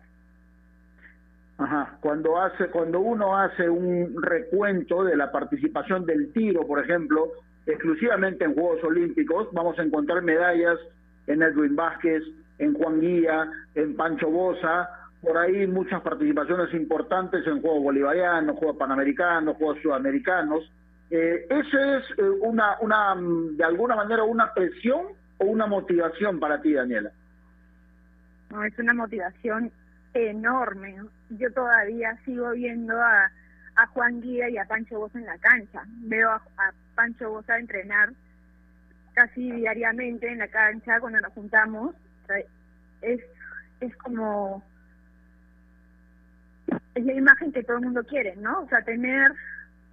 Ajá. 1.57 1.97
Cuando 2.01 2.39
hace, 2.39 2.67
cuando 2.67 2.99
uno 2.99 3.37
hace 3.37 3.69
un 3.69 4.21
recuento 4.21 5.03
de 5.03 5.15
la 5.15 5.31
participación 5.31 6.05
del 6.05 6.31
tiro, 6.31 6.67
por 6.67 6.83
ejemplo, 6.83 7.31
exclusivamente 7.65 8.45
en 8.45 8.53
Juegos 8.53 8.83
Olímpicos, 8.83 9.49
vamos 9.51 9.77
a 9.79 9.83
encontrar 9.83 10.21
medallas 10.21 10.77
en 11.25 11.41
Edwin 11.41 11.75
Vázquez, 11.75 12.23
en 12.59 12.73
Juan 12.73 13.01
Guía, 13.01 13.49
en 13.75 13.95
Pancho 13.95 14.29
Bosa, 14.29 14.89
por 15.21 15.37
ahí 15.37 15.65
muchas 15.65 16.01
participaciones 16.01 16.73
importantes 16.73 17.45
en 17.47 17.61
Juegos 17.61 17.83
Bolivarianos, 17.83 18.57
Juegos 18.57 18.77
Panamericanos, 18.77 19.57
Juegos 19.57 19.79
Sudamericanos. 19.81 20.71
Eh, 21.09 21.45
¿Ese 21.49 21.97
es 21.97 22.03
eh, 22.17 22.29
una, 22.41 22.77
una, 22.81 23.15
de 23.17 23.63
alguna 23.63 23.95
manera, 23.95 24.23
una 24.23 24.53
presión 24.53 25.07
o 25.37 25.45
una 25.45 25.65
motivación 25.65 26.39
para 26.39 26.61
ti, 26.61 26.73
Daniela? 26.73 27.11
No, 28.49 28.63
es 28.63 28.77
una 28.79 28.93
motivación 28.93 29.71
enorme. 30.13 30.95
Yo 31.29 31.51
todavía 31.53 32.17
sigo 32.25 32.51
viendo 32.51 32.99
a, 32.99 33.31
a 33.75 33.87
Juan 33.87 34.21
Guía 34.21 34.49
y 34.49 34.57
a 34.57 34.65
Pancho 34.65 34.99
Bosa 34.99 35.19
en 35.19 35.25
la 35.25 35.37
cancha. 35.37 35.83
Veo 35.85 36.31
a, 36.31 36.41
Pancho 36.95 37.29
Bosa 37.29 37.57
entrenar 37.57 38.09
casi 39.13 39.51
diariamente 39.51 40.31
en 40.31 40.39
la 40.39 40.47
cancha 40.47 40.99
cuando 40.99 41.19
nos 41.21 41.33
juntamos. 41.33 41.95
es, 43.01 43.21
es 43.81 43.95
como 43.97 44.63
es 46.95 47.05
la 47.05 47.13
imagen 47.13 47.51
que 47.51 47.63
todo 47.63 47.77
el 47.77 47.85
mundo 47.85 48.03
quiere, 48.03 48.35
¿no? 48.37 48.61
O 48.61 48.67
sea, 48.69 48.81
tener 48.81 49.31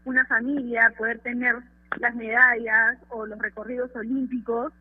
una 0.04 0.24
familia, 0.26 0.92
poder 0.96 1.18
tener 1.20 1.56
las 1.98 2.14
medallas 2.14 2.98
o 3.10 3.26
los 3.26 3.38
recorridos 3.38 3.94
olímpicos 3.94 4.72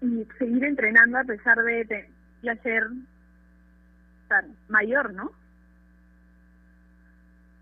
y 0.00 0.26
seguir 0.38 0.64
entrenando 0.64 1.18
a 1.18 1.24
pesar 1.24 1.58
de, 1.58 2.08
de 2.42 2.46
ya 2.46 2.62
ser 2.62 2.88
mayor, 4.68 5.12
¿no? 5.12 5.30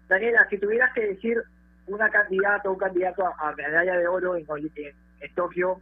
Daniela, 0.08 0.46
si 0.48 0.58
tuvieras 0.58 0.92
que 0.94 1.06
decir 1.06 1.42
una 1.86 2.10
candidata 2.10 2.68
o 2.68 2.72
un 2.72 2.78
candidato 2.78 3.24
a, 3.26 3.52
medalla 3.52 3.96
de 3.96 4.06
oro 4.06 4.36
en, 4.36 4.46
en, 4.50 5.34
Tokio, 5.34 5.80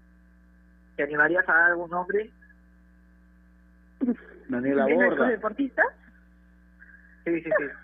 ¿te 0.96 1.04
animarías 1.04 1.48
a 1.48 1.52
dar 1.52 1.70
algún 1.72 1.90
nombre? 1.90 2.30
Daniela 4.48 4.86
Borda. 4.86 5.28
deportistas? 5.28 5.86
Sí, 7.24 7.40
sí, 7.40 7.50
sí. 7.58 7.64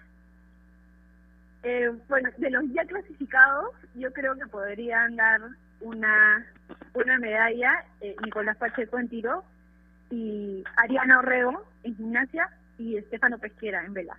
Eh, 1.65 1.93
bueno, 2.09 2.29
de 2.39 2.51
los 2.51 2.65
ya 2.73 2.85
clasificados, 2.85 3.71
yo 3.95 4.13
creo 4.13 4.35
que 4.35 4.49
podrían 4.49 5.15
dar 5.15 5.41
una 5.81 6.45
una 6.95 7.19
medalla 7.19 7.85
eh, 8.01 8.17
Nicolás 8.25 8.57
Pacheco 8.57 8.99
en 8.99 9.09
tiro 9.09 9.45
y 10.13 10.63
Ariana 10.77 11.21
Orrego 11.21 11.65
en 11.85 11.97
gimnasia 11.97 12.51
y 12.77 12.99
Estefano 12.99 13.39
Pesquera 13.39 13.83
en 13.83 13.95
vela. 13.95 14.15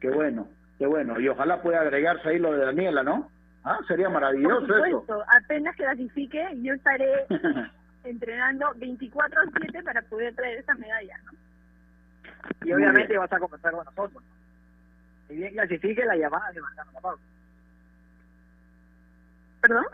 Qué 0.00 0.08
bueno, 0.08 0.48
qué 0.78 0.86
bueno. 0.86 1.20
Y 1.20 1.28
ojalá 1.28 1.60
pueda 1.60 1.82
agregarse 1.82 2.30
ahí 2.30 2.38
lo 2.38 2.52
de 2.54 2.64
Daniela, 2.64 3.02
¿no? 3.02 3.30
Ah, 3.62 3.78
sería 3.86 4.08
maravilloso 4.08 4.66
Por 4.66 4.88
eso. 4.88 5.00
supuesto, 5.00 5.24
apenas 5.28 5.76
clasifique, 5.76 6.42
yo 6.62 6.72
estaré 6.72 7.26
entrenando 8.04 8.68
24-7 8.76 9.84
para 9.84 10.00
poder 10.02 10.34
traer 10.34 10.60
esa 10.60 10.74
medalla, 10.74 11.18
¿no? 11.26 11.32
Y 12.66 12.72
obviamente 12.72 13.18
vas 13.18 13.32
a 13.34 13.38
conversar 13.38 13.72
con 13.72 13.84
nosotros. 13.84 14.22
Si 15.28 15.34
bien 15.34 15.52
clasifique 15.52 16.06
la 16.06 16.16
llamada 16.16 16.50
de 16.52 16.62
Marcando 16.62 16.92
la 16.94 17.00
Pauta. 17.02 17.22
¿Perdón? 19.60 19.84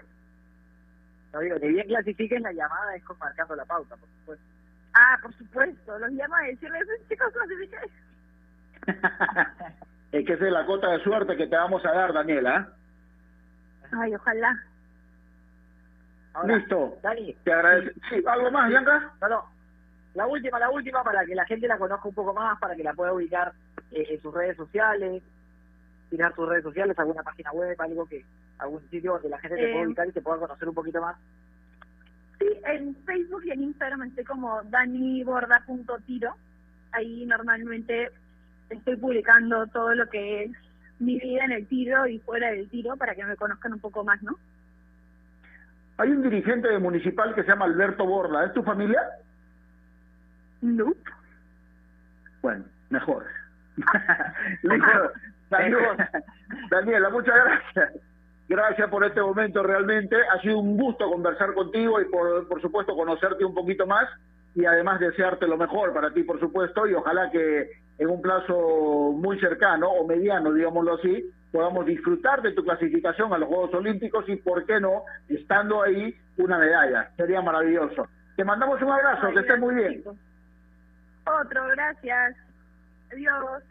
No 1.32 1.40
digo, 1.40 1.56
ni 1.58 1.68
bien 1.70 1.88
clasifiques 1.88 2.40
la 2.40 2.52
llamada 2.52 2.94
es 2.94 3.02
con 3.02 3.18
Marcando 3.18 3.56
la 3.56 3.64
Pauta, 3.64 3.96
por 3.96 4.08
supuesto. 4.20 4.55
Ah, 4.98 5.18
por 5.20 5.32
supuesto, 5.34 5.98
los 5.98 6.10
llamo 6.12 6.34
a 6.36 6.42
decirles, 6.42 6.88
chicos, 7.08 7.30
clasifiqué. 7.32 7.76
es 10.12 10.26
que 10.26 10.32
esa 10.32 10.46
es 10.46 10.52
la 10.52 10.64
cota 10.64 10.88
de 10.90 11.02
suerte 11.02 11.36
que 11.36 11.46
te 11.46 11.56
vamos 11.56 11.84
a 11.84 11.92
dar, 11.92 12.14
Daniela. 12.14 12.66
¿eh? 13.84 13.88
Ay, 13.92 14.14
ojalá. 14.14 14.58
Ahora, 16.32 16.56
Listo. 16.56 16.98
Dani, 17.02 17.34
Te 17.44 17.52
agradezco. 17.52 18.00
Sí, 18.08 18.22
¿algo 18.26 18.50
más, 18.50 18.68
Bianca? 18.70 19.12
No, 19.20 19.28
no. 19.28 19.44
La 20.14 20.26
última, 20.26 20.58
la 20.58 20.70
última 20.70 21.04
para 21.04 21.26
que 21.26 21.34
la 21.34 21.44
gente 21.44 21.68
la 21.68 21.76
conozca 21.76 22.08
un 22.08 22.14
poco 22.14 22.32
más, 22.32 22.58
para 22.58 22.74
que 22.74 22.82
la 22.82 22.94
pueda 22.94 23.12
ubicar 23.12 23.52
eh, 23.92 24.06
en 24.10 24.22
sus 24.22 24.32
redes 24.32 24.56
sociales, 24.56 25.22
tirar 26.08 26.32
tus 26.32 26.48
redes 26.48 26.64
sociales, 26.64 26.98
alguna 26.98 27.22
página 27.22 27.52
web, 27.52 27.76
algo 27.78 28.06
que, 28.06 28.24
algún 28.58 28.80
sitio 28.88 29.12
donde 29.12 29.28
la 29.28 29.38
gente 29.40 29.56
te 29.56 29.68
Eh, 29.68 29.72
pueda 29.72 29.86
ubicar 29.86 30.08
y 30.08 30.12
te 30.12 30.22
pueda 30.22 30.38
conocer 30.38 30.68
un 30.68 30.74
poquito 30.74 31.02
más. 31.02 31.16
Sí, 32.38 32.46
en 32.64 32.94
Facebook 33.04 33.42
y 33.44 33.50
en 33.50 33.62
Instagram 33.62 34.02
estoy 34.04 34.24
como 34.24 34.62
daniborda.tiro. 34.64 36.34
Ahí 36.92 37.26
normalmente 37.26 38.10
estoy 38.70 38.96
publicando 38.96 39.66
todo 39.68 39.94
lo 39.94 40.08
que 40.08 40.44
es 40.44 40.50
mi 40.98 41.18
vida 41.18 41.44
en 41.44 41.52
el 41.52 41.66
tiro 41.66 42.06
y 42.06 42.18
fuera 42.20 42.50
del 42.50 42.68
tiro 42.68 42.96
para 42.96 43.14
que 43.14 43.24
me 43.24 43.36
conozcan 43.36 43.74
un 43.74 43.80
poco 43.80 44.04
más, 44.04 44.22
¿no? 44.22 44.36
Hay 45.98 46.10
un 46.10 46.22
dirigente 46.22 46.68
de 46.68 46.78
municipal 46.78 47.34
que 47.34 47.42
se 47.42 47.48
llama 47.48 47.64
Alberto 47.64 48.04
Borla. 48.04 48.44
¿Es 48.44 48.52
tu 48.52 48.62
familia? 48.62 49.00
No. 50.60 50.92
Bueno, 52.42 52.64
mejor. 52.90 53.24
Listo. 54.62 55.12
Daniela, 56.70 57.10
muchas 57.10 57.34
gracias. 57.34 58.02
Gracias 58.48 58.88
por 58.90 59.04
este 59.04 59.20
momento 59.20 59.62
realmente. 59.62 60.16
Ha 60.32 60.40
sido 60.40 60.58
un 60.58 60.76
gusto 60.76 61.10
conversar 61.10 61.52
contigo 61.54 62.00
y 62.00 62.04
por, 62.04 62.46
por 62.46 62.60
supuesto 62.60 62.94
conocerte 62.94 63.44
un 63.44 63.54
poquito 63.54 63.86
más 63.86 64.08
y 64.54 64.64
además 64.64 65.00
desearte 65.00 65.46
lo 65.46 65.58
mejor 65.58 65.92
para 65.92 66.12
ti, 66.12 66.22
por 66.22 66.40
supuesto, 66.40 66.86
y 66.86 66.94
ojalá 66.94 67.30
que 67.30 67.70
en 67.98 68.08
un 68.08 68.22
plazo 68.22 69.12
muy 69.14 69.38
cercano 69.38 69.88
o 69.90 70.06
mediano, 70.06 70.52
digámoslo 70.52 70.94
así, 70.94 71.30
podamos 71.52 71.84
disfrutar 71.84 72.40
de 72.40 72.52
tu 72.52 72.64
clasificación 72.64 73.32
a 73.32 73.38
los 73.38 73.48
Juegos 73.48 73.74
Olímpicos 73.74 74.26
y, 74.28 74.36
¿por 74.36 74.64
qué 74.64 74.80
no?, 74.80 75.02
estando 75.28 75.82
ahí, 75.82 76.14
una 76.38 76.58
medalla. 76.58 77.10
Sería 77.16 77.42
maravilloso. 77.42 78.08
Te 78.36 78.44
mandamos 78.44 78.80
un 78.80 78.90
abrazo, 78.90 79.26
Ay, 79.26 79.34
que 79.34 79.40
estés 79.40 79.58
muy 79.58 79.74
bien. 79.74 80.02
Otro, 81.26 81.66
gracias. 81.68 82.36
Adiós. 83.12 83.62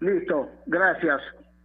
Listo, 0.00 0.50
gracias. 0.66 1.22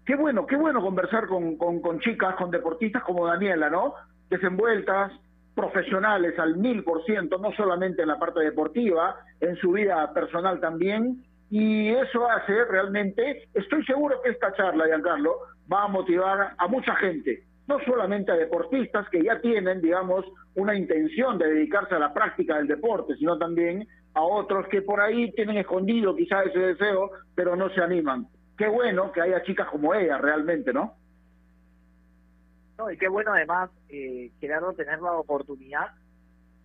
Qué 0.08 0.16
bueno, 0.16 0.48
qué 0.48 0.56
bueno 0.56 0.82
conversar 0.82 1.28
con, 1.28 1.58
con, 1.58 2.00
chicas, 2.00 2.36
con 2.36 2.50
deportistas 2.50 3.04
como 3.04 3.28
Daniela, 3.28 3.70
¿no? 3.70 3.94
Desenvueltas, 4.30 5.12
profesionales 5.54 6.40
al 6.40 6.56
mil 6.56 6.82
por 6.86 7.04
ciento, 7.04 7.38
no 7.40 7.52
solamente 7.52 8.04
en 8.04 8.08
la 8.08 8.18
parte 8.18 8.40
deportiva, 8.40 9.18
en 9.42 9.58
su 9.58 9.74
vida 9.74 10.14
personal 10.14 10.62
también. 10.62 11.26
Y 11.50 11.90
eso 11.90 12.26
hace 12.26 12.64
realmente, 12.64 13.50
estoy 13.54 13.84
seguro 13.84 14.22
que 14.24 14.30
esta 14.30 14.54
charla, 14.54 14.86
Giancarlo, 14.86 15.40
va 15.70 15.84
a 15.84 15.88
motivar 15.90 16.54
a 16.58 16.68
mucha 16.70 16.96
gente, 16.96 17.44
no 17.68 17.78
solamente 17.82 18.32
a 18.32 18.36
deportistas 18.36 19.10
que 19.10 19.22
ya 19.22 19.42
tienen, 19.42 19.82
digamos, 19.82 20.24
una 20.56 20.74
intención 20.74 21.38
de 21.38 21.50
dedicarse 21.50 21.96
a 21.96 22.00
la 22.00 22.14
práctica 22.14 22.56
del 22.56 22.68
deporte, 22.68 23.18
sino 23.18 23.38
también 23.38 23.86
a 24.14 24.22
otros 24.22 24.70
que 24.70 24.82
por 24.84 25.02
ahí 25.02 25.34
tienen 25.34 25.58
escondido 25.58 26.16
quizá 26.16 26.44
ese 26.44 26.60
deseo, 26.60 27.12
pero 27.36 27.58
no 27.58 27.70
se 27.72 27.82
animan. 27.82 28.26
Qué 28.58 28.68
bueno 28.68 29.12
que 29.12 29.22
haya 29.22 29.44
chicas 29.44 29.68
como 29.68 29.94
ella 29.94 30.18
realmente, 30.18 30.74
¿no? 30.74 30.96
No, 32.78 32.92
y 32.92 32.98
qué 32.98 33.08
bueno 33.08 33.34
además, 33.34 33.70
eh, 33.90 34.32
Gerardo, 34.40 34.74
tener 34.74 35.00
la 35.00 35.14
oportunidad 35.14 35.92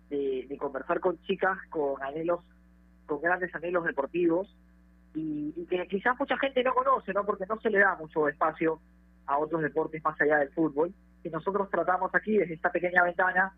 de, 0.09 0.45
de 0.47 0.57
conversar 0.57 0.99
con 0.99 1.19
chicas 1.23 1.57
con 1.69 2.01
anhelos, 2.03 2.41
con 3.05 3.21
grandes 3.21 3.53
anhelos 3.55 3.83
deportivos 3.83 4.55
y, 5.13 5.53
y 5.55 5.65
que 5.65 5.87
quizás 5.87 6.17
mucha 6.19 6.37
gente 6.37 6.63
no 6.63 6.73
conoce, 6.73 7.13
¿no? 7.13 7.25
Porque 7.25 7.45
no 7.47 7.59
se 7.59 7.69
le 7.69 7.79
da 7.79 7.95
mucho 7.95 8.27
espacio 8.27 8.79
a 9.25 9.37
otros 9.37 9.61
deportes 9.61 10.03
más 10.03 10.19
allá 10.19 10.37
del 10.37 10.49
fútbol. 10.49 10.93
Y 11.23 11.29
nosotros 11.29 11.69
tratamos 11.69 12.13
aquí, 12.13 12.37
desde 12.37 12.55
esta 12.55 12.71
pequeña 12.71 13.03
ventana, 13.03 13.55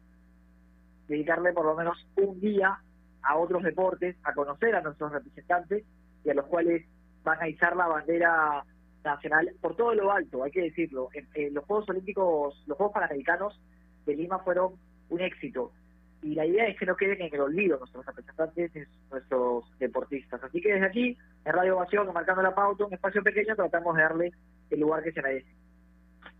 dedicarle 1.08 1.54
por 1.54 1.66
lo 1.66 1.76
menos 1.76 1.98
un 2.16 2.40
día 2.40 2.78
a 3.22 3.38
otros 3.38 3.64
deportes, 3.64 4.16
a 4.24 4.34
conocer 4.34 4.76
a 4.76 4.82
nuestros 4.82 5.12
representantes 5.12 5.84
y 6.24 6.30
a 6.30 6.34
los 6.34 6.46
cuales 6.46 6.86
van 7.26 7.42
a 7.42 7.50
izar 7.50 7.76
la 7.76 7.88
bandera 7.88 8.64
nacional 9.04 9.52
por 9.60 9.76
todo 9.76 9.94
lo 9.94 10.12
alto, 10.12 10.44
hay 10.44 10.52
que 10.52 10.62
decirlo. 10.62 11.10
En, 11.14 11.54
los 11.54 11.66
Juegos 11.66 11.90
Olímpicos, 11.90 12.64
los 12.68 12.78
Juegos 12.78 12.94
Panamericanos 12.94 13.60
de 14.06 14.16
Lima 14.16 14.40
fueron 14.40 14.74
un 15.10 15.22
éxito. 15.22 15.72
Y 16.22 16.34
la 16.34 16.46
idea 16.46 16.68
es 16.68 16.78
que 16.78 16.86
no 16.86 16.96
queden 16.96 17.22
en 17.22 17.34
el 17.34 17.42
olvido 17.42 17.78
nuestros 17.78 18.06
representantes, 18.06 18.72
nuestros 19.12 19.66
deportistas. 19.78 20.44
Así 20.44 20.62
que 20.62 20.74
desde 20.74 20.88
aquí, 20.88 21.18
en 21.44 21.54
Radio 21.54 21.78
Ovación, 21.78 22.12
marcando 22.14 22.42
la 22.42 22.56
pauta, 22.56 22.86
un 22.86 22.94
espacio 22.94 23.22
pequeño, 23.22 23.56
tratamos 23.56 23.96
de 23.96 24.02
darle 24.02 24.32
el 24.72 24.80
lugar 24.80 25.04
que 25.04 25.12
se 25.12 25.22
merece. 25.22 25.50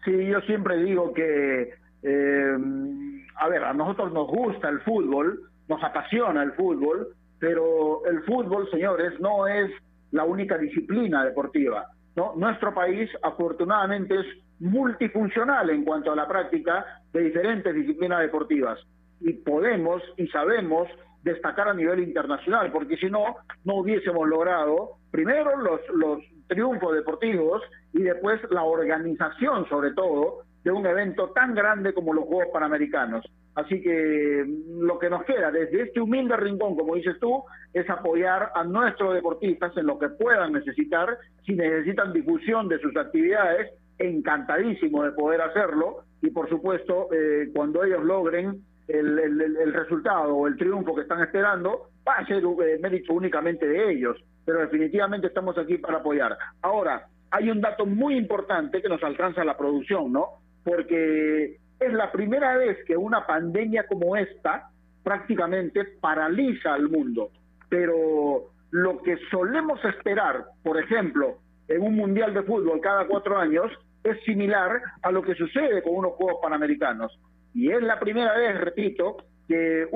Sí, 0.04 0.26
yo 0.28 0.40
siempre 0.42 0.78
digo 0.78 1.14
que, 1.14 1.74
eh, 2.02 2.58
a 3.36 3.48
ver, 3.48 3.64
a 3.64 3.74
nosotros 3.74 4.12
nos 4.12 4.28
gusta 4.28 4.70
el 4.70 4.80
fútbol, 4.82 5.52
nos 5.68 5.84
apasiona 5.84 6.42
el 6.42 6.54
fútbol, 6.54 7.16
pero 7.40 8.06
el 8.06 8.24
fútbol, 8.24 8.70
señores, 8.72 9.20
no 9.20 9.48
es 9.48 9.72
la 10.16 10.24
única 10.24 10.58
disciplina 10.58 11.26
deportiva. 11.26 11.86
¿no? 12.16 12.34
Nuestro 12.38 12.74
país, 12.74 13.10
afortunadamente, 13.22 14.16
es 14.16 14.26
multifuncional 14.60 15.70
en 15.70 15.84
cuanto 15.84 16.14
a 16.14 16.16
la 16.16 16.26
práctica 16.26 16.86
de 17.12 17.24
diferentes 17.24 17.76
disciplinas 17.76 18.22
deportivas. 18.22 18.80
Y 19.20 19.34
podemos 19.34 20.02
y 20.16 20.28
sabemos 20.28 20.88
destacar 21.22 21.68
a 21.68 21.74
nivel 21.74 22.00
internacional, 22.00 22.72
porque 22.72 22.96
si 22.96 23.10
no, 23.10 23.36
no 23.66 23.76
hubiésemos 23.76 24.26
logrado 24.28 24.92
primero 25.12 25.58
los, 25.58 25.82
los 25.94 26.20
triunfos 26.48 26.96
deportivos 26.96 27.62
y 27.92 28.04
después 28.04 28.40
la 28.52 28.64
organización, 28.64 29.68
sobre 29.68 29.92
todo, 29.94 30.44
de 30.66 30.72
un 30.72 30.86
evento 30.88 31.30
tan 31.30 31.54
grande 31.54 31.94
como 31.94 32.12
los 32.12 32.26
Juegos 32.26 32.52
Panamericanos. 32.52 33.24
Así 33.54 33.80
que 33.82 34.44
mm, 34.44 34.82
lo 34.82 34.98
que 34.98 35.12
nos 35.12 35.24
queda 35.24 35.52
desde 35.52 35.84
este 35.84 36.02
humilde 36.02 36.36
rincón, 36.36 36.76
como 36.76 36.96
dices 36.96 37.18
tú, 37.22 37.44
es 37.72 37.88
apoyar 37.88 38.52
a 38.56 38.64
nuestros 38.64 39.14
deportistas 39.14 39.78
en 39.78 39.86
lo 39.86 40.00
que 40.00 40.10
puedan 40.10 40.54
necesitar. 40.54 41.20
Si 41.46 41.54
necesitan 41.54 42.12
difusión 42.12 42.68
de 42.68 42.80
sus 42.80 42.98
actividades, 42.98 43.74
encantadísimo 44.00 45.04
de 45.04 45.12
poder 45.12 45.42
hacerlo. 45.42 46.00
Y 46.24 46.32
por 46.32 46.50
supuesto, 46.50 47.10
eh, 47.14 47.52
cuando 47.54 47.84
ellos 47.84 48.04
logren 48.04 48.64
el, 48.88 49.74
resultado 49.74 50.36
o 50.36 50.48
el 50.48 50.58
triunfo 50.58 50.96
que 50.96 51.04
están 51.04 51.22
esperando, 51.22 51.90
va 52.08 52.14
a 52.14 52.26
ser 52.26 52.44
eh, 52.44 52.80
mérito 52.82 53.14
únicamente 53.14 53.68
de 53.68 53.92
ellos. 53.92 54.18
Pero 54.44 54.62
definitivamente 54.62 55.28
estamos 55.28 55.56
aquí 55.60 55.78
para 55.78 56.00
apoyar. 56.00 56.36
Ahora, 56.64 57.06
hay 57.30 57.52
un 57.52 57.62
dato 57.62 57.86
muy 57.86 58.18
importante 58.18 58.82
que 58.82 58.90
nos 58.90 59.04
alcanza 59.04 59.44
la 59.44 59.56
producción, 59.56 60.12
¿no? 60.12 60.45
Porque 60.66 61.58
es 61.80 61.94
la 61.94 62.12
primera 62.12 62.58
vez 62.58 62.78
que 62.86 62.98
una 62.98 63.26
pandemia 63.26 63.88
como 63.88 64.18
esta 64.18 64.70
prácticamente 65.04 65.86
paraliza 66.02 66.74
al 66.74 66.90
mundo. 66.90 67.30
Pero 67.70 68.50
lo 68.72 69.02
que 69.02 69.18
solemos 69.32 69.80
esperar, 69.86 70.46
por 70.64 70.78
ejemplo, 70.78 71.38
en 71.70 71.82
un 71.82 71.96
mundial 71.96 72.34
de 72.34 72.44
fútbol 72.44 72.82
cada 72.82 73.08
cuatro 73.08 73.38
años, 73.38 73.72
es 74.04 74.22
similar 74.24 74.82
a 75.02 75.12
lo 75.12 75.22
que 75.22 75.36
sucede 75.36 75.82
con 75.82 75.96
unos 75.96 76.14
Juegos 76.14 76.40
Panamericanos. 76.42 77.18
Y 77.54 77.72
es 77.72 77.82
la 77.82 78.00
primera 78.00 78.36
vez, 78.38 78.60
repito, 78.60 79.18
que 79.48 79.84
eh, 79.84 79.88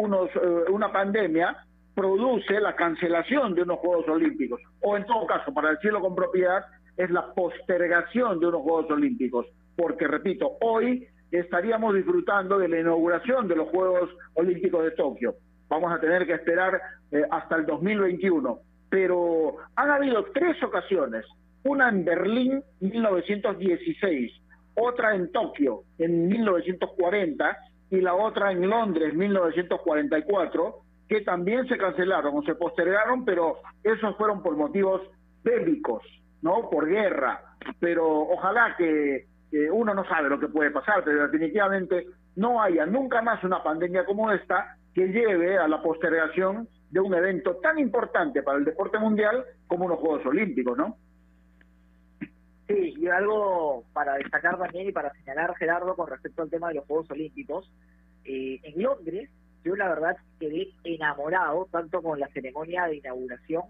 una 0.69 0.91
pandemia 0.91 1.57
produce 1.93 2.59
la 2.59 2.75
cancelación 2.75 3.53
de 3.53 3.63
unos 3.63 3.79
Juegos 3.79 4.07
Olímpicos. 4.07 4.61
O 4.81 4.95
en 4.95 5.05
todo 5.05 5.27
caso, 5.27 5.53
para 5.53 5.71
decirlo 5.71 5.99
con 5.99 6.15
propiedad, 6.15 6.65
es 6.97 7.09
la 7.11 7.33
postergación 7.33 8.39
de 8.39 8.47
unos 8.47 8.61
Juegos 8.61 8.89
Olímpicos. 8.91 9.45
Porque, 9.79 10.09
repito, 10.09 10.57
hoy 10.59 11.07
estaríamos 11.31 11.95
disfrutando 11.95 12.59
de 12.59 12.67
la 12.67 12.81
inauguración 12.81 13.47
de 13.47 13.55
los 13.55 13.69
Juegos 13.69 14.09
Olímpicos 14.33 14.83
de 14.83 14.91
Tokio. 14.91 15.35
Vamos 15.69 15.93
a 15.93 16.01
tener 16.01 16.27
que 16.27 16.33
esperar 16.33 16.81
eh, 17.13 17.23
hasta 17.31 17.55
el 17.55 17.65
2021. 17.65 18.59
Pero 18.89 19.55
han 19.77 19.89
habido 19.89 20.25
tres 20.33 20.61
ocasiones, 20.61 21.23
una 21.63 21.87
en 21.87 22.03
Berlín 22.03 22.61
1916, 22.81 24.33
otra 24.75 25.15
en 25.15 25.31
Tokio 25.31 25.83
en 25.97 26.27
1940 26.27 27.57
y 27.91 28.01
la 28.01 28.15
otra 28.15 28.51
en 28.51 28.69
Londres 28.69 29.13
1944, 29.13 30.75
que 31.07 31.21
también 31.21 31.65
se 31.69 31.77
cancelaron 31.77 32.35
o 32.35 32.41
se 32.41 32.55
postergaron, 32.55 33.23
pero 33.23 33.59
esos 33.81 34.17
fueron 34.17 34.43
por 34.43 34.57
motivos 34.57 35.03
bélicos, 35.41 36.03
¿no? 36.41 36.69
Por 36.69 36.85
guerra, 36.89 37.55
pero 37.79 38.05
ojalá 38.09 38.75
que 38.77 39.28
uno 39.71 39.93
no 39.93 40.05
sabe 40.05 40.29
lo 40.29 40.39
que 40.39 40.47
puede 40.47 40.71
pasar, 40.71 41.03
pero 41.03 41.23
definitivamente 41.23 42.07
no 42.35 42.61
haya 42.61 42.85
nunca 42.85 43.21
más 43.21 43.43
una 43.43 43.63
pandemia 43.63 44.05
como 44.05 44.31
esta 44.31 44.77
que 44.93 45.07
lleve 45.07 45.57
a 45.57 45.67
la 45.67 45.81
postergación 45.81 46.67
de 46.89 46.99
un 46.99 47.13
evento 47.13 47.57
tan 47.57 47.77
importante 47.79 48.41
para 48.43 48.57
el 48.57 48.65
deporte 48.65 48.97
mundial 48.97 49.45
como 49.67 49.87
los 49.87 49.99
Juegos 49.99 50.25
Olímpicos, 50.25 50.77
¿no? 50.77 50.97
Sí, 52.67 52.93
y 52.97 53.07
algo 53.07 53.83
para 53.93 54.15
destacar 54.15 54.57
también 54.57 54.89
y 54.89 54.91
para 54.91 55.11
señalar, 55.13 55.55
Gerardo, 55.55 55.95
con 55.95 56.07
respecto 56.07 56.43
al 56.43 56.49
tema 56.49 56.69
de 56.69 56.75
los 56.75 56.85
Juegos 56.85 57.09
Olímpicos. 57.09 57.71
Eh, 58.25 58.59
en 58.63 58.83
Londres, 58.83 59.29
yo 59.63 59.75
la 59.75 59.89
verdad 59.89 60.17
quedé 60.39 60.69
enamorado 60.83 61.67
tanto 61.71 62.01
con 62.01 62.19
la 62.19 62.27
ceremonia 62.27 62.85
de 62.85 62.97
inauguración 62.97 63.63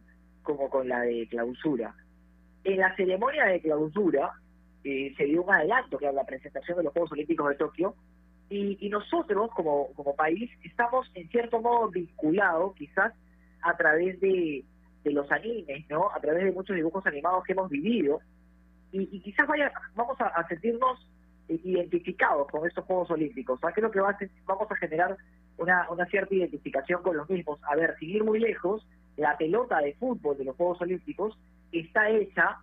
como 0.44 0.70
con 0.70 0.90
la 0.90 1.02
de 1.02 1.28
clausura. 1.30 1.96
En 2.64 2.80
la 2.80 2.94
ceremonia 2.96 3.46
de 3.46 3.62
clausura 3.62 4.34
eh, 4.84 5.14
se 5.18 5.26
dio 5.26 5.44
un 5.44 5.54
adelanto, 5.54 6.00
era 6.00 6.12
la 6.12 6.26
presentación 6.26 6.78
de 6.78 6.84
los 6.84 6.94
Juegos 6.94 7.12
Olímpicos 7.12 7.50
de 7.50 7.56
Tokio, 7.56 7.96
y, 8.52 8.90
nosotros 8.90 9.52
como, 9.56 9.94
como 9.94 10.16
país 10.16 10.50
estamos 10.64 11.08
en 11.14 11.30
cierto 11.30 11.62
modo 11.62 11.90
vinculados 11.90 12.74
quizás 12.74 13.14
a 13.62 13.78
través 13.78 14.20
de, 14.20 14.66
de 15.04 15.12
los 15.12 15.32
animes, 15.32 15.88
¿no? 15.88 16.10
A 16.12 16.20
través 16.20 16.46
de 16.46 16.52
muchos 16.52 16.76
dibujos 16.76 17.06
animados 17.06 17.44
que 17.44 17.52
hemos 17.52 17.70
vivido 17.70 18.22
y, 18.92 19.20
quizás 19.22 19.48
vaya, 19.48 19.72
vamos 19.96 20.18
a, 20.20 20.48
sentirnos 20.48 21.08
identificados 21.48 22.48
con 22.48 22.68
estos 22.68 22.86
Juegos 22.86 23.12
Olímpicos. 23.12 23.60
¿sabes? 23.60 23.76
Creo 23.76 23.92
que 23.92 24.00
va 24.00 24.18
vamos 24.46 24.72
a 24.72 24.76
generar 24.76 25.18
una, 25.58 25.88
una 25.90 26.06
cierta 26.06 26.34
identificación 26.34 27.02
con 27.04 27.18
los 27.18 27.30
mismos. 27.30 27.60
A 27.64 27.76
ver, 27.76 27.96
sin 28.00 28.10
ir 28.10 28.24
muy 28.24 28.40
lejos, 28.40 28.88
la 29.18 29.38
pelota 29.38 29.80
de 29.80 29.94
fútbol 29.94 30.38
de 30.38 30.46
los 30.46 30.56
Juegos 30.56 30.82
Olímpicos 30.82 31.38
está 31.72 32.10
hecha 32.10 32.60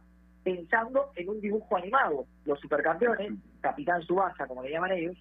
pensando 0.46 1.10
en 1.16 1.28
un 1.28 1.40
dibujo 1.40 1.76
animado. 1.76 2.24
Los 2.44 2.60
supercampeones, 2.60 3.32
Capitán 3.60 4.00
Subasa, 4.02 4.46
como 4.46 4.62
le 4.62 4.70
llaman 4.70 4.92
ellos, 4.92 5.16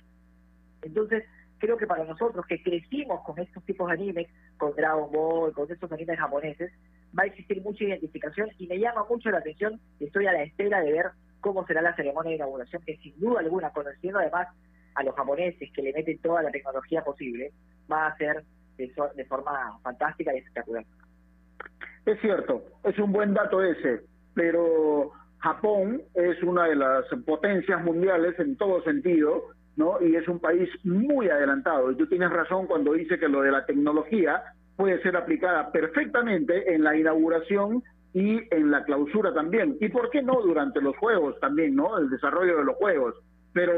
entonces, 0.83 1.23
creo 1.57 1.77
que 1.77 1.87
para 1.87 2.03
nosotros 2.03 2.45
que 2.45 2.61
crecimos 2.61 3.21
con 3.25 3.39
estos 3.39 3.63
tipos 3.65 3.87
de 3.87 3.93
animes, 3.93 4.27
con 4.57 4.75
Dragon 4.75 5.11
Ball, 5.11 5.51
con 5.51 5.71
estos 5.71 5.91
animes 5.91 6.19
japoneses, 6.19 6.71
va 7.17 7.23
a 7.23 7.25
existir 7.25 7.59
mucha 7.63 7.85
identificación 7.85 8.49
y 8.59 8.67
me 8.67 8.77
llama 8.77 9.03
mucho 9.09 9.31
la 9.31 9.39
atención 9.39 9.81
y 9.99 10.05
estoy 10.05 10.27
a 10.27 10.31
la 10.31 10.43
espera 10.43 10.81
de 10.81 10.91
ver 10.91 11.07
cómo 11.41 11.65
será 11.65 11.81
la 11.81 11.95
ceremonia 11.95 12.29
de 12.29 12.35
inauguración, 12.35 12.83
que 12.83 12.97
sin 12.97 13.19
duda 13.19 13.39
alguna, 13.39 13.71
conociendo 13.71 14.19
además 14.19 14.49
a 14.93 15.01
los 15.01 15.15
japoneses 15.15 15.71
que 15.73 15.81
le 15.81 15.91
meten 15.91 16.19
toda 16.19 16.43
la 16.43 16.51
tecnología 16.51 17.03
posible, 17.03 17.51
va 17.91 18.05
a 18.05 18.17
ser 18.17 18.43
de, 18.77 18.93
de 19.15 19.25
forma 19.25 19.79
fantástica 19.81 20.35
y 20.35 20.37
espectacular. 20.37 20.85
Es 22.05 22.21
cierto, 22.21 22.63
es 22.83 22.99
un 22.99 23.11
buen 23.11 23.33
dato 23.33 23.63
ese, 23.63 24.03
pero 24.35 25.11
Japón 25.39 26.01
es 26.13 26.43
una 26.43 26.65
de 26.65 26.75
las 26.75 27.05
potencias 27.25 27.83
mundiales 27.83 28.37
en 28.39 28.55
todo 28.55 28.83
sentido 28.83 29.55
¿no? 29.75 30.01
Y 30.01 30.15
es 30.15 30.27
un 30.27 30.39
país 30.39 30.69
muy 30.83 31.29
adelantado. 31.29 31.91
Y 31.91 31.95
tú 31.95 32.07
tienes 32.07 32.29
razón 32.29 32.67
cuando 32.67 32.93
dice 32.93 33.19
que 33.19 33.27
lo 33.27 33.41
de 33.41 33.51
la 33.51 33.65
tecnología 33.65 34.41
puede 34.75 35.01
ser 35.01 35.15
aplicada 35.15 35.71
perfectamente 35.71 36.73
en 36.73 36.83
la 36.83 36.95
inauguración 36.95 37.83
y 38.13 38.41
en 38.53 38.71
la 38.71 38.83
clausura 38.83 39.33
también. 39.33 39.77
¿Y 39.79 39.89
por 39.89 40.09
qué 40.09 40.21
no 40.21 40.41
durante 40.41 40.81
los 40.81 40.95
juegos 40.97 41.39
también, 41.39 41.75
no? 41.75 41.97
El 41.97 42.09
desarrollo 42.09 42.57
de 42.57 42.65
los 42.65 42.75
juegos. 42.77 43.15
Pero 43.53 43.73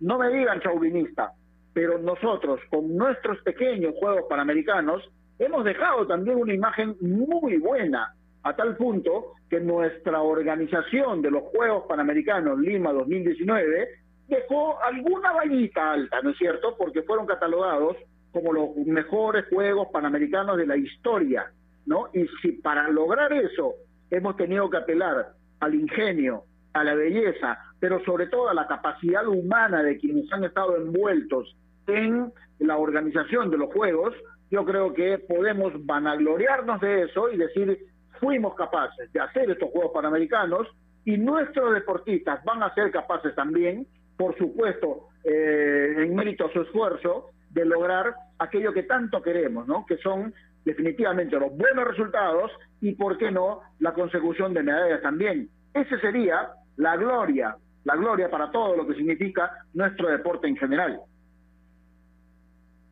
no 0.00 0.18
me 0.18 0.30
digan 0.30 0.60
chauvinista, 0.60 1.32
pero 1.72 1.98
nosotros 1.98 2.60
con 2.70 2.94
nuestros 2.96 3.40
pequeños 3.42 3.94
Juegos 3.98 4.24
Panamericanos 4.28 5.02
hemos 5.38 5.64
dejado 5.64 6.06
también 6.06 6.36
una 6.36 6.52
imagen 6.52 6.94
muy 7.00 7.56
buena, 7.56 8.14
a 8.44 8.54
tal 8.54 8.76
punto 8.76 9.32
que 9.48 9.58
nuestra 9.58 10.20
organización 10.20 11.22
de 11.22 11.30
los 11.30 11.44
Juegos 11.44 11.84
Panamericanos 11.88 12.58
Lima 12.58 12.92
2019 12.92 13.88
dejó 14.28 14.82
alguna 14.82 15.32
vallita 15.32 15.92
alta, 15.92 16.20
¿no 16.22 16.30
es 16.30 16.38
cierto? 16.38 16.76
Porque 16.76 17.02
fueron 17.02 17.26
catalogados 17.26 17.96
como 18.32 18.52
los 18.52 18.76
mejores 18.86 19.46
Juegos 19.50 19.88
Panamericanos 19.92 20.58
de 20.58 20.66
la 20.66 20.76
historia, 20.76 21.50
¿no? 21.86 22.08
Y 22.12 22.26
si 22.42 22.52
para 22.52 22.88
lograr 22.88 23.32
eso 23.32 23.74
hemos 24.10 24.36
tenido 24.36 24.68
que 24.68 24.76
apelar 24.76 25.32
al 25.60 25.74
ingenio, 25.74 26.44
a 26.74 26.84
la 26.84 26.94
belleza, 26.94 27.58
pero 27.80 28.04
sobre 28.04 28.26
todo 28.26 28.48
a 28.48 28.54
la 28.54 28.66
capacidad 28.66 29.26
humana 29.26 29.82
de 29.82 29.96
quienes 29.96 30.30
han 30.32 30.44
estado 30.44 30.76
envueltos 30.76 31.56
en 31.86 32.30
la 32.58 32.76
organización 32.76 33.50
de 33.50 33.58
los 33.58 33.72
Juegos, 33.72 34.14
yo 34.50 34.64
creo 34.64 34.92
que 34.92 35.18
podemos 35.18 35.72
vanagloriarnos 35.86 36.80
de 36.80 37.04
eso 37.04 37.30
y 37.30 37.38
decir, 37.38 37.78
fuimos 38.24 38.54
capaces 38.54 39.12
de 39.12 39.20
hacer 39.20 39.50
estos 39.50 39.70
Juegos 39.70 39.92
Panamericanos 39.92 40.66
y 41.04 41.18
nuestros 41.18 41.74
deportistas 41.74 42.42
van 42.44 42.62
a 42.62 42.74
ser 42.74 42.90
capaces 42.90 43.34
también 43.34 43.86
por 44.16 44.36
supuesto, 44.38 45.08
eh, 45.24 45.94
en 45.98 46.14
mérito 46.14 46.46
a 46.46 46.52
su 46.52 46.62
esfuerzo, 46.62 47.30
de 47.50 47.64
lograr 47.64 48.14
aquello 48.38 48.72
que 48.72 48.84
tanto 48.84 49.22
queremos, 49.22 49.66
¿no? 49.66 49.84
Que 49.86 49.96
son 49.98 50.32
definitivamente 50.64 51.38
los 51.38 51.56
buenos 51.56 51.86
resultados 51.86 52.50
y, 52.80 52.92
¿por 52.92 53.18
qué 53.18 53.30
no?, 53.30 53.60
la 53.80 53.92
consecución 53.92 54.54
de 54.54 54.62
medallas 54.62 55.02
también. 55.02 55.48
Ese 55.72 55.98
sería 55.98 56.48
la 56.76 56.96
gloria, 56.96 57.56
la 57.84 57.96
gloria 57.96 58.30
para 58.30 58.50
todo 58.50 58.76
lo 58.76 58.86
que 58.86 58.94
significa 58.94 59.50
nuestro 59.74 60.08
deporte 60.08 60.48
en 60.48 60.56
general. 60.56 61.00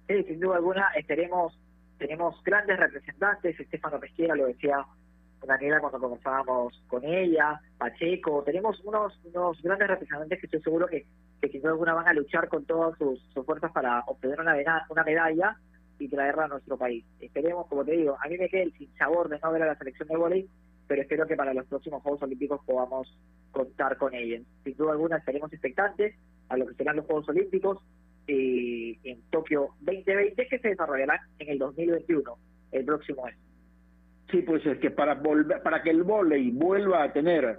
Sí, 0.09 0.25
sin 0.25 0.41
duda 0.41 0.57
alguna, 0.57 0.89
tenemos, 1.07 1.59
tenemos 1.99 2.43
grandes 2.45 2.79
representantes, 2.79 3.59
Estefano 3.59 3.99
Pesquera 4.01 4.35
lo 4.35 4.47
decía 4.47 4.85
Daniela 5.47 5.81
cuando 5.81 5.99
conversábamos 5.99 6.83
con 6.89 7.05
ella, 7.05 7.61
Pacheco, 7.79 8.43
tenemos 8.45 8.81
unos, 8.85 9.19
unos 9.25 9.63
grandes 9.63 9.89
representantes 9.89 10.41
que 10.41 10.47
estoy 10.47 10.63
seguro 10.63 10.87
que, 10.87 11.07
que 11.41 11.49
sin 11.49 11.61
duda 11.61 11.73
alguna 11.73 11.95
van 11.95 12.09
a 12.09 12.13
luchar 12.13 12.49
con 12.49 12.65
todas 12.65 12.97
sus, 12.99 13.21
fuerzas 13.45 13.73
para 13.73 14.01
obtener 14.07 14.41
una, 14.41 14.57
una 14.89 15.05
medalla 15.05 15.57
y 15.99 16.09
traerla 16.09 16.45
a 16.45 16.49
nuestro 16.49 16.77
país. 16.77 17.05
Esperemos, 17.21 17.67
como 17.67 17.85
te 17.85 17.93
digo, 17.93 18.17
a 18.23 18.29
mí 18.29 18.39
me 18.39 18.49
queda 18.49 18.63
el 18.63 18.75
sabor 18.99 19.29
de 19.29 19.39
no 19.39 19.53
ver 19.53 19.63
a 19.63 19.67
la 19.67 19.79
selección 19.79 20.09
de 20.09 20.17
voleibol, 20.17 20.51
pero 20.87 21.03
espero 21.03 21.27
que 21.27 21.37
para 21.37 21.55
los 21.55 21.67
próximos 21.67 22.03
Juegos 22.03 22.23
Olímpicos 22.23 22.61
podamos 22.65 23.17
contar 23.51 23.97
con 23.97 24.15
ellos. 24.15 24.43
Sin 24.65 24.77
duda 24.77 24.93
alguna 24.93 25.19
estaremos 25.19 25.53
expectantes 25.53 26.15
a 26.49 26.57
lo 26.57 26.67
que 26.67 26.75
serán 26.75 26.97
los 26.97 27.07
Juegos 27.07 27.29
Olímpicos 27.29 27.79
eh, 28.27 28.99
en 29.05 29.23
Tokio 29.31 29.71
2020 29.81 30.49
que 30.49 30.59
se 30.59 30.69
desarrollarán 30.69 31.19
en 31.39 31.49
el 31.51 31.59
2021, 31.59 32.37
el 32.73 32.85
próximo 32.85 33.27
año. 33.27 33.52
Sí, 34.33 34.41
pues 34.43 34.65
es 34.65 34.79
que 34.79 34.91
para, 34.91 35.15
volver, 35.15 35.63
para 35.63 35.83
que 35.83 35.91
el 35.91 36.03
volei 36.03 36.51
vuelva 36.51 37.03
a 37.03 37.13
tener 37.13 37.59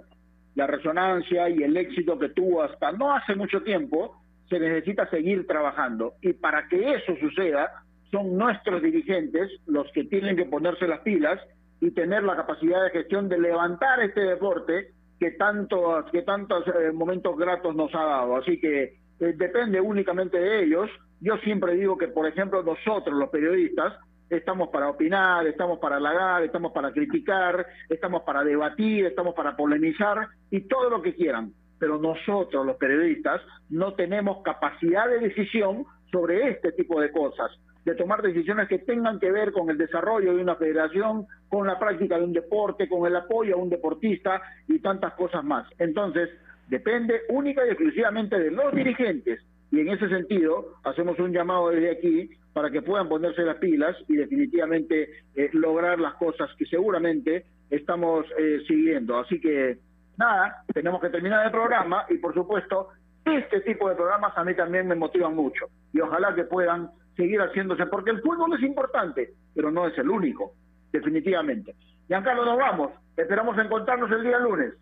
la 0.56 0.66
resonancia 0.66 1.48
y 1.48 1.62
el 1.62 1.76
éxito 1.76 2.18
que 2.18 2.30
tuvo 2.30 2.62
hasta 2.64 2.90
no 2.90 3.14
hace 3.14 3.36
mucho 3.36 3.62
tiempo, 3.62 4.20
se 4.48 4.58
necesita 4.58 5.08
seguir 5.08 5.46
trabajando. 5.46 6.14
Y 6.20 6.32
para 6.32 6.66
que 6.68 6.94
eso 6.94 7.14
suceda, 7.20 7.70
son 8.10 8.36
nuestros 8.36 8.82
dirigentes 8.82 9.50
los 9.66 9.90
que 9.92 10.04
tienen 10.04 10.36
que 10.36 10.46
ponerse 10.46 10.88
las 10.88 11.00
pilas 11.00 11.40
y 11.80 11.92
tener 11.92 12.24
la 12.24 12.36
capacidad 12.36 12.82
de 12.82 12.90
gestión 12.90 13.28
de 13.28 13.38
levantar 13.38 14.00
este 14.00 14.20
deporte 14.20 14.88
que 15.20 15.30
tantos, 15.32 16.10
que 16.10 16.22
tantos 16.22 16.66
eh, 16.66 16.90
momentos 16.92 17.36
gratos 17.36 17.76
nos 17.76 17.94
ha 17.94 18.04
dado. 18.04 18.36
Así 18.36 18.58
que 18.58 18.82
eh, 19.20 19.32
depende 19.36 19.80
únicamente 19.80 20.38
de 20.38 20.64
ellos. 20.64 20.90
Yo 21.20 21.36
siempre 21.38 21.74
digo 21.74 21.96
que, 21.96 22.08
por 22.08 22.26
ejemplo, 22.26 22.64
nosotros 22.64 23.16
los 23.16 23.30
periodistas 23.30 23.94
estamos 24.30 24.68
para 24.68 24.88
opinar, 24.88 25.46
estamos 25.46 25.78
para 25.78 25.96
halagar, 25.96 26.42
estamos 26.42 26.72
para 26.72 26.92
criticar, 26.92 27.66
estamos 27.88 28.22
para 28.22 28.42
debatir, 28.44 29.06
estamos 29.06 29.34
para 29.34 29.56
polemizar 29.56 30.28
y 30.50 30.62
todo 30.62 30.90
lo 30.90 31.02
que 31.02 31.14
quieran. 31.14 31.52
Pero 31.78 31.98
nosotros, 31.98 32.64
los 32.64 32.76
periodistas, 32.76 33.42
no 33.68 33.94
tenemos 33.94 34.42
capacidad 34.42 35.08
de 35.08 35.20
decisión 35.20 35.84
sobre 36.10 36.48
este 36.48 36.72
tipo 36.72 37.00
de 37.00 37.10
cosas, 37.10 37.50
de 37.84 37.94
tomar 37.94 38.22
decisiones 38.22 38.68
que 38.68 38.78
tengan 38.78 39.18
que 39.18 39.30
ver 39.30 39.52
con 39.52 39.68
el 39.68 39.76
desarrollo 39.76 40.34
de 40.34 40.42
una 40.42 40.54
federación, 40.56 41.26
con 41.48 41.66
la 41.66 41.78
práctica 41.78 42.18
de 42.18 42.24
un 42.24 42.32
deporte, 42.32 42.88
con 42.88 43.06
el 43.06 43.16
apoyo 43.16 43.56
a 43.56 43.58
un 43.58 43.68
deportista 43.68 44.40
y 44.68 44.78
tantas 44.78 45.14
cosas 45.14 45.44
más. 45.44 45.66
Entonces, 45.78 46.30
depende 46.68 47.22
única 47.28 47.66
y 47.66 47.70
exclusivamente 47.70 48.38
de 48.38 48.50
los 48.50 48.72
dirigentes. 48.72 49.40
Y 49.70 49.80
en 49.80 49.88
ese 49.88 50.08
sentido, 50.08 50.76
hacemos 50.84 51.18
un 51.18 51.32
llamado 51.32 51.70
desde 51.70 51.90
aquí 51.90 52.30
para 52.54 52.70
que 52.70 52.80
puedan 52.80 53.08
ponerse 53.08 53.42
las 53.42 53.58
pilas 53.58 53.96
y 54.08 54.14
definitivamente 54.16 55.24
eh, 55.34 55.50
lograr 55.52 55.98
las 55.98 56.14
cosas 56.14 56.48
que 56.56 56.64
seguramente 56.64 57.44
estamos 57.68 58.24
eh, 58.38 58.60
siguiendo. 58.66 59.18
Así 59.18 59.40
que 59.40 59.78
nada, 60.16 60.64
tenemos 60.72 61.00
que 61.02 61.10
terminar 61.10 61.44
el 61.44 61.52
programa 61.52 62.06
y 62.08 62.18
por 62.18 62.32
supuesto 62.32 62.88
este 63.24 63.60
tipo 63.62 63.88
de 63.88 63.96
programas 63.96 64.38
a 64.38 64.44
mí 64.44 64.54
también 64.54 64.86
me 64.86 64.94
motivan 64.94 65.34
mucho 65.34 65.66
y 65.92 66.00
ojalá 66.00 66.34
que 66.34 66.44
puedan 66.44 66.90
seguir 67.16 67.40
haciéndose 67.40 67.86
porque 67.86 68.10
el 68.10 68.22
fútbol 68.22 68.54
es 68.54 68.62
importante, 68.62 69.34
pero 69.54 69.70
no 69.70 69.88
es 69.88 69.98
el 69.98 70.08
único, 70.08 70.52
definitivamente. 70.92 71.74
Giancarlo, 72.06 72.44
nos 72.44 72.58
vamos. 72.58 72.92
Esperamos 73.16 73.58
encontrarnos 73.58 74.10
el 74.12 74.22
día 74.22 74.38
lunes. 74.38 74.74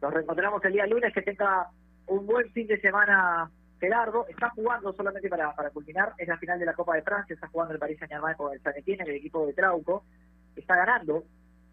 Nos 0.00 0.12
reencontramos 0.14 0.64
el 0.64 0.72
día 0.72 0.86
lunes. 0.86 1.12
Que 1.12 1.22
tenga 1.22 1.66
un 2.06 2.26
buen 2.26 2.50
fin 2.52 2.66
de 2.66 2.80
semana 2.80 3.50
Gerardo 3.82 4.28
está 4.28 4.48
jugando 4.50 4.92
solamente 4.92 5.28
para, 5.28 5.52
culminar, 5.70 6.12
es 6.16 6.28
la 6.28 6.38
final 6.38 6.56
de 6.56 6.66
la 6.66 6.72
Copa 6.72 6.94
de 6.94 7.02
Francia, 7.02 7.34
está 7.34 7.48
jugando 7.48 7.74
el 7.74 7.80
Paris 7.80 7.98
Saint 7.98 8.12
Germain 8.12 8.36
con 8.36 8.52
el 8.52 8.62
Saint 8.62 8.86
el 8.86 9.16
equipo 9.16 9.44
de 9.44 9.54
Trauco, 9.54 10.04
está 10.54 10.76
ganando 10.76 11.24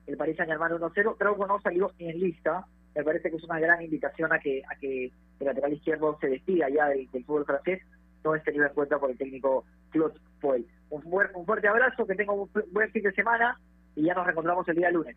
el 0.08 0.18
Paris 0.18 0.36
Saint 0.36 0.50
Germain 0.50 0.74
1-0. 0.74 1.18
Trauco 1.20 1.46
no 1.46 1.62
salió 1.62 1.92
en 2.00 2.20
lista. 2.20 2.66
Me 2.96 3.04
parece 3.04 3.30
que 3.30 3.38
es 3.38 3.44
una 3.44 3.60
gran 3.60 3.84
invitación 3.84 4.34
a 4.34 4.40
que, 4.40 4.64
a 4.68 4.76
que 4.80 5.12
el 5.40 5.46
lateral 5.46 5.72
izquierdo 5.72 6.18
se 6.20 6.30
despida 6.30 6.68
ya 6.70 6.88
del, 6.88 7.08
fútbol 7.10 7.46
francés. 7.46 7.84
No 8.24 8.34
es 8.34 8.44
tenido 8.44 8.66
en 8.66 8.74
cuenta 8.74 8.98
por 8.98 9.12
el 9.12 9.18
técnico 9.20 9.66
Claude 9.92 10.20
Puel. 10.42 10.66
Un, 10.90 11.04
un 11.06 11.46
fuerte 11.46 11.68
abrazo, 11.68 12.08
que 12.08 12.16
tenga 12.16 12.34
un 12.34 12.50
buen 12.72 12.90
fin 12.90 13.04
de 13.04 13.12
semana 13.12 13.60
y 13.96 14.06
ya 14.06 14.16
nos 14.16 14.26
reencontramos 14.26 14.68
el 14.68 14.78
día 14.78 14.90
lunes. 14.90 15.16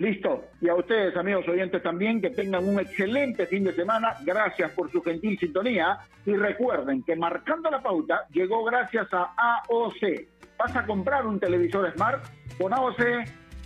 Listo. 0.00 0.46
Y 0.62 0.68
a 0.68 0.74
ustedes, 0.74 1.14
amigos 1.14 1.46
oyentes, 1.46 1.82
también 1.82 2.22
que 2.22 2.30
tengan 2.30 2.66
un 2.66 2.80
excelente 2.80 3.46
fin 3.46 3.64
de 3.64 3.74
semana. 3.74 4.14
Gracias 4.24 4.72
por 4.72 4.90
su 4.90 5.02
gentil 5.02 5.38
sintonía. 5.38 5.98
Y 6.24 6.34
recuerden 6.34 7.02
que 7.02 7.14
marcando 7.14 7.70
la 7.70 7.82
pauta 7.82 8.26
llegó 8.32 8.64
gracias 8.64 9.08
a 9.12 9.34
AOC. 9.36 10.26
Vas 10.58 10.74
a 10.74 10.86
comprar 10.86 11.26
un 11.26 11.38
televisor 11.38 11.92
Smart 11.92 12.24
con 12.58 12.72
AOC. 12.72 13.00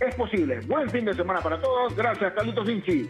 Es 0.01 0.13
posible. 0.15 0.59
Buen 0.67 0.89
fin 0.89 1.05
de 1.05 1.13
semana 1.13 1.39
para 1.39 1.59
todos. 1.61 1.95
Gracias, 1.95 2.33
Carlitos 2.33 2.67
Vinci. 2.67 3.09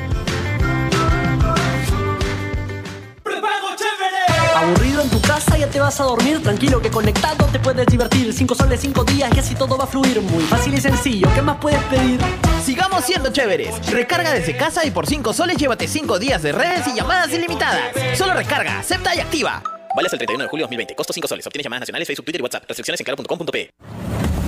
Casa, 5.43 5.57
ya 5.57 5.67
te 5.67 5.79
vas 5.79 5.99
a 5.99 6.03
dormir. 6.03 6.41
Tranquilo 6.41 6.81
que 6.81 6.89
conectado 6.89 7.45
te 7.51 7.59
puedes 7.59 7.85
divertir. 7.87 8.33
Cinco 8.33 8.55
soles, 8.55 8.79
cinco 8.81 9.03
días 9.03 9.31
y 9.35 9.39
así 9.39 9.55
todo 9.55 9.77
va 9.77 9.85
a 9.85 9.87
fluir. 9.87 10.21
Muy 10.21 10.43
fácil 10.43 10.73
y 10.73 10.81
sencillo. 10.81 11.27
¿Qué 11.33 11.41
más 11.41 11.57
puedes 11.57 11.81
pedir? 11.85 12.19
Sigamos 12.63 13.05
siendo 13.05 13.31
chéveres. 13.31 13.85
Recarga 13.91 14.33
desde 14.33 14.55
casa 14.55 14.85
y 14.85 14.91
por 14.91 15.07
5 15.07 15.33
soles 15.33 15.57
llévate 15.57 15.87
5 15.87 16.19
días 16.19 16.41
de 16.43 16.51
redes 16.51 16.87
y 16.87 16.95
llamadas 16.95 17.31
ilimitadas. 17.33 17.91
Solo 18.17 18.33
recarga, 18.33 18.79
acepta 18.79 19.15
y 19.15 19.19
activa. 19.19 19.63
Vale 19.95 20.05
hasta 20.05 20.15
el 20.15 20.19
31 20.19 20.43
de 20.43 20.49
julio 20.49 20.63
de 20.63 20.67
2020. 20.67 20.95
Costo 20.95 21.13
5 21.13 21.27
soles. 21.27 21.47
Obtienes 21.47 21.65
llamadas 21.65 21.81
nacionales, 21.81 22.07
Facebook, 22.07 22.25
Twitter 22.25 22.41
y 22.41 22.43
WhatsApp. 22.43 22.63
Restricciones 22.67 22.99
en 22.99 23.05
claro.com.pe. 23.05 24.00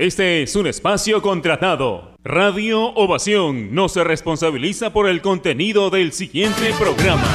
Este 0.00 0.42
es 0.42 0.56
un 0.56 0.66
espacio 0.66 1.20
contratado. 1.20 2.16
Radio 2.24 2.86
Ovación 2.94 3.74
no 3.74 3.90
se 3.90 4.02
responsabiliza 4.02 4.94
por 4.94 5.06
el 5.06 5.20
contenido 5.20 5.90
del 5.90 6.14
siguiente 6.14 6.72
programa. 6.78 7.28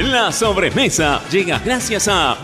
La 0.00 0.32
sobremesa 0.32 1.22
llega 1.30 1.60
gracias 1.60 2.08
a 2.08 2.36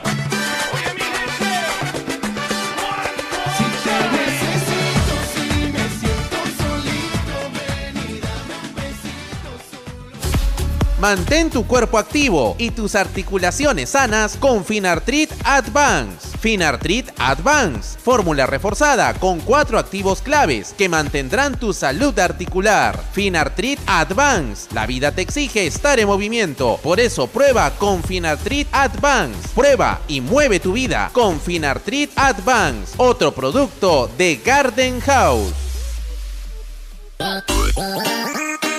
Mantén 11.04 11.50
tu 11.50 11.66
cuerpo 11.66 11.98
activo 11.98 12.56
y 12.58 12.70
tus 12.70 12.94
articulaciones 12.94 13.90
sanas 13.90 14.38
con 14.38 14.64
Finartrit 14.64 15.30
Advance. 15.44 16.38
Finartrit 16.38 17.10
Advance, 17.18 17.98
fórmula 17.98 18.46
reforzada 18.46 19.12
con 19.12 19.40
cuatro 19.40 19.78
activos 19.78 20.22
claves 20.22 20.72
que 20.72 20.88
mantendrán 20.88 21.60
tu 21.60 21.74
salud 21.74 22.18
articular. 22.18 22.98
Finartrit 23.12 23.78
Advance, 23.86 24.68
la 24.72 24.86
vida 24.86 25.12
te 25.12 25.20
exige 25.20 25.66
estar 25.66 26.00
en 26.00 26.06
movimiento, 26.06 26.80
por 26.82 26.98
eso 26.98 27.26
prueba 27.26 27.70
con 27.72 28.02
Finartrit 28.02 28.66
Advance. 28.72 29.46
Prueba 29.54 30.00
y 30.08 30.22
mueve 30.22 30.58
tu 30.58 30.72
vida 30.72 31.10
con 31.12 31.38
Finartrit 31.38 32.12
Advance, 32.16 32.94
otro 32.96 33.34
producto 33.34 34.10
de 34.16 34.36
Garden 34.42 35.02
House. 35.02 35.52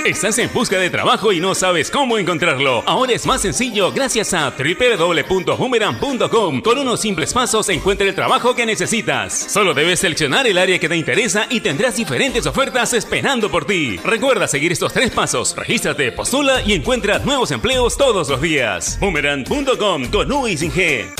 Estás 0.05 0.37
en 0.37 0.53
busca 0.53 0.77
de 0.77 0.91
trabajo 0.91 1.33
y 1.33 1.39
no 1.39 1.55
sabes 1.55 1.89
cómo 1.89 2.19
encontrarlo. 2.19 2.83
Ahora 2.85 3.13
es 3.13 3.25
más 3.25 3.41
sencillo 3.41 3.91
gracias 3.91 4.35
a 4.35 4.51
www.boomerang.com. 4.51 6.61
Con 6.61 6.77
unos 6.77 7.01
simples 7.01 7.33
pasos 7.33 7.69
encuentra 7.69 8.07
el 8.07 8.13
trabajo 8.13 8.53
que 8.53 8.67
necesitas. 8.67 9.33
Solo 9.33 9.73
debes 9.73 10.01
seleccionar 10.01 10.45
el 10.45 10.59
área 10.59 10.77
que 10.77 10.87
te 10.87 10.95
interesa 10.95 11.47
y 11.49 11.59
tendrás 11.59 11.95
diferentes 11.95 12.45
ofertas 12.45 12.93
esperando 12.93 13.49
por 13.49 13.65
ti. 13.65 13.97
Recuerda 13.97 14.47
seguir 14.47 14.71
estos 14.71 14.93
tres 14.93 15.09
pasos. 15.09 15.55
Regístrate, 15.55 16.11
postula 16.11 16.61
y 16.61 16.73
encuentra 16.73 17.17
nuevos 17.17 17.49
empleos 17.49 17.97
todos 17.97 18.29
los 18.29 18.39
días. 18.39 18.99
Boomerang.com 18.99 20.11
con 20.11 20.31
U 20.31 20.47
y 20.47 20.55
sin 20.55 20.71
G. 20.71 21.11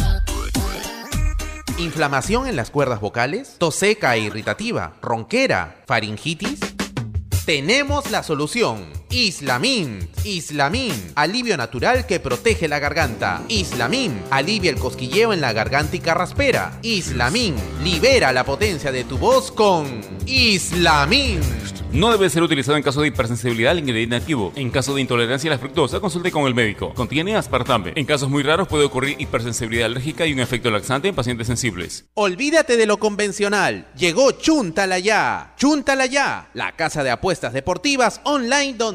Inflamación 1.80 2.48
en 2.48 2.56
las 2.56 2.70
cuerdas 2.70 3.02
vocales, 3.02 3.56
tos 3.58 3.74
seca 3.74 4.16
e 4.16 4.20
irritativa, 4.20 4.94
ronquera, 5.02 5.78
faringitis. 5.88 6.75
Tenemos 7.46 8.10
la 8.10 8.24
solución. 8.24 8.95
Islamint. 9.10 10.04
Islamint, 10.26 11.12
alivio 11.16 11.58
natural 11.58 12.06
que 12.06 12.20
protege 12.20 12.68
la 12.68 12.80
garganta. 12.80 13.44
Islamint, 13.48 14.14
alivia 14.32 14.72
el 14.72 14.78
cosquilleo 14.78 15.34
en 15.34 15.42
la 15.42 15.54
garganta 15.54 15.96
y 15.96 16.00
carraspera. 16.00 16.80
Islamint, 16.82 17.58
libera 17.84 18.34
la 18.34 18.44
potencia 18.44 18.92
de 18.92 19.04
tu 19.04 19.18
voz 19.18 19.52
con 19.52 20.02
Islamint. 20.26 21.44
No 21.96 22.12
debe 22.12 22.30
ser 22.30 22.44
utilizado 22.44 22.76
en 22.76 22.84
caso 22.84 23.00
de 23.00 23.08
hipersensibilidad 23.08 23.72
al 23.72 23.80
ingrediente 23.80 24.18
activo. 24.18 24.52
En 24.58 24.70
caso 24.70 24.94
de 24.94 25.00
intolerancia 25.00 25.50
a 25.50 25.54
la 25.54 25.60
fructosa, 25.60 26.02
consulte 26.02 26.30
con 26.30 26.46
el 26.46 26.54
médico. 26.54 26.94
Contiene 26.94 27.38
aspartame. 27.38 27.94
En 27.96 28.06
casos 28.06 28.30
muy 28.30 28.44
raros 28.44 28.68
puede 28.68 28.84
ocurrir 28.84 29.16
hipersensibilidad 29.18 29.86
alérgica 29.86 30.26
y 30.26 30.34
un 30.34 30.42
efecto 30.42 30.70
laxante 30.70 31.08
en 31.08 31.16
pacientes 31.16 31.48
sensibles. 31.48 32.06
Olvídate 32.14 32.76
de 32.76 32.86
lo 32.86 32.98
convencional. 32.98 33.88
Llegó 33.96 34.32
Chuntala 34.32 35.00
ya. 35.00 35.54
Chuntala 35.56 36.06
ya, 36.06 36.50
la 36.54 36.74
casa 36.74 37.02
de 37.02 37.12
apuestas 37.12 37.54
deportivas 37.54 38.20
online 38.26 38.74
donde 38.74 38.86